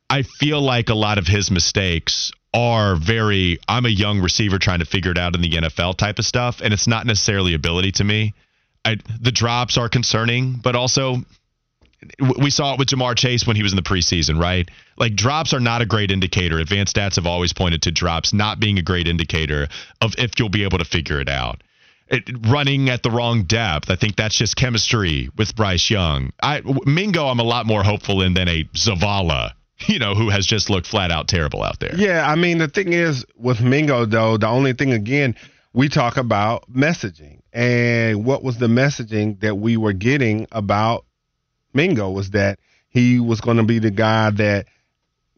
I 0.10 0.24
feel 0.24 0.62
like 0.62 0.90
a 0.90 0.96
lot 0.96 1.18
of 1.18 1.28
his 1.28 1.52
mistakes 1.52 2.32
are 2.54 2.96
very 2.96 3.60
I'm 3.68 3.86
a 3.86 3.90
young 3.90 4.22
receiver 4.22 4.58
trying 4.58 4.80
to 4.80 4.86
figure 4.86 5.12
it 5.12 5.18
out 5.18 5.36
in 5.36 5.42
the 5.42 5.50
NFL 5.50 5.98
type 5.98 6.18
of 6.20 6.26
stuff 6.26 6.62
and 6.62 6.74
it's 6.74 6.88
not 6.88 7.06
necessarily 7.06 7.54
ability 7.54 7.92
to 7.94 8.04
me. 8.04 8.34
I 8.86 8.98
the 9.20 9.32
drops 9.32 9.78
are 9.78 9.90
concerning, 9.90 10.54
but 10.54 10.76
also 10.76 11.18
we 12.40 12.50
saw 12.50 12.74
it 12.74 12.80
with 12.80 12.90
Ja'Marr 12.90 13.18
Chase 13.18 13.48
when 13.48 13.56
he 13.56 13.64
was 13.64 13.72
in 13.72 13.76
the 13.76 13.82
preseason, 13.82 14.40
right? 14.40 14.70
Like 14.98 15.16
drops 15.16 15.54
are 15.54 15.60
not 15.60 15.82
a 15.82 15.86
great 15.86 16.12
indicator. 16.12 16.60
Advanced 16.60 16.96
stats 16.96 17.16
have 17.16 17.26
always 17.26 17.54
pointed 17.54 17.82
to 17.84 17.92
drops 17.92 18.34
not 18.34 18.60
being 18.60 18.78
a 18.78 18.84
great 18.84 19.08
indicator 19.08 19.68
of 20.02 20.14
if 20.18 20.38
you'll 20.38 20.50
be 20.50 20.64
able 20.64 20.78
to 20.78 20.86
figure 20.86 21.20
it 21.20 21.30
out. 21.30 21.62
It, 22.10 22.24
running 22.48 22.90
at 22.90 23.04
the 23.04 23.12
wrong 23.12 23.44
depth, 23.44 23.90
I 23.90 23.96
think 23.96 24.16
that's 24.16 24.36
just 24.36 24.56
chemistry 24.56 25.30
with 25.38 25.56
Bryce 25.56 25.90
Young. 25.90 26.32
I 26.42 26.62
Mingo, 26.86 27.28
I'm 27.28 27.40
a 27.40 27.44
lot 27.44 27.66
more 27.66 27.84
hopeful 27.84 28.22
in 28.22 28.34
than 28.34 28.48
a 28.48 28.64
Zavala, 28.76 29.54
you 29.88 30.00
know, 30.00 30.14
who 30.16 30.30
has 30.30 30.46
just 30.46 30.70
looked 30.70 30.88
flat 30.88 31.12
out 31.12 31.28
terrible 31.28 31.64
out 31.64 31.80
there. 31.80 31.96
Yeah, 31.96 32.30
I 32.30 32.36
mean 32.36 32.60
the 32.60 32.70
thing 32.70 32.94
is 32.94 33.26
with 33.36 33.60
Mingo 33.60 34.06
though, 34.06 34.38
the 34.38 34.48
only 34.48 34.74
thing 34.74 34.94
again 34.94 35.36
we 35.74 35.90
talk 35.90 36.18
about 36.18 36.72
messaging 36.72 37.42
and 37.52 38.24
what 38.24 38.44
was 38.44 38.58
the 38.58 38.68
messaging 38.68 39.40
that 39.42 39.58
we 39.58 39.78
were 39.78 39.94
getting 39.94 40.48
about 40.52 41.06
Mingo 41.78 42.10
was 42.10 42.32
that 42.32 42.60
he 42.90 43.22
was 43.22 43.40
going 43.40 43.58
to 43.58 43.64
be 43.64 43.80
the 43.80 43.92
guy 43.92 44.32
that 44.32 44.66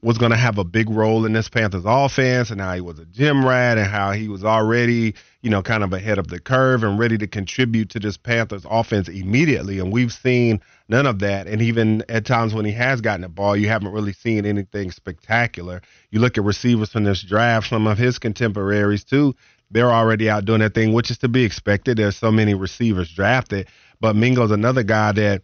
was 0.02 0.18
going 0.18 0.32
to 0.32 0.38
have 0.38 0.58
a 0.58 0.64
big 0.64 0.90
role 0.90 1.26
in 1.26 1.34
this 1.34 1.50
Panthers 1.50 1.84
offense 1.86 2.52
and 2.52 2.62
how 2.62 2.74
he 2.74 2.80
was 2.80 3.00
a 3.00 3.06
gym 3.06 3.46
rat 3.46 3.78
and 3.78 3.86
how 3.86 4.14
he 4.14 4.30
was 4.30 4.46
already, 4.46 5.14
you 5.42 5.50
know, 5.50 5.62
kind 5.62 5.84
of 5.84 5.92
ahead 5.92 6.18
of 6.18 6.28
the 6.28 6.40
curve 6.40 6.84
and 6.84 6.98
ready 6.98 7.18
to 7.18 7.28
contribute 7.28 7.90
to 7.90 8.00
this 8.00 8.16
Panthers 8.16 8.66
offense 8.70 9.10
immediately. 9.10 9.78
And 9.80 9.92
we've 9.92 10.14
seen 10.14 10.62
none 10.88 11.06
of 11.06 11.20
that. 11.20 11.48
And 11.48 11.62
even 11.62 12.02
at 12.08 12.26
times 12.26 12.54
when 12.54 12.64
he 12.64 12.72
has 12.72 13.02
gotten 13.02 13.22
the 13.22 13.30
ball, 13.30 13.58
you 13.58 13.68
haven't 13.68 13.92
really 13.92 14.14
seen 14.14 14.46
anything 14.46 14.92
spectacular. 14.92 15.82
You 16.12 16.22
look 16.22 16.38
at 16.38 16.46
receivers 16.46 16.92
from 16.92 17.04
this 17.04 17.22
draft, 17.22 17.68
some 17.68 17.86
of 17.86 17.98
his 17.98 18.20
contemporaries 18.20 19.04
too, 19.04 19.36
they're 19.70 19.92
already 19.92 20.30
out 20.30 20.46
doing 20.46 20.62
that 20.62 20.74
thing, 20.74 20.94
which 20.94 21.12
is 21.12 21.18
to 21.20 21.28
be 21.28 21.44
expected. 21.44 21.98
There's 21.98 22.16
so 22.16 22.32
many 22.32 22.54
receivers 22.54 23.12
drafted. 23.12 23.68
But 24.00 24.16
Mingo's 24.16 24.52
another 24.52 24.84
guy 24.84 25.12
that 25.12 25.42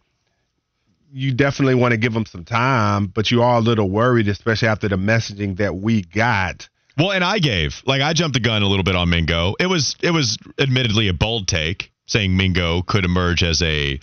you 1.12 1.32
definitely 1.32 1.74
want 1.74 1.92
to 1.92 1.96
give 1.96 2.12
them 2.12 2.26
some 2.26 2.44
time, 2.44 3.06
but 3.06 3.30
you 3.30 3.42
are 3.42 3.56
a 3.56 3.60
little 3.60 3.88
worried, 3.88 4.28
especially 4.28 4.68
after 4.68 4.88
the 4.88 4.96
messaging 4.96 5.56
that 5.56 5.76
we 5.76 6.02
got. 6.02 6.68
Well, 6.98 7.12
and 7.12 7.22
I 7.22 7.38
gave 7.38 7.82
like 7.86 8.00
I 8.00 8.12
jumped 8.12 8.34
the 8.34 8.40
gun 8.40 8.62
a 8.62 8.66
little 8.66 8.84
bit 8.84 8.96
on 8.96 9.10
Mingo. 9.10 9.54
It 9.60 9.66
was 9.66 9.96
it 10.02 10.10
was 10.12 10.38
admittedly 10.58 11.08
a 11.08 11.14
bold 11.14 11.46
take 11.48 11.92
saying 12.06 12.36
Mingo 12.36 12.82
could 12.82 13.04
emerge 13.04 13.42
as 13.42 13.60
a 13.62 14.00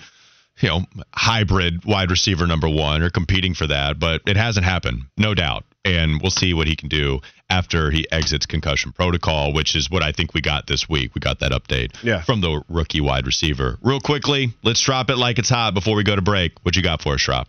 you 0.60 0.70
know, 0.70 0.86
hybrid 1.14 1.84
wide 1.86 2.12
receiver 2.12 2.46
number 2.46 2.70
one 2.70 3.02
or 3.02 3.10
competing 3.10 3.54
for 3.54 3.68
that, 3.68 4.00
but 4.00 4.22
it 4.28 4.38
hasn't 4.38 4.66
happened, 4.66 5.04
no 5.18 5.34
doubt. 5.34 5.66
And 5.86 6.22
we'll 6.22 6.32
see 6.32 6.54
what 6.54 6.68
he 6.68 6.78
can 6.78 6.88
do 6.88 7.20
after 7.50 7.92
he 7.92 8.10
exits 8.10 8.46
concussion 8.46 8.94
protocol, 8.94 9.52
which 9.52 9.76
is 9.76 9.90
what 9.92 10.02
I 10.02 10.14
think 10.14 10.34
we 10.34 10.40
got 10.40 10.66
this 10.66 10.88
week. 10.88 11.14
We 11.14 11.20
got 11.20 11.40
that 11.42 11.52
update 11.52 11.92
Yeah. 12.02 12.22
from 12.22 12.40
the 12.40 12.62
rookie 12.70 13.02
wide 13.02 13.26
receiver. 13.26 13.78
Real 13.82 14.00
quickly, 14.00 14.54
let's 14.64 14.80
drop 14.80 15.10
it 15.10 15.18
like 15.18 15.40
it's 15.40 15.50
hot 15.50 15.74
before 15.74 15.96
we 15.98 16.04
go 16.04 16.16
to 16.16 16.22
break. 16.22 16.54
What 16.64 16.78
you 16.78 16.82
got 16.84 17.02
for 17.02 17.16
us, 17.16 17.22
Schropp? 17.22 17.48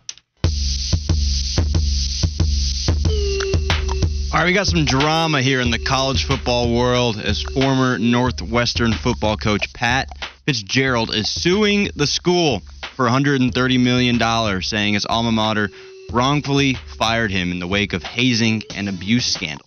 All 4.33 4.41
right, 4.41 4.47
we 4.47 4.51
got 4.53 4.67
some 4.67 4.83
drama 4.83 5.41
here 5.41 5.61
in 5.61 5.71
the 5.71 5.79
college 5.79 6.25
football 6.25 6.75
world 6.75 7.17
as 7.17 7.41
former 7.41 7.97
Northwestern 7.97 8.91
football 8.91 9.37
coach 9.37 9.71
Pat 9.73 10.09
Fitzgerald 10.45 11.15
is 11.15 11.29
suing 11.29 11.87
the 11.95 12.05
school 12.05 12.61
for 12.97 13.05
$130 13.07 13.79
million, 13.79 14.61
saying 14.61 14.95
his 14.95 15.05
alma 15.05 15.31
mater 15.31 15.69
wrongfully 16.11 16.75
fired 16.97 17.31
him 17.31 17.51
in 17.51 17.59
the 17.59 17.67
wake 17.67 17.93
of 17.93 18.03
hazing 18.03 18.63
and 18.75 18.87
abuse 18.89 19.25
scandal. 19.25 19.65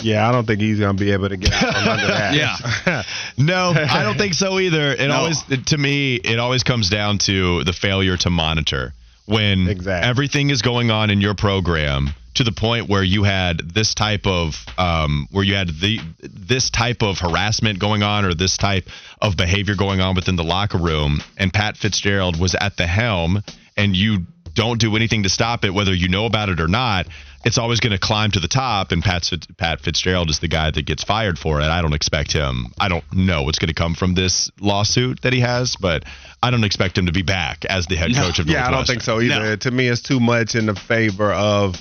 Yeah, 0.00 0.28
I 0.28 0.32
don't 0.32 0.46
think 0.46 0.60
he's 0.60 0.80
gonna 0.80 0.94
be 0.94 1.12
able 1.12 1.28
to 1.28 1.36
get 1.36 1.52
out 1.52 1.74
from 1.74 1.88
under 1.88 2.06
that. 2.08 2.34
Yeah. 2.34 3.02
No, 3.38 3.72
I 3.76 4.02
don't 4.02 4.18
think 4.18 4.34
so 4.34 4.58
either. 4.58 4.92
It 4.92 5.08
No. 5.08 5.14
always, 5.14 5.42
to 5.66 5.78
me, 5.78 6.16
it 6.16 6.38
always 6.38 6.62
comes 6.64 6.90
down 6.90 7.18
to 7.18 7.64
the 7.64 7.72
failure 7.72 8.16
to 8.18 8.30
monitor 8.30 8.92
when 9.26 9.68
Exactly. 9.68 10.08
everything 10.08 10.50
is 10.50 10.60
going 10.62 10.90
on 10.90 11.08
in 11.10 11.20
your 11.20 11.34
program 11.34 12.10
to 12.34 12.44
the 12.44 12.52
point 12.52 12.88
where 12.88 13.02
you 13.02 13.22
had 13.22 13.58
this 13.74 13.94
type 13.94 14.26
of 14.26 14.54
um, 14.78 15.28
where 15.30 15.44
you 15.44 15.54
had 15.54 15.68
the 15.68 16.00
this 16.22 16.70
type 16.70 17.02
of 17.02 17.18
harassment 17.18 17.78
going 17.78 18.02
on 18.02 18.24
or 18.24 18.34
this 18.34 18.56
type 18.56 18.88
of 19.20 19.36
behavior 19.36 19.74
going 19.76 20.00
on 20.00 20.14
within 20.14 20.36
the 20.36 20.44
locker 20.44 20.78
room, 20.78 21.22
and 21.38 21.52
Pat 21.52 21.76
Fitzgerald 21.76 22.38
was 22.40 22.54
at 22.54 22.76
the 22.76 22.86
helm, 22.86 23.42
and 23.76 23.94
you 23.96 24.26
don't 24.54 24.80
do 24.80 24.96
anything 24.96 25.22
to 25.22 25.28
stop 25.28 25.64
it, 25.64 25.72
whether 25.72 25.94
you 25.94 26.08
know 26.08 26.26
about 26.26 26.48
it 26.48 26.60
or 26.60 26.68
not. 26.68 27.06
It's 27.44 27.58
always 27.58 27.80
going 27.80 27.92
to 27.92 27.98
climb 27.98 28.30
to 28.32 28.40
the 28.40 28.48
top, 28.48 28.92
and 28.92 29.02
Pat, 29.02 29.28
Pat 29.56 29.80
Fitzgerald 29.80 30.30
is 30.30 30.38
the 30.38 30.48
guy 30.48 30.70
that 30.70 30.86
gets 30.86 31.02
fired 31.02 31.38
for 31.38 31.60
it. 31.60 31.64
I 31.64 31.82
don't 31.82 31.92
expect 31.92 32.32
him. 32.32 32.66
I 32.78 32.88
don't 32.88 33.04
know 33.12 33.42
what's 33.42 33.58
going 33.58 33.68
to 33.68 33.74
come 33.74 33.94
from 33.94 34.14
this 34.14 34.50
lawsuit 34.60 35.22
that 35.22 35.32
he 35.32 35.40
has, 35.40 35.74
but 35.74 36.04
I 36.40 36.50
don't 36.50 36.62
expect 36.62 36.96
him 36.96 37.06
to 37.06 37.12
be 37.12 37.22
back 37.22 37.64
as 37.64 37.86
the 37.86 37.96
head 37.96 38.14
coach 38.14 38.38
of 38.38 38.46
the. 38.46 38.52
Yeah, 38.52 38.68
I 38.68 38.70
don't 38.70 38.86
think 38.86 39.02
so 39.02 39.20
either. 39.20 39.40
No. 39.40 39.56
To 39.56 39.70
me, 39.70 39.88
it's 39.88 40.02
too 40.02 40.20
much 40.20 40.54
in 40.54 40.66
the 40.66 40.76
favor 40.76 41.32
of 41.32 41.74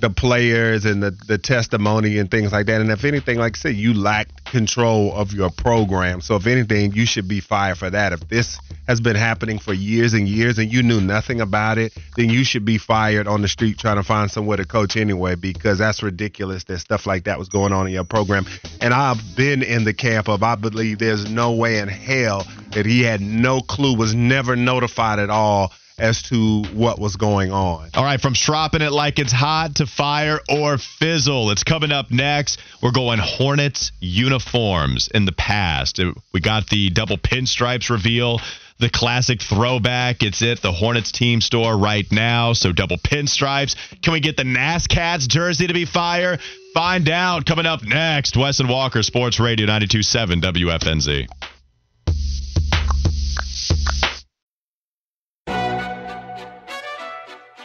the 0.00 0.10
players 0.10 0.84
and 0.84 1.02
the, 1.02 1.10
the 1.10 1.38
testimony 1.38 2.18
and 2.18 2.30
things 2.30 2.52
like 2.52 2.66
that. 2.66 2.80
And 2.80 2.90
if 2.90 3.04
anything, 3.04 3.38
like 3.38 3.56
I 3.56 3.58
said, 3.58 3.76
you 3.76 3.94
lacked 3.94 4.44
control 4.44 5.12
of 5.14 5.32
your 5.32 5.50
program. 5.50 6.20
So 6.20 6.36
if 6.36 6.46
anything, 6.46 6.92
you 6.92 7.06
should 7.06 7.28
be 7.28 7.40
fired 7.40 7.78
for 7.78 7.90
that. 7.90 8.12
If 8.12 8.28
this 8.28 8.58
has 8.86 9.00
been 9.00 9.16
happening 9.16 9.58
for 9.58 9.72
years 9.72 10.12
and 10.12 10.28
years 10.28 10.58
and 10.58 10.72
you 10.72 10.82
knew 10.82 11.00
nothing 11.00 11.40
about 11.40 11.78
it, 11.78 11.96
then 12.16 12.30
you 12.30 12.44
should 12.44 12.64
be 12.64 12.78
fired 12.78 13.28
on 13.28 13.42
the 13.42 13.48
street 13.48 13.78
trying 13.78 13.96
to 13.96 14.02
find 14.02 14.30
somewhere 14.30 14.56
to 14.56 14.64
coach 14.64 14.96
anyway 14.96 15.34
because 15.36 15.78
that's 15.78 16.02
ridiculous 16.02 16.64
that 16.64 16.78
stuff 16.78 17.06
like 17.06 17.24
that 17.24 17.38
was 17.38 17.48
going 17.48 17.72
on 17.72 17.86
in 17.86 17.92
your 17.92 18.04
program. 18.04 18.46
And 18.80 18.92
I've 18.92 19.20
been 19.36 19.62
in 19.62 19.84
the 19.84 19.94
camp 19.94 20.28
of 20.28 20.42
I 20.42 20.56
believe 20.56 20.98
there's 20.98 21.30
no 21.30 21.52
way 21.52 21.78
in 21.78 21.88
hell 21.88 22.46
that 22.72 22.86
he 22.86 23.02
had 23.02 23.20
no 23.20 23.60
clue, 23.60 23.96
was 23.96 24.14
never 24.14 24.56
notified 24.56 25.18
at 25.18 25.30
all 25.30 25.72
as 26.00 26.22
to 26.22 26.62
what 26.72 26.98
was 26.98 27.16
going 27.16 27.52
on. 27.52 27.90
All 27.94 28.04
right, 28.04 28.20
from 28.20 28.34
stropping 28.34 28.82
it 28.82 28.90
like 28.90 29.18
it's 29.18 29.32
hot 29.32 29.76
to 29.76 29.86
fire 29.86 30.40
or 30.48 30.78
fizzle. 30.78 31.50
It's 31.50 31.62
coming 31.62 31.92
up 31.92 32.10
next. 32.10 32.58
We're 32.82 32.92
going 32.92 33.18
Hornets 33.18 33.92
uniforms 34.00 35.08
in 35.08 35.26
the 35.26 35.32
past. 35.32 36.00
Uh, 36.00 36.12
we 36.32 36.40
got 36.40 36.68
the 36.68 36.90
double 36.90 37.18
pinstripes 37.18 37.90
reveal, 37.90 38.40
the 38.78 38.88
classic 38.88 39.42
throwback. 39.42 40.22
It's 40.22 40.42
at 40.42 40.62
the 40.62 40.72
Hornets 40.72 41.12
team 41.12 41.40
store 41.40 41.76
right 41.76 42.10
now. 42.10 42.54
So 42.54 42.72
double 42.72 42.96
pinstripes. 42.96 43.76
Can 44.02 44.14
we 44.14 44.20
get 44.20 44.36
the 44.36 44.44
NASCATs 44.44 45.28
jersey 45.28 45.66
to 45.66 45.74
be 45.74 45.84
fire? 45.84 46.38
Find 46.72 47.08
out 47.08 47.46
coming 47.46 47.66
up 47.66 47.84
next. 47.84 48.36
Wes 48.36 48.60
and 48.60 48.68
Walker, 48.68 49.02
Sports 49.02 49.38
Radio 49.38 49.66
92.7 49.66 50.40
WFNZ. 50.40 51.59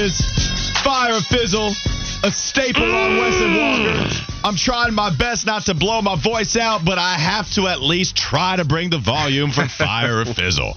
Is. 0.00 0.18
Fire 0.82 1.20
fizzle, 1.20 1.72
a 2.24 2.32
staple 2.32 2.82
on 2.82 3.18
Wes 3.18 3.38
and 3.42 3.54
Walker. 3.54 4.24
I'm 4.42 4.56
trying 4.56 4.94
my 4.94 5.14
best 5.14 5.44
not 5.44 5.66
to 5.66 5.74
blow 5.74 6.00
my 6.00 6.16
voice 6.16 6.56
out, 6.56 6.86
but 6.86 6.96
I 6.96 7.14
have 7.14 7.50
to 7.52 7.68
at 7.68 7.82
least 7.82 8.16
try 8.16 8.56
to 8.56 8.64
bring 8.64 8.88
the 8.88 8.98
volume 8.98 9.50
from 9.50 9.68
Fire 9.68 10.24
Fizzle. 10.34 10.74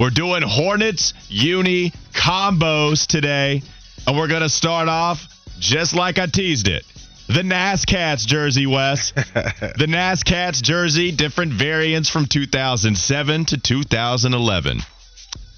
We're 0.00 0.08
doing 0.08 0.40
Hornets 0.42 1.12
Uni 1.28 1.92
combos 2.14 3.06
today, 3.06 3.62
and 4.06 4.16
we're 4.16 4.28
going 4.28 4.40
to 4.40 4.48
start 4.48 4.88
off 4.88 5.28
just 5.58 5.94
like 5.94 6.18
I 6.18 6.24
teased 6.24 6.66
it. 6.66 6.86
The 7.26 7.42
NASCATs 7.42 8.26
jersey, 8.26 8.66
Wes. 8.66 9.12
the 9.12 9.86
NASCATs 9.86 10.62
jersey, 10.62 11.12
different 11.12 11.52
variants 11.52 12.08
from 12.08 12.24
2007 12.24 13.44
to 13.46 13.58
2011. 13.58 14.80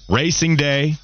Racing 0.09 0.57
Day, 0.57 0.95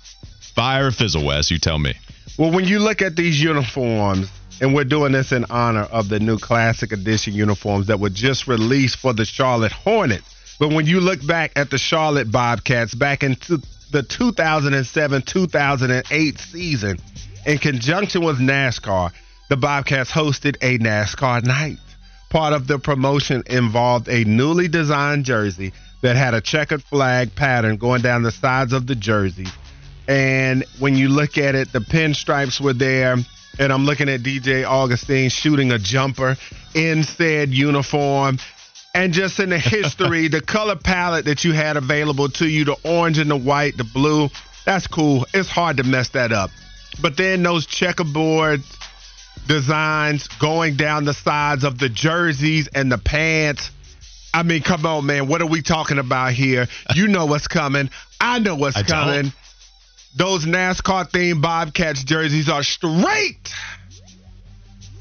Fire 0.53 0.87
or 0.87 0.91
Fizzle, 0.91 1.23
Wes, 1.25 1.49
you 1.49 1.57
tell 1.57 1.79
me. 1.79 1.93
Well, 2.37 2.51
when 2.51 2.65
you 2.65 2.79
look 2.79 3.01
at 3.01 3.15
these 3.15 3.41
uniforms, 3.41 4.29
and 4.61 4.73
we're 4.73 4.83
doing 4.83 5.11
this 5.11 5.31
in 5.31 5.45
honor 5.49 5.83
of 5.91 6.07
the 6.07 6.19
new 6.19 6.37
Classic 6.37 6.91
Edition 6.91 7.33
uniforms 7.33 7.87
that 7.87 7.99
were 7.99 8.09
just 8.09 8.47
released 8.47 8.97
for 8.97 9.11
the 9.13 9.25
Charlotte 9.25 9.71
Hornets. 9.71 10.55
But 10.59 10.69
when 10.69 10.85
you 10.85 10.99
look 10.99 11.25
back 11.25 11.51
at 11.55 11.71
the 11.71 11.77
Charlotte 11.77 12.31
Bobcats 12.31 12.93
back 12.93 13.23
into 13.23 13.59
the 13.91 14.03
2007 14.03 15.21
2008 15.23 16.39
season, 16.39 16.99
in 17.45 17.57
conjunction 17.57 18.23
with 18.23 18.37
NASCAR, 18.37 19.11
the 19.49 19.57
Bobcats 19.57 20.11
hosted 20.11 20.55
a 20.61 20.77
NASCAR 20.77 21.43
night. 21.43 21.79
Part 22.29 22.53
of 22.53 22.67
the 22.67 22.79
promotion 22.79 23.43
involved 23.47 24.07
a 24.07 24.23
newly 24.23 24.67
designed 24.67 25.25
jersey 25.25 25.73
that 26.01 26.15
had 26.15 26.33
a 26.33 26.41
checkered 26.41 26.83
flag 26.83 27.35
pattern 27.35 27.77
going 27.77 28.01
down 28.01 28.23
the 28.23 28.31
sides 28.31 28.71
of 28.73 28.87
the 28.87 28.95
jersey. 28.95 29.47
And 30.07 30.65
when 30.79 30.95
you 30.95 31.09
look 31.09 31.37
at 31.37 31.55
it, 31.55 31.71
the 31.71 31.79
pinstripes 31.79 32.59
were 32.59 32.73
there. 32.73 33.17
And 33.59 33.71
I'm 33.71 33.85
looking 33.85 34.09
at 34.09 34.21
DJ 34.21 34.65
Augustin 34.65 35.29
shooting 35.29 35.71
a 35.71 35.79
jumper 35.79 36.37
in 36.73 37.03
said 37.03 37.49
uniform. 37.49 38.39
And 38.93 39.13
just 39.13 39.39
in 39.39 39.49
the 39.49 39.59
history, 39.59 40.27
the 40.27 40.41
color 40.41 40.75
palette 40.75 41.25
that 41.25 41.43
you 41.43 41.53
had 41.53 41.77
available 41.77 42.29
to 42.29 42.47
you, 42.47 42.65
the 42.65 42.77
orange 42.83 43.17
and 43.17 43.29
the 43.29 43.37
white, 43.37 43.77
the 43.77 43.83
blue, 43.83 44.29
that's 44.65 44.87
cool. 44.87 45.25
It's 45.33 45.49
hard 45.49 45.77
to 45.77 45.83
mess 45.83 46.09
that 46.09 46.31
up. 46.31 46.51
But 47.01 47.17
then 47.17 47.43
those 47.43 47.65
checkerboard 47.65 48.61
designs 49.47 50.27
going 50.39 50.75
down 50.75 51.05
the 51.05 51.13
sides 51.13 51.63
of 51.63 51.79
the 51.79 51.89
jerseys 51.89 52.67
and 52.67 52.91
the 52.91 52.97
pants. 52.97 53.71
I 54.33 54.43
mean, 54.43 54.61
come 54.61 54.85
on, 54.85 55.05
man. 55.05 55.27
What 55.27 55.41
are 55.41 55.47
we 55.47 55.61
talking 55.61 55.97
about 55.97 56.33
here? 56.33 56.67
You 56.95 57.07
know 57.07 57.25
what's 57.25 57.47
coming. 57.47 57.89
I 58.19 58.39
know 58.39 58.55
what's 58.55 58.77
I 58.77 58.83
don't. 58.83 59.33
Those 60.15 60.45
NASCAR 60.45 61.09
themed 61.09 61.41
Bobcats 61.41 62.03
jerseys 62.03 62.49
are 62.49 62.63
straight 62.63 63.53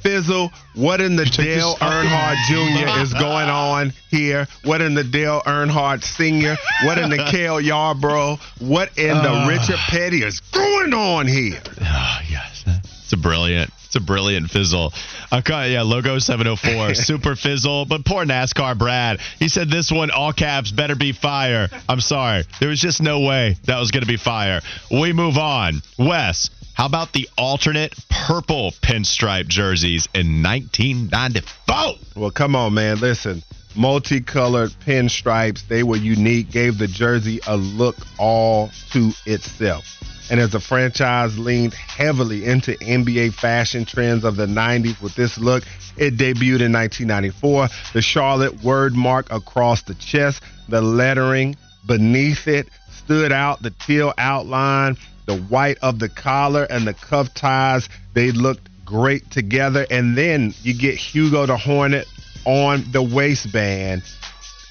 Fizzle, 0.03 0.51
what 0.75 1.01
in 1.01 1.17
the 1.17 1.27
Dale 1.27 1.75
Earnhardt 1.77 2.37
Jr. 2.49 3.01
is 3.03 3.13
going 3.13 3.49
on 3.51 3.93
here? 4.11 4.47
What 4.65 4.81
in 4.81 4.95
the 4.95 5.05
Dale 5.05 5.43
Earnhardt 5.45 6.03
Sr.? 6.05 6.57
What 6.85 6.99
in 6.99 7.11
the 7.11 7.19
Cale 7.31 7.61
Yarborough? 7.61 8.39
What 8.61 8.97
in 8.97 9.09
the 9.09 9.31
Uh. 9.31 9.49
Richard 9.49 9.77
Petty 9.89 10.23
is 10.23 10.41
going 10.41 10.95
on 10.95 11.27
here? 11.27 11.61
Oh, 11.83 12.21
yes. 12.31 12.65
It's 12.67 13.13
a 13.13 13.17
brilliant. 13.17 13.71
It's 13.91 13.97
a 13.97 14.01
brilliant 14.01 14.49
fizzle. 14.53 14.93
Okay, 15.33 15.73
yeah, 15.73 15.83
logo 15.83 16.21
704, 16.21 16.95
super 16.95 17.35
fizzle. 17.35 17.87
But 17.87 18.05
poor 18.05 18.25
NASCAR 18.25 18.79
Brad. 18.79 19.19
He 19.41 19.49
said 19.49 19.69
this 19.69 19.91
one, 19.91 20.13
all 20.13 20.33
caps, 20.33 20.71
better 20.71 20.95
be 20.95 21.11
fire. 21.11 21.69
I'm 21.89 22.01
sorry. 22.01 22.45
There 22.61 22.69
was 22.69 22.81
just 22.81 23.03
no 23.03 23.19
way 23.19 23.57
that 23.65 23.81
was 23.81 23.91
going 23.91 24.03
to 24.03 24.07
be 24.07 24.17
fire. 24.17 24.61
We 24.93 25.13
move 25.13 25.39
on. 25.39 25.83
Wes, 25.99 26.51
how 26.73 26.87
about 26.87 27.13
the 27.13 27.29
alternate 27.37 27.97
purple 28.09 28.71
pinstripe 28.81 29.49
jerseys 29.49 30.07
in 30.15 30.41
1994? 30.41 31.95
Well, 32.15 32.31
come 32.31 32.55
on, 32.55 32.75
man. 32.75 33.01
Listen, 33.01 33.43
multicolored 33.75 34.71
pinstripes, 34.87 35.67
they 35.67 35.83
were 35.83 35.97
unique, 35.97 36.53
gave 36.53 36.79
the 36.79 36.87
jersey 36.87 37.41
a 37.45 37.57
look 37.57 37.97
all 38.19 38.71
to 38.93 39.11
itself. 39.27 39.85
And 40.31 40.39
as 40.39 40.51
the 40.51 40.61
franchise 40.61 41.37
leaned 41.37 41.75
heavily 41.75 42.45
into 42.45 42.77
NBA 42.77 43.35
fashion 43.35 43.85
trends 43.85 44.25
of 44.25 44.37
the 44.37 44.47
90s 44.47 45.03
with 45.03 45.17
this 45.17 45.37
look, 45.37 45.65
it 45.97 46.17
debuted 46.17 46.63
in 46.63 46.73
1994. 46.73 47.69
The 47.93 48.01
Charlotte 48.01 48.63
word 48.63 48.95
mark 48.95 49.33
across 49.33 49.83
the 49.83 49.95
chest, 49.95 50.43
the 50.69 50.81
lettering 50.81 51.57
beneath 51.85 52.47
it 52.47 52.69
stood 52.91 53.33
out, 53.33 53.61
the 53.61 53.71
teal 53.73 54.15
outline, 54.19 54.97
the 55.27 55.37
white 55.37 55.79
of 55.83 55.99
the 55.99 56.09
collar, 56.09 56.63
and 56.63 56.87
the 56.87 56.95
cuff 56.95 57.35
ties. 57.35 57.89
They 58.15 58.31
looked 58.31 58.69
great 58.85 59.29
together. 59.33 59.85
And 59.91 60.17
then 60.17 60.55
you 60.63 60.75
get 60.75 60.95
Hugo 60.95 61.47
the 61.47 61.57
Hornet 61.57 62.07
on 62.45 62.85
the 62.93 63.03
waistband, 63.03 64.05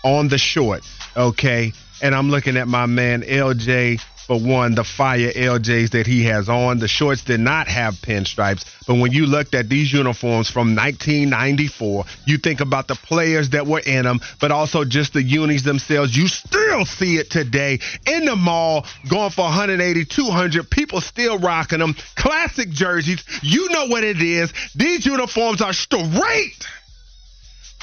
on 0.05 0.29
the 0.29 0.37
shorts, 0.37 0.89
okay? 1.17 1.73
And 2.01 2.15
I'm 2.15 2.29
looking 2.29 2.55
at 2.55 2.69
my 2.69 2.85
man 2.85 3.23
LJ 3.23 4.01
for 4.29 4.39
one, 4.39 4.75
the 4.75 4.83
fire 4.83 5.31
LJs 5.31 5.89
that 5.89 6.05
he 6.05 6.25
has 6.25 6.49
on. 6.49 6.77
The 6.77 6.87
shorts 6.87 7.23
did 7.23 7.39
not 7.39 7.67
have 7.67 7.95
pinstripes, 7.95 8.63
but 8.85 8.99
when 8.99 9.11
you 9.11 9.25
looked 9.25 9.55
at 9.55 9.69
these 9.69 9.91
uniforms 9.91 10.47
from 10.47 10.75
1994, 10.75 12.05
you 12.27 12.37
think 12.37 12.61
about 12.61 12.87
the 12.87 12.93
players 12.93 13.49
that 13.49 13.65
were 13.65 13.79
in 13.79 14.03
them, 14.03 14.19
but 14.39 14.51
also 14.51 14.85
just 14.85 15.13
the 15.13 15.23
unis 15.23 15.63
themselves. 15.63 16.15
You 16.15 16.27
still 16.27 16.85
see 16.85 17.17
it 17.17 17.31
today 17.31 17.79
in 18.05 18.25
the 18.25 18.35
mall, 18.35 18.85
going 19.09 19.31
for 19.31 19.45
180, 19.45 20.05
200. 20.05 20.69
People 20.69 21.01
still 21.01 21.39
rocking 21.39 21.79
them. 21.79 21.95
Classic 22.15 22.69
jerseys. 22.69 23.23
You 23.41 23.69
know 23.69 23.87
what 23.87 24.03
it 24.03 24.21
is. 24.21 24.53
These 24.75 25.07
uniforms 25.07 25.59
are 25.59 25.73
straight. 25.73 26.67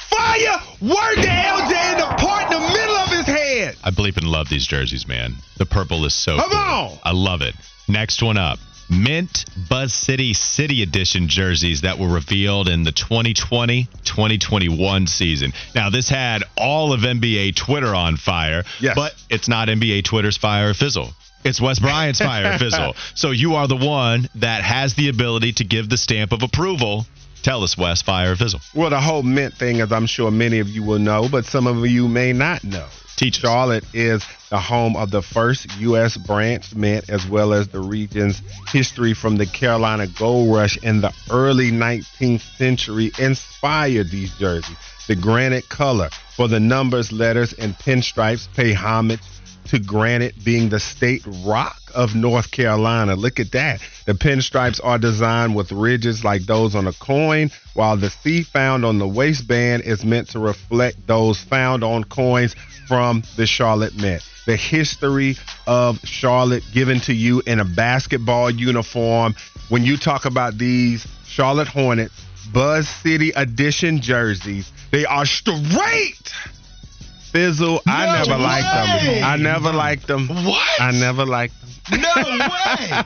Fire! 0.09 0.59
Word 0.81 1.15
to 1.15 1.27
LJ 1.27 1.91
in 1.93 1.97
the 1.99 2.05
part 2.17 2.51
in 2.51 2.61
the 2.61 2.67
middle 2.67 2.95
of 2.95 3.09
his 3.09 3.25
head. 3.25 3.75
I 3.83 3.89
believe 3.91 4.17
and 4.17 4.27
love 4.27 4.49
these 4.49 4.65
jerseys, 4.67 5.07
man. 5.07 5.35
The 5.57 5.65
purple 5.65 6.05
is 6.05 6.13
so 6.13 6.37
Come 6.37 6.49
cool. 6.49 6.57
on! 6.59 6.97
I 7.03 7.11
love 7.11 7.41
it. 7.41 7.55
Next 7.87 8.21
one 8.23 8.37
up. 8.37 8.59
Mint 8.89 9.43
Buzz 9.69 9.93
City 9.93 10.33
City 10.33 10.81
Edition 10.81 11.27
jerseys 11.27 11.81
that 11.81 11.99
were 11.99 12.07
revealed 12.07 12.69
in 12.69 12.83
the 12.83 12.91
2020-2021 12.93 15.09
season. 15.09 15.51
Now, 15.75 15.89
this 15.89 16.07
had 16.09 16.43
all 16.57 16.93
of 16.93 17.01
NBA 17.01 17.55
Twitter 17.55 17.93
on 17.93 18.15
fire, 18.17 18.63
Yes. 18.79 18.95
but 18.95 19.13
it's 19.29 19.49
not 19.49 19.67
NBA 19.67 20.05
Twitter's 20.05 20.37
fire 20.37 20.69
or 20.69 20.73
fizzle. 20.73 21.13
It's 21.43 21.61
Wes 21.61 21.79
Bryant's 21.79 22.19
fire 22.19 22.57
fizzle. 22.59 22.95
So 23.15 23.31
you 23.31 23.55
are 23.55 23.67
the 23.67 23.75
one 23.75 24.27
that 24.35 24.63
has 24.63 24.95
the 24.95 25.09
ability 25.09 25.53
to 25.53 25.63
give 25.63 25.89
the 25.89 25.97
stamp 25.97 26.31
of 26.33 26.43
approval. 26.43 27.05
Tell 27.43 27.63
us, 27.63 27.77
Wes, 27.77 28.01
fire 28.01 28.35
fizzle. 28.35 28.59
Well, 28.75 28.89
the 28.89 28.99
whole 28.99 29.23
mint 29.23 29.53
thing, 29.53 29.79
as 29.79 29.91
I'm 29.91 30.05
sure 30.05 30.31
many 30.31 30.59
of 30.59 30.67
you 30.67 30.83
will 30.83 30.99
know, 30.99 31.29
but 31.29 31.45
some 31.45 31.67
of 31.67 31.85
you 31.85 32.07
may 32.07 32.33
not 32.33 32.63
know. 32.63 32.87
Teach. 33.15 33.37
Charlotte 33.37 33.85
is 33.93 34.23
the 34.49 34.59
home 34.59 34.95
of 34.95 35.09
the 35.09 35.21
first 35.23 35.75
U.S. 35.79 36.17
branch 36.17 36.75
mint, 36.75 37.09
as 37.09 37.27
well 37.27 37.51
as 37.51 37.67
the 37.67 37.79
region's 37.79 38.41
history 38.67 39.13
from 39.13 39.37
the 39.37 39.45
Carolina 39.45 40.05
Gold 40.07 40.53
Rush 40.55 40.77
in 40.77 41.01
the 41.01 41.11
early 41.31 41.71
19th 41.71 42.41
century 42.57 43.11
inspired 43.17 44.11
these 44.11 44.37
jerseys. 44.37 44.77
The 45.07 45.15
granite 45.15 45.67
color 45.69 46.09
for 46.35 46.47
the 46.47 46.59
numbers, 46.59 47.11
letters, 47.11 47.53
and 47.53 47.73
pinstripes 47.75 48.47
pay 48.55 48.73
homage 48.73 49.21
to 49.67 49.79
granite 49.79 50.33
being 50.43 50.69
the 50.69 50.79
state 50.79 51.23
rock 51.45 51.77
of 51.93 52.15
North 52.15 52.51
Carolina. 52.51 53.15
Look 53.15 53.39
at 53.39 53.51
that. 53.51 53.81
The 54.05 54.13
pinstripes 54.13 54.79
are 54.83 54.97
designed 54.97 55.55
with 55.55 55.71
ridges 55.71 56.23
like 56.23 56.43
those 56.43 56.75
on 56.75 56.87
a 56.87 56.93
coin, 56.93 57.51
while 57.73 57.97
the 57.97 58.09
C 58.09 58.43
found 58.43 58.85
on 58.85 58.99
the 58.99 59.07
waistband 59.07 59.83
is 59.83 60.05
meant 60.05 60.29
to 60.29 60.39
reflect 60.39 61.07
those 61.07 61.39
found 61.39 61.83
on 61.83 62.03
coins 62.03 62.55
from 62.87 63.23
the 63.35 63.45
Charlotte 63.45 63.95
Mint. 63.95 64.23
The 64.45 64.55
history 64.55 65.35
of 65.65 65.99
Charlotte 66.05 66.63
given 66.73 67.01
to 67.01 67.13
you 67.13 67.41
in 67.45 67.59
a 67.59 67.65
basketball 67.65 68.49
uniform. 68.49 69.35
When 69.69 69.83
you 69.83 69.97
talk 69.97 70.25
about 70.25 70.57
these 70.57 71.05
Charlotte 71.25 71.67
Hornets 71.67 72.13
Buzz 72.53 72.87
City 72.87 73.31
Edition 73.35 74.01
jerseys, 74.01 74.71
they 74.91 75.05
are 75.05 75.25
straight. 75.25 76.31
Fizzle, 77.37 77.81
I 77.85 78.05
No 78.07 78.13
never 78.23 78.37
liked 78.41 79.03
them. 79.03 79.23
I 79.23 79.37
never 79.37 79.71
liked 79.71 80.07
them. 80.07 80.27
What? 80.27 80.81
I 80.81 80.91
never 80.91 81.23
liked 81.25 81.53
them. 81.91 82.01
No 82.01 82.07
way! 82.23 83.03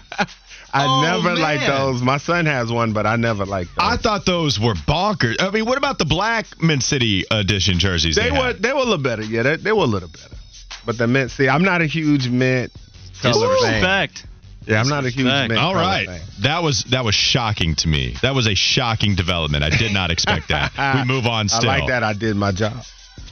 I 0.73 0.86
Oh, 0.86 1.01
never 1.03 1.36
liked 1.36 1.65
those. 1.67 2.01
My 2.01 2.17
son 2.17 2.45
has 2.45 2.71
one, 2.71 2.93
but 2.93 3.05
I 3.05 3.17
never 3.17 3.45
liked 3.45 3.71
those. 3.75 3.84
I 3.86 3.97
thought 3.97 4.25
those 4.25 4.57
were 4.57 4.73
bonkers. 4.73 5.36
I 5.41 5.49
mean, 5.49 5.65
what 5.65 5.77
about 5.77 5.97
the 5.97 6.05
black 6.05 6.45
Mint 6.63 6.82
City 6.82 7.25
edition 7.29 7.77
jerseys? 7.77 8.15
they 8.15 8.29
had? 8.29 8.39
were 8.39 8.53
they 8.53 8.71
were 8.71 8.79
a 8.79 8.84
little 8.84 8.97
better. 9.03 9.21
Yeah, 9.23 9.43
they, 9.43 9.55
they 9.57 9.71
were 9.73 9.84
a 9.84 9.86
little 9.86 10.07
better. 10.07 10.36
But 10.86 10.97
the 10.97 11.07
mint, 11.07 11.29
see, 11.32 11.49
I'm 11.49 11.63
not 11.63 11.82
a 11.82 11.86
huge 11.88 12.29
mint 12.29 12.71
color 13.21 13.53
fan. 13.59 13.82
Disrespect. 13.82 14.25
Yeah, 14.65 14.79
I'm 14.79 14.88
not 14.88 15.03
a 15.03 15.09
huge 15.09 15.25
Disrespect. 15.25 15.49
mint. 15.49 15.59
All 15.61 15.73
color 15.73 15.84
right, 15.86 16.07
fan. 16.07 16.21
that 16.43 16.63
was 16.63 16.86
that 16.86 17.03
was 17.03 17.15
shocking 17.15 17.75
to 17.75 17.89
me. 17.89 18.15
That 18.21 18.34
was 18.34 18.47
a 18.47 18.55
shocking 18.55 19.15
development. 19.15 19.65
I 19.65 19.71
did 19.71 19.91
not 19.91 20.09
expect 20.09 20.47
that. 20.47 20.71
we 20.95 21.13
move 21.13 21.27
on. 21.27 21.49
Still, 21.49 21.69
I 21.69 21.79
like 21.79 21.89
that. 21.89 22.03
I 22.03 22.13
did 22.13 22.38
my 22.38 22.53
job. 22.53 22.82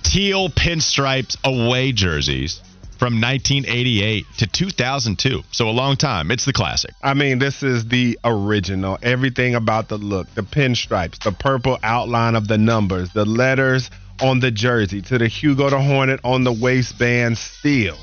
Teal 0.04 0.50
pinstripes 0.50 1.38
away 1.44 1.92
jerseys 1.92 2.62
from 3.00 3.22
1988 3.22 4.26
to 4.40 4.48
2002. 4.48 5.42
So 5.52 5.70
a 5.70 5.72
long 5.72 5.96
time. 5.96 6.32
It's 6.32 6.44
the 6.44 6.52
classic. 6.52 6.94
I 7.02 7.14
mean, 7.14 7.40
this 7.40 7.64
is 7.64 7.88
the 7.88 8.20
original. 8.26 9.00
Everything 9.02 9.56
about 9.56 9.88
the 9.88 9.98
look, 9.98 10.34
the 10.36 10.42
pinstripes, 10.42 11.24
the 11.24 11.32
purple 11.32 11.80
outline 11.82 12.36
of 12.36 12.48
the 12.50 12.58
numbers, 12.58 13.12
the 13.14 13.24
letters 13.26 13.90
on 14.22 14.42
the 14.42 14.52
jersey, 14.52 15.02
to 15.04 15.18
the 15.18 15.30
Hugo 15.30 15.70
the 15.70 15.80
Hornet 15.80 16.20
on 16.26 16.44
the 16.44 16.52
waistband 16.52 17.38
still. 17.38 17.98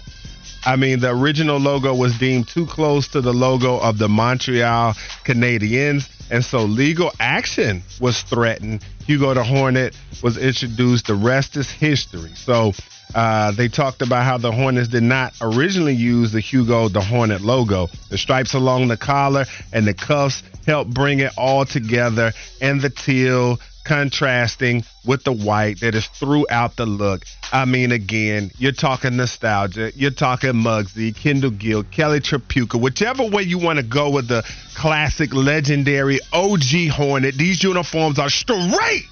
I 0.65 0.77
mean, 0.77 0.99
the 0.99 1.11
original 1.11 1.59
logo 1.59 1.95
was 1.95 2.19
deemed 2.19 2.49
too 2.49 2.67
close 2.67 3.07
to 3.09 3.21
the 3.21 3.35
logo 3.35 3.79
of 3.79 3.99
the 3.99 4.09
Montreal 4.09 4.95
Canadiens, 5.25 6.09
and 6.31 6.45
so 6.45 6.65
legal 6.65 7.13
action 7.21 7.83
was 8.01 8.23
threatened. 8.23 8.85
Hugo 9.07 9.35
the 9.35 9.45
Hornet 9.45 9.97
was 10.23 10.37
introduced. 10.37 11.07
The 11.07 11.15
rest 11.15 11.57
is 11.57 11.71
history. 11.71 12.33
So 12.35 12.73
uh, 13.15 13.53
they 13.53 13.69
talked 13.69 14.03
about 14.03 14.25
how 14.25 14.39
the 14.39 14.53
Hornets 14.53 14.89
did 14.89 15.03
not 15.03 15.35
originally 15.41 15.95
use 15.95 16.33
the 16.33 16.41
Hugo 16.41 16.89
the 16.89 17.01
Hornet 17.01 17.41
logo. 17.41 17.89
The 18.11 18.19
stripes 18.19 18.55
along 18.55 18.89
the 18.89 18.97
collar 18.97 19.47
and 19.73 19.87
the 19.87 19.95
cuffs 19.95 20.43
helped 20.67 20.93
bring 20.93 21.21
it 21.21 21.33
all 21.39 21.65
together, 21.65 22.33
and 22.61 22.81
the 22.81 22.91
teal 22.91 23.61
contrasting 23.87 24.85
with 25.05 25.23
the 25.23 25.33
white 25.33 25.81
that 25.81 25.95
is 25.95 26.07
throughout 26.09 26.77
the 26.77 26.85
look. 26.85 27.25
I 27.53 27.65
mean, 27.65 27.93
again, 27.93 28.51
you're 28.59 28.73
talking 28.73 29.17
nostalgia. 29.17 29.93
You're 29.95 30.11
talking 30.11 30.53
Muggsy, 30.53 31.15
Kendall 31.15 31.53
Gill, 31.53 31.85
Kelly 31.85 32.21
Tripucka, 32.21 32.81
whichever 32.81 33.25
way 33.25 33.43
you 33.43 33.59
want 33.59 33.79
to 33.79 33.85
go 33.85 34.11
with 34.11 34.29
the 34.29 34.45
classic, 34.75 35.33
legendary 35.33 36.19
OG 36.33 36.91
Hornet. 36.91 37.37
These 37.37 37.63
uniforms 37.63 38.19
are 38.19 38.29
straight. 38.29 39.07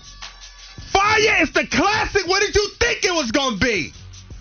Fire 0.91 1.43
It's 1.43 1.53
the 1.53 1.67
classic. 1.67 2.27
What 2.27 2.41
did 2.43 2.55
you 2.55 2.69
think 2.81 3.05
it 3.05 3.15
was 3.15 3.31
going 3.31 3.59
to 3.59 3.65
be? 3.65 3.93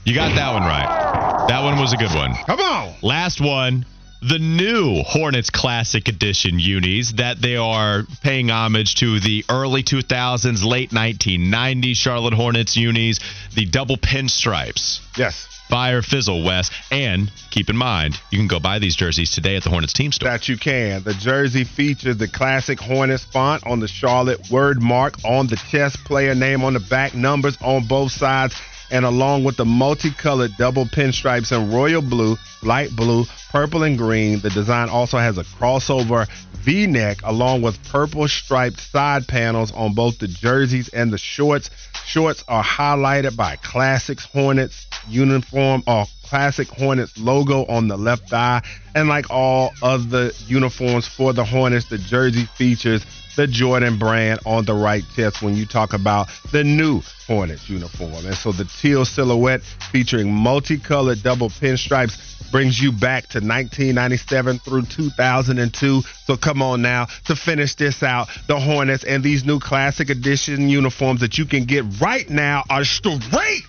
You 0.06 0.16
got 0.16 0.36
that 0.36 0.54
one 0.54 0.64
right. 0.64 1.48
That 1.48 1.64
one 1.64 1.80
was 1.80 1.94
a 1.94 1.98
good 1.98 2.14
one. 2.14 2.34
Come 2.46 2.60
on. 2.60 2.96
Last 3.02 3.40
one, 3.40 3.86
the 4.24 4.40
new 4.40 5.04
Hornets 5.04 5.50
Classic 5.50 6.08
Edition 6.08 6.58
unis 6.58 7.14
that 7.14 7.42
they 7.42 7.58
are 7.58 8.04
paying 8.22 8.50
homage 8.50 8.96
to 8.96 9.20
the 9.20 9.44
early 9.50 9.84
2000s, 9.84 10.64
late 10.64 10.92
1990s 10.92 11.96
Charlotte 11.98 12.34
Hornets 12.34 12.78
unis, 12.78 13.20
the 13.54 13.66
double 13.66 13.98
pinstripes. 13.98 15.02
Yes. 15.18 15.48
Fire 15.68 16.02
Fizzle 16.02 16.44
Wes. 16.44 16.72
And 16.90 17.32
keep 17.50 17.70
in 17.70 17.76
mind, 17.76 18.20
you 18.32 18.38
can 18.38 18.48
go 18.48 18.60
buy 18.60 18.80
these 18.80 18.96
jerseys 18.96 19.32
today 19.32 19.58
at 19.58 19.64
the 19.64 19.70
Hornets 19.70 19.94
team 19.94 20.12
store. 20.12 20.30
That 20.30 20.48
you 20.48 20.58
can. 20.58 21.04
The 21.04 21.14
jersey 21.16 21.66
features 21.66 22.18
the 22.18 22.28
classic 22.28 22.80
Hornets 22.80 23.26
font 23.26 23.66
on 23.66 23.80
the 23.80 23.88
Charlotte 23.88 24.50
word 24.50 24.82
mark 24.82 25.16
on 25.26 25.48
the 25.48 25.58
chest, 25.70 25.98
player 26.06 26.36
name 26.36 26.64
on 26.64 26.74
the 26.74 26.80
back, 26.80 27.14
numbers 27.14 27.58
on 27.62 27.88
both 27.88 28.12
sides. 28.14 28.56
And 28.94 29.06
along 29.06 29.44
with 29.44 29.58
the 29.58 29.66
multicolored 29.66 30.56
double 30.56 30.86
pinstripes 30.86 31.52
in 31.52 31.72
royal 31.72 32.04
blue, 32.04 32.38
light 32.62 32.96
blue, 32.96 33.26
purple, 33.52 33.82
and 33.82 33.98
green, 33.98 34.40
the 34.40 34.52
design 34.52 34.88
also 34.88 35.18
has 35.18 35.40
a 35.40 35.44
crossover 35.44 36.30
v 36.58 36.86
neck 36.86 37.18
along 37.24 37.64
with 37.64 37.84
purple 37.90 38.28
striped 38.28 38.80
side 38.80 39.28
panels 39.28 39.72
on 39.72 39.96
both 39.96 40.20
the 40.20 40.28
jerseys 40.28 40.90
and 40.90 41.12
the 41.12 41.18
shorts. 41.18 41.72
Shorts 42.06 42.44
are 42.48 42.64
highlighted 42.64 43.36
by 43.36 43.56
Classics 43.64 44.26
Hornets 44.26 44.86
uniform 45.10 45.82
or 45.88 46.06
classic 46.22 46.68
Hornets 46.68 47.18
logo 47.18 47.66
on 47.66 47.88
the 47.88 47.98
left 47.98 48.30
thigh. 48.30 48.62
And 48.94 49.10
like 49.10 49.32
all 49.32 49.72
other 49.82 50.32
uniforms 50.46 51.08
for 51.08 51.34
the 51.34 51.44
Hornets, 51.44 51.90
the 51.90 51.98
jersey 51.98 52.46
features 52.46 53.04
the 53.36 53.48
Jordan 53.48 53.98
brand 53.98 54.40
on 54.46 54.66
the 54.66 54.74
right 54.74 55.04
chest 55.16 55.42
when 55.42 55.56
you 55.56 55.66
talk 55.66 55.94
about 55.94 56.30
the 56.52 56.64
new 56.64 57.02
Hornets 57.28 57.70
uniform. 57.70 58.26
And 58.26 58.36
so 58.36 58.52
the 58.52 58.66
teal 58.66 59.06
silhouette 59.06 59.62
featuring 59.92 60.32
multicolored 60.34 61.24
double 61.24 61.50
pinstripes 61.50 62.52
brings 62.52 62.80
you 62.80 62.92
back 62.92 63.24
to 63.30 63.40
1997 63.40 64.60
through 64.60 64.84
2002. 64.84 66.02
So 66.26 66.38
come 66.38 66.62
on 66.62 66.82
now 66.82 67.08
to 67.26 67.36
finish 67.36 67.76
this 67.76 68.04
out. 68.04 68.30
The 68.48 68.60
Hornets 68.60 69.04
and 69.04 69.24
these 69.24 69.44
new 69.44 69.60
classic 69.60 70.10
edition 70.10 70.70
uniforms 70.70 71.22
that 71.22 71.38
you 71.38 71.46
can 71.46 71.66
get 71.66 71.86
right 72.00 72.30
now 72.30 72.64
are 72.70 72.86
straight 72.86 73.64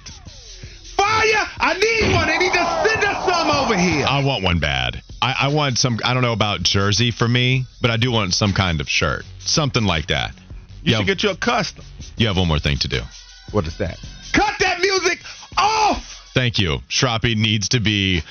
fire. 0.97 1.47
I 1.59 1.75
need 1.75 2.15
one. 2.15 2.27
They 2.27 2.39
need 2.39 2.53
to 2.53 2.87
send 2.89 3.05
us 3.05 3.25
some 3.25 3.51
over 3.51 3.77
here. 3.77 4.07
I 4.07 4.23
want 4.25 4.45
one 4.45 4.59
bad. 4.59 5.03
I, 5.25 5.35
I 5.47 5.49
want 5.49 5.79
some. 5.79 5.99
I 6.05 6.13
don't 6.13 6.23
know 6.23 6.35
about 6.35 6.63
jersey 6.63 7.11
for 7.11 7.27
me, 7.27 7.65
but 7.81 7.91
I 7.91 7.97
do 7.97 8.13
want 8.13 8.35
some 8.35 8.53
kind 8.53 8.81
of 8.81 8.89
shirt, 8.89 9.25
something 9.39 9.85
like 9.85 10.09
that. 10.09 10.33
You 10.83 10.93
Yeah. 10.93 10.99
should 10.99 11.07
get 11.07 11.23
you 11.23 11.31
a 11.31 11.37
custom. 11.37 11.85
You 12.19 12.27
have 12.27 12.37
one 12.37 12.47
more 12.49 12.59
thing 12.59 12.77
to 12.79 12.89
do. 12.89 13.01
What 13.51 13.67
is 13.67 13.79
that? 13.79 13.99
Cut 14.33 14.55
that 14.61 14.81
music 14.81 15.21
off. 15.57 16.31
Thank 16.35 16.59
you. 16.59 16.81
Shroppy 16.91 17.37
needs 17.37 17.71
to 17.71 17.81
be 17.81 18.23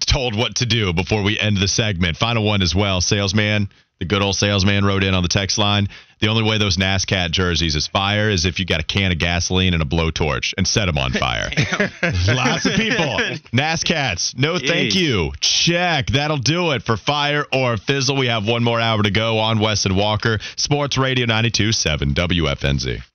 told 0.00 0.36
what 0.36 0.56
to 0.56 0.66
do 0.66 0.92
before 0.92 1.22
we 1.22 1.38
end 1.40 1.56
the 1.56 1.68
segment. 1.68 2.16
Final 2.18 2.44
one 2.44 2.60
as 2.60 2.74
well. 2.74 3.00
Salesman, 3.00 3.68
the 4.02 4.06
good 4.06 4.20
old 4.20 4.34
salesman 4.34 4.84
wrote 4.84 5.04
in 5.04 5.14
on 5.14 5.22
the 5.22 5.28
text 5.28 5.58
line. 5.58 5.86
The 6.18 6.26
only 6.26 6.42
way 6.42 6.58
those 6.58 6.76
NASCAR 6.76 7.30
jerseys 7.30 7.76
is 7.76 7.86
fire 7.86 8.28
is 8.28 8.44
if 8.44 8.58
you 8.58 8.64
got 8.64 8.80
a 8.80 8.82
can 8.82 9.12
of 9.12 9.18
gasoline 9.18 9.74
and 9.74 9.82
a 9.82 9.86
blowtorch 9.86 10.54
and 10.58 10.66
set 10.66 10.86
them 10.86 10.98
on 10.98 11.12
fire. 11.12 11.50
Lots 12.02 12.66
of 12.66 12.74
people. 12.74 13.16
NASCARs, 13.52 14.36
no 14.36 14.58
thank 14.58 14.96
you. 14.96 15.30
Check. 15.38 16.06
That'll 16.06 16.36
do 16.36 16.72
it 16.72 16.82
for 16.82 16.96
fire 16.96 17.46
or 17.52 17.76
fizzle. 17.76 18.16
We 18.16 18.26
have 18.26 18.44
one 18.44 18.64
more 18.64 18.80
hour 18.80 19.04
to 19.04 19.10
go 19.12 19.38
on 19.38 19.60
Wes 19.60 19.86
and 19.86 19.96
Walker. 19.96 20.40
Sports 20.56 20.98
Radio 20.98 21.26
92.7 21.26 22.14
WFNZ. 22.14 23.11